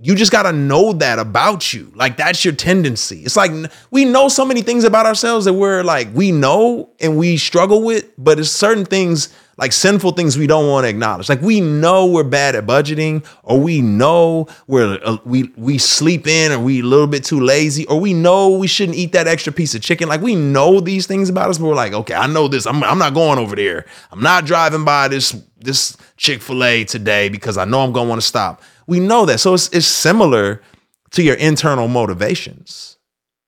you 0.00 0.14
just 0.14 0.30
got 0.30 0.44
to 0.44 0.52
know 0.52 0.92
that 0.94 1.18
about 1.18 1.72
you. 1.72 1.90
Like 1.94 2.16
that's 2.16 2.44
your 2.44 2.54
tendency. 2.54 3.22
It's 3.24 3.36
like 3.36 3.50
we 3.90 4.04
know 4.04 4.28
so 4.28 4.44
many 4.44 4.62
things 4.62 4.84
about 4.84 5.06
ourselves 5.06 5.44
that 5.46 5.54
we're 5.54 5.82
like 5.82 6.08
we 6.14 6.32
know 6.32 6.90
and 7.00 7.16
we 7.16 7.36
struggle 7.36 7.82
with, 7.82 8.08
but 8.16 8.38
it's 8.38 8.50
certain 8.50 8.84
things 8.84 9.28
like 9.58 9.72
sinful 9.72 10.12
things 10.12 10.38
we 10.38 10.46
don't 10.46 10.68
want 10.68 10.84
to 10.84 10.88
acknowledge. 10.88 11.28
Like 11.28 11.42
we 11.42 11.60
know 11.60 12.06
we're 12.06 12.22
bad 12.22 12.54
at 12.54 12.64
budgeting, 12.64 13.26
or 13.42 13.60
we 13.60 13.82
know 13.82 14.46
we're 14.68 15.00
uh, 15.04 15.18
we 15.24 15.52
we 15.56 15.78
sleep 15.78 16.28
in, 16.28 16.52
or 16.52 16.60
we 16.60 16.80
a 16.80 16.84
little 16.84 17.08
bit 17.08 17.24
too 17.24 17.40
lazy, 17.40 17.84
or 17.86 17.98
we 17.98 18.14
know 18.14 18.50
we 18.50 18.68
shouldn't 18.68 18.96
eat 18.96 19.12
that 19.12 19.26
extra 19.26 19.52
piece 19.52 19.74
of 19.74 19.82
chicken. 19.82 20.08
Like 20.08 20.20
we 20.20 20.36
know 20.36 20.78
these 20.78 21.08
things 21.08 21.28
about 21.28 21.50
us, 21.50 21.58
but 21.58 21.66
we're 21.66 21.74
like, 21.74 21.92
okay, 21.92 22.14
I 22.14 22.28
know 22.28 22.46
this. 22.46 22.66
I'm 22.66 22.84
I'm 22.84 22.98
not 22.98 23.14
going 23.14 23.38
over 23.38 23.56
there. 23.56 23.84
I'm 24.12 24.22
not 24.22 24.46
driving 24.46 24.84
by 24.84 25.08
this 25.08 25.36
this 25.58 25.96
Chick 26.16 26.40
Fil 26.40 26.62
A 26.62 26.84
today 26.84 27.28
because 27.28 27.58
I 27.58 27.64
know 27.64 27.80
I'm 27.80 27.92
gonna 27.92 28.08
want 28.08 28.20
to 28.20 28.26
stop. 28.26 28.62
We 28.88 28.98
know 28.98 29.26
that, 29.26 29.38
so 29.38 29.54
it's 29.54 29.68
it's 29.68 29.86
similar 29.86 30.62
to 31.10 31.22
your 31.22 31.36
internal 31.36 31.88
motivations. 31.88 32.96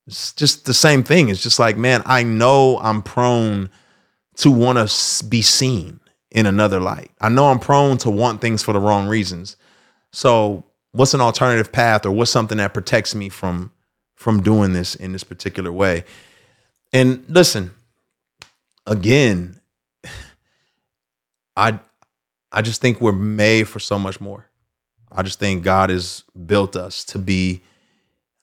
It's 0.07 0.33
just 0.33 0.65
the 0.65 0.73
same 0.73 1.03
thing. 1.03 1.29
It's 1.29 1.41
just 1.41 1.59
like, 1.59 1.77
man, 1.77 2.03
I 2.05 2.23
know 2.23 2.79
I'm 2.79 3.01
prone 3.01 3.69
to 4.37 4.51
want 4.51 4.77
to 4.77 5.25
be 5.25 5.41
seen 5.41 5.99
in 6.31 6.45
another 6.45 6.79
light. 6.79 7.11
I 7.19 7.29
know 7.29 7.47
I'm 7.47 7.59
prone 7.59 7.97
to 7.99 8.11
want 8.11 8.39
things 8.39 8.63
for 8.63 8.73
the 8.73 8.79
wrong 8.79 9.07
reasons. 9.07 9.57
So, 10.11 10.63
what's 10.91 11.13
an 11.13 11.21
alternative 11.21 11.71
path 11.71 12.05
or 12.05 12.11
what's 12.11 12.31
something 12.31 12.59
that 12.59 12.73
protects 12.73 13.15
me 13.15 13.29
from 13.29 13.71
from 14.15 14.43
doing 14.43 14.73
this 14.73 14.93
in 14.93 15.11
this 15.11 15.23
particular 15.23 15.71
way? 15.71 16.05
And 16.93 17.25
listen, 17.27 17.71
again, 18.85 19.59
I 21.55 21.79
I 22.51 22.61
just 22.61 22.79
think 22.79 23.01
we're 23.01 23.11
made 23.11 23.67
for 23.67 23.79
so 23.79 23.97
much 23.97 24.21
more. 24.21 24.50
I 25.11 25.23
just 25.23 25.39
think 25.39 25.63
God 25.63 25.89
has 25.89 26.23
built 26.45 26.75
us 26.75 27.03
to 27.05 27.19
be 27.19 27.61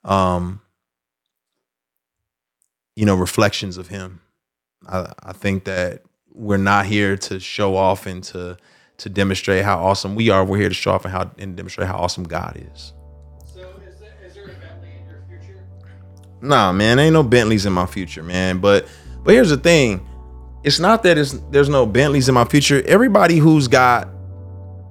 um 0.05 0.61
you 2.97 3.07
know 3.07 3.15
reflections 3.15 3.77
of 3.77 3.89
him. 3.89 4.21
I, 4.87 5.13
I 5.23 5.33
think 5.33 5.65
that 5.65 6.03
we're 6.33 6.57
not 6.57 6.87
here 6.87 7.17
to 7.17 7.41
show 7.41 7.77
off 7.77 8.07
and 8.07 8.23
to 8.25 8.57
to 8.99 9.09
demonstrate 9.09 9.65
how 9.65 9.79
awesome 9.79 10.17
we 10.17 10.31
are. 10.31 10.45
We're 10.45 10.59
here 10.59 10.69
to 10.69 10.75
show 10.75 10.93
off 10.93 11.05
and 11.05 11.13
how 11.13 11.31
and 11.39 11.57
demonstrate 11.57 11.87
how 11.87 11.97
awesome 11.97 12.25
God 12.25 12.61
is. 12.73 12.93
So 13.47 13.61
is 13.87 14.01
there, 14.01 14.11
is 14.25 14.35
there 14.35 14.45
a 14.45 14.49
Bentley 14.49 14.91
in 15.01 15.09
your 15.09 15.23
future? 15.29 15.65
Nah, 16.43 16.73
man, 16.73 16.99
ain't 16.99 17.13
no 17.13 17.23
Bentleys 17.23 17.67
in 17.67 17.73
my 17.73 17.87
future, 17.87 18.23
man. 18.23 18.59
But 18.59 18.89
but 19.23 19.33
here's 19.33 19.51
the 19.51 19.57
thing. 19.57 20.07
It's 20.65 20.81
not 20.81 21.05
that 21.05 21.17
it's 21.17 21.39
there's 21.51 21.69
no 21.69 21.87
Bentleys 21.87 22.29
in 22.29 22.35
my 22.35 22.45
future. 22.45 22.83
Everybody 22.85 23.39
who's 23.39 23.69
got 23.69 24.09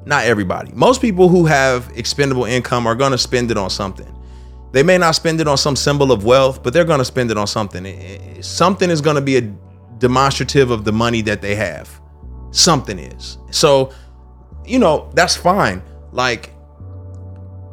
not 0.08 0.26
everybody. 0.26 0.72
Most 0.74 1.02
people 1.02 1.30
who 1.30 1.46
have 1.46 1.92
expendable 1.96 2.46
income 2.46 2.88
are 2.88 2.96
going 2.96 3.12
to 3.12 3.18
spend 3.18 3.52
it 3.52 3.58
on 3.58 3.70
something. 3.70 4.14
They 4.72 4.84
may 4.84 4.98
not 4.98 5.12
spend 5.16 5.42
it 5.42 5.48
on 5.48 5.58
some 5.58 5.76
symbol 5.76 6.12
of 6.12 6.24
wealth, 6.24 6.64
but 6.64 6.74
they're 6.74 6.86
going 6.86 7.00
to 7.00 7.06
spend 7.06 7.32
it 7.32 7.38
on 7.38 7.48
something. 7.48 8.42
Something 8.42 8.90
is 8.90 9.02
going 9.02 9.16
to 9.16 9.22
be 9.22 9.38
a 9.38 9.42
demonstrative 10.00 10.72
of 10.72 10.84
the 10.84 10.92
money 10.92 11.22
that 11.22 11.42
they 11.42 11.56
have. 11.56 12.02
Something 12.52 13.00
is. 13.00 13.38
So, 13.52 13.92
you 14.66 14.80
know, 14.80 15.10
that's 15.14 15.36
fine. 15.36 15.82
Like 16.12 16.54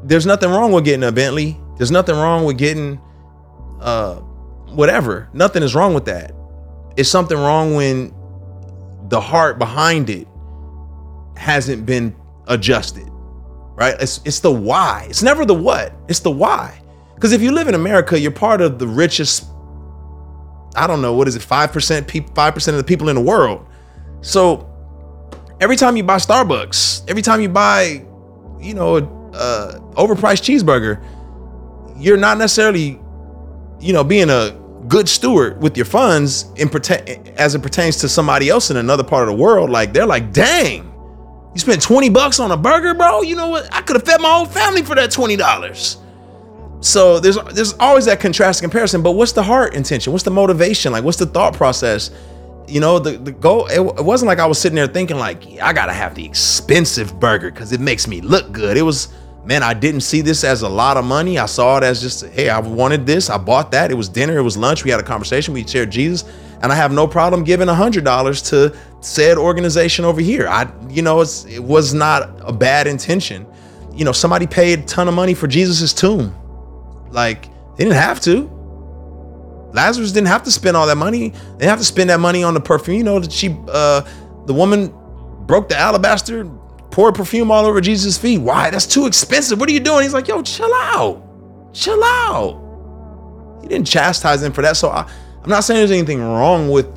there's 0.03 0.27
nothing 0.27 0.51
wrong 0.51 0.73
with 0.73 0.85
getting 0.85 1.05
a 1.05 1.13
Bentley. 1.13 1.57
There's 1.77 1.91
nothing 1.91 2.17
wrong 2.17 2.45
with 2.45 2.59
getting 2.59 3.01
uh 3.81 4.17
whatever. 4.71 5.29
Nothing 5.33 5.63
is 5.63 5.75
wrong 5.75 5.95
with 5.95 6.07
that. 6.07 6.33
It's 6.97 7.09
something 7.09 7.39
wrong 7.39 7.75
when 7.75 8.15
the 9.09 9.21
heart 9.21 9.59
behind 9.59 10.11
it 10.11 10.27
hasn't 11.37 11.85
been 11.85 12.15
adjusted. 12.47 13.09
Right? 13.77 13.97
It's 14.01 14.21
it's 14.25 14.41
the 14.41 14.53
why. 14.53 15.07
It's 15.09 15.23
never 15.23 15.45
the 15.45 15.55
what. 15.55 15.93
It's 16.09 16.21
the 16.21 16.31
why. 16.31 16.81
Because 17.15 17.33
if 17.33 17.43
you 17.43 17.51
live 17.53 17.69
in 17.69 17.75
America, 17.75 18.19
you're 18.19 18.31
part 18.31 18.61
of 18.61 18.79
the 18.79 18.87
richest 18.87 19.47
I 20.77 20.87
don't 20.87 21.01
know, 21.03 21.15
what 21.15 21.29
is 21.29 21.37
it, 21.37 21.43
5% 21.43 22.07
people 22.07 22.33
5% 22.35 22.69
of 22.69 22.77
the 22.77 22.85
people 22.85 23.09
in 23.09 23.15
the 23.15 23.23
world. 23.23 23.67
So 24.21 24.69
every 25.61 25.77
time 25.77 25.97
you 25.97 26.03
buy 26.03 26.17
Starbucks, 26.17 27.09
every 27.09 27.23
time 27.23 27.41
you 27.41 27.49
buy, 27.49 28.05
you 28.61 28.75
know, 28.75 28.97
a 28.97 29.81
overpriced 29.95 30.43
cheeseburger, 30.43 31.03
you're 31.97 32.17
not 32.17 32.39
necessarily, 32.39 33.01
you 33.81 33.93
know, 33.93 34.03
being 34.03 34.31
a 34.31 34.61
good 34.89 35.09
steward 35.09 35.63
with 35.63 35.77
your 35.77 35.87
funds 35.87 36.47
in 36.57 36.69
as 37.37 37.55
it 37.55 37.63
pertains 37.63 37.97
to 37.99 38.09
somebody 38.09 38.49
else 38.49 38.71
in 38.71 38.77
another 38.77 39.05
part 39.05 39.29
of 39.29 39.35
the 39.35 39.41
world. 39.41 39.71
Like 39.71 39.93
they're 39.93 40.07
like, 40.07 40.33
dang, 40.33 40.93
you 41.55 41.61
spent 41.61 41.81
20 41.81 42.09
bucks 42.11 42.41
on 42.41 42.51
a 42.51 42.57
burger, 42.57 42.95
bro. 42.95 43.23
You 43.23 43.37
know 43.37 43.49
what? 43.49 43.73
I 43.73 43.81
could 43.83 43.97
have 43.97 44.05
fed 44.05 44.21
my 44.21 44.33
whole 44.33 44.47
family 44.47 44.83
for 44.83 44.95
that 44.97 45.11
$20. 45.11 45.97
So 46.85 47.19
there's 47.19 47.39
there's 47.53 47.73
always 47.75 48.05
that 48.05 48.21
contrast 48.21 48.61
comparison. 48.61 49.03
But 49.03 49.13
what's 49.13 49.33
the 49.33 49.43
heart 49.43 49.75
intention? 49.75 50.13
What's 50.13 50.25
the 50.25 50.31
motivation? 50.31 50.93
Like 50.93 51.03
what's 51.03 51.17
the 51.17 51.25
thought 51.27 51.55
process? 51.55 52.11
You 52.69 52.81
know, 52.81 52.99
the 52.99 53.13
the 53.13 53.33
goal. 53.33 53.67
It, 53.69 53.81
it 53.81 54.05
wasn't 54.05 54.29
like 54.29 54.39
I 54.39 54.45
was 54.45 54.59
sitting 54.59 54.77
there 54.77 54.87
thinking 54.87 55.17
like, 55.17 55.47
I 55.63 55.73
gotta 55.73 55.95
have 55.95 56.15
the 56.15 56.27
expensive 56.27 57.19
burger 57.19 57.51
because 57.51 57.73
it 57.73 57.81
makes 57.81 58.07
me 58.07 58.21
look 58.21 58.53
good. 58.53 58.77
It 58.77 58.83
was, 58.83 59.09
man, 59.47 59.63
I 59.63 59.73
didn't 59.73 60.03
see 60.03 60.21
this 60.21 60.45
as 60.45 60.61
a 60.61 60.69
lot 60.69 60.99
of 60.99 61.07
money. 61.07 61.39
I 61.39 61.47
saw 61.47 61.79
it 61.79 61.85
as 61.85 62.03
just, 62.03 62.27
hey, 62.27 62.51
I 62.51 62.59
wanted 62.59 63.07
this. 63.07 63.31
I 63.31 63.39
bought 63.39 63.71
that. 63.73 63.91
It 63.91 63.95
was 63.95 64.11
dinner. 64.11 64.37
It 64.37 64.43
was 64.43 64.59
lunch. 64.59 64.85
We 64.85 64.91
had 64.91 65.01
a 65.01 65.05
conversation. 65.05 65.55
We 65.55 65.67
shared 65.67 65.91
Jesus, 65.91 66.25
and 66.63 66.73
I 66.73 66.75
have 66.75 66.93
no 66.93 67.07
problem 67.07 67.45
giving 67.45 67.69
a 67.69 67.75
hundred 67.75 68.05
dollars 68.05 68.43
to 68.43 68.77
said 69.01 69.37
organization 69.39 70.05
over 70.05 70.21
here. 70.21 70.49
I, 70.49 70.71
you 70.89 71.03
know, 71.03 71.21
it 71.21 71.63
was 71.63 71.95
not 71.95 72.31
a 72.41 72.53
bad 72.53 72.87
intention. 72.87 73.47
You 73.93 74.05
know, 74.05 74.13
somebody 74.13 74.47
paid 74.47 74.81
a 74.81 74.83
ton 74.83 75.09
of 75.09 75.15
money 75.15 75.35
for 75.35 75.47
Jesus's 75.47 75.93
tomb. 75.93 76.35
Like 77.11 77.47
they 77.77 77.85
didn't 77.85 77.95
have 77.95 78.21
to. 78.23 78.51
Lazarus 79.73 80.13
didn't 80.13 80.29
have 80.29 80.45
to 80.45 80.53
spend 80.53 80.77
all 80.77 80.87
that 80.87 80.97
money. 80.97 81.33
They 81.59 81.67
have 81.67 81.79
to 81.79 81.85
spend 81.85 82.11
that 82.11 82.21
money 82.21 82.45
on 82.45 82.55
the 82.55 82.61
perfume. 82.61 82.97
You 82.99 83.05
know 83.05 83.19
that 83.19 83.33
she, 83.33 83.57
uh, 83.69 84.03
the 84.47 84.55
woman, 84.55 84.95
broke 85.47 85.69
the 85.69 85.77
alabaster, 85.77 86.45
poured 86.91 87.17
perfume 87.17 87.51
all 87.51 87.67
over 87.67 87.81
Jesus' 87.81 88.17
feet. 88.17 88.39
Why? 88.39 88.71
That's 88.71 88.87
too 88.87 89.07
expensive. 89.07 89.59
What 89.59 89.69
are 89.69 89.73
you 89.73 89.81
doing? 89.81 90.05
He's 90.05 90.15
like, 90.15 90.29
yo, 90.29 90.43
chill 90.43 90.73
out, 90.75 91.23
chill 91.73 92.03
out. 92.05 93.59
He 93.63 93.69
didn't 93.69 93.87
chastise 93.87 94.43
him 94.43 94.53
for 94.53 94.63
that. 94.63 94.77
So 94.77 94.91
I, 94.91 95.11
I'm 95.45 95.51
not 95.51 95.63
saying 95.65 95.79
there's 95.79 95.91
anything 95.91 96.21
wrong 96.21 96.71
with, 96.71 96.89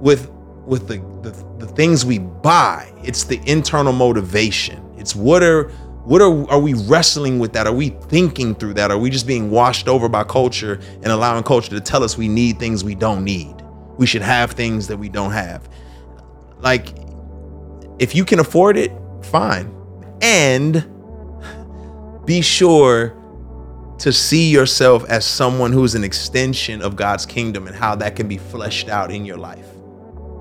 with, 0.00 0.30
with 0.66 0.86
the, 0.86 0.98
the 1.22 1.48
the 1.58 1.66
things 1.66 2.04
we 2.04 2.18
buy. 2.18 2.92
It's 3.02 3.24
the 3.24 3.40
internal 3.46 3.92
motivation. 3.92 4.84
It's 4.96 5.16
what 5.16 5.42
are 5.42 5.70
what 6.04 6.22
are 6.22 6.48
are 6.50 6.60
we 6.60 6.74
wrestling 6.74 7.40
with 7.40 7.52
that? 7.54 7.66
Are 7.66 7.72
we 7.72 7.88
thinking 7.88 8.54
through 8.54 8.74
that? 8.74 8.92
Are 8.92 8.98
we 8.98 9.10
just 9.10 9.26
being 9.26 9.50
washed 9.50 9.88
over 9.88 10.08
by 10.08 10.22
culture 10.22 10.78
and 11.02 11.06
allowing 11.06 11.42
culture 11.42 11.70
to 11.70 11.80
tell 11.80 12.04
us 12.04 12.16
we 12.16 12.28
need 12.28 12.60
things 12.60 12.84
we 12.84 12.94
don't 12.94 13.24
need? 13.24 13.58
we 13.98 14.06
should 14.06 14.22
have 14.22 14.52
things 14.52 14.86
that 14.86 14.96
we 14.96 15.08
don't 15.10 15.32
have. 15.32 15.68
Like, 16.60 16.94
if 17.98 18.14
you 18.14 18.24
can 18.24 18.38
afford 18.38 18.78
it, 18.78 18.92
fine. 19.22 19.74
And 20.22 20.86
be 22.24 22.40
sure 22.40 23.14
to 23.98 24.12
see 24.12 24.50
yourself 24.50 25.04
as 25.08 25.24
someone 25.24 25.72
who's 25.72 25.94
an 25.94 26.04
extension 26.04 26.82
of 26.82 26.96
God's 26.96 27.26
kingdom 27.26 27.66
and 27.66 27.74
how 27.74 27.96
that 27.96 28.16
can 28.16 28.28
be 28.28 28.38
fleshed 28.38 28.88
out 28.88 29.10
in 29.10 29.24
your 29.24 29.36
life. 29.36 29.66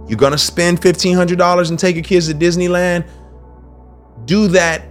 You're 0.08 0.18
gonna 0.18 0.38
spend 0.38 0.80
$1,500 0.82 1.70
and 1.70 1.80
take 1.80 1.96
your 1.96 2.04
kids 2.04 2.28
to 2.28 2.34
Disneyland? 2.34 3.08
Do 4.26 4.48
that 4.50 4.84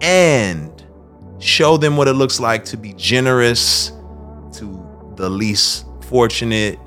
and 0.00 0.84
show 1.38 1.76
them 1.76 1.96
what 1.96 2.08
it 2.08 2.14
looks 2.14 2.40
like 2.40 2.64
to 2.66 2.76
be 2.76 2.94
generous 2.94 3.92
to 4.54 5.12
the 5.16 5.28
least 5.28 5.86
fortunate, 6.08 6.78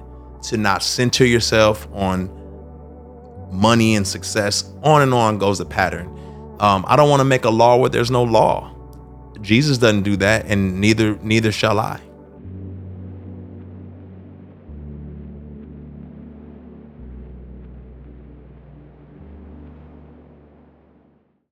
to 0.43 0.57
not 0.57 0.83
center 0.83 1.25
yourself 1.25 1.87
on 1.93 2.29
money 3.51 3.95
and 3.95 4.07
success. 4.07 4.71
On 4.83 5.01
and 5.01 5.13
on 5.13 5.37
goes 5.37 5.57
the 5.57 5.65
pattern. 5.65 6.07
Um, 6.59 6.85
I 6.87 6.95
don't 6.95 7.09
want 7.09 7.19
to 7.19 7.25
make 7.25 7.45
a 7.45 7.49
law 7.49 7.77
where 7.77 7.89
there's 7.89 8.11
no 8.11 8.23
law. 8.23 8.73
Jesus 9.41 9.77
doesn't 9.77 10.03
do 10.03 10.15
that, 10.17 10.45
and 10.45 10.79
neither 10.81 11.17
neither 11.21 11.51
shall 11.51 11.79
I. 11.79 11.99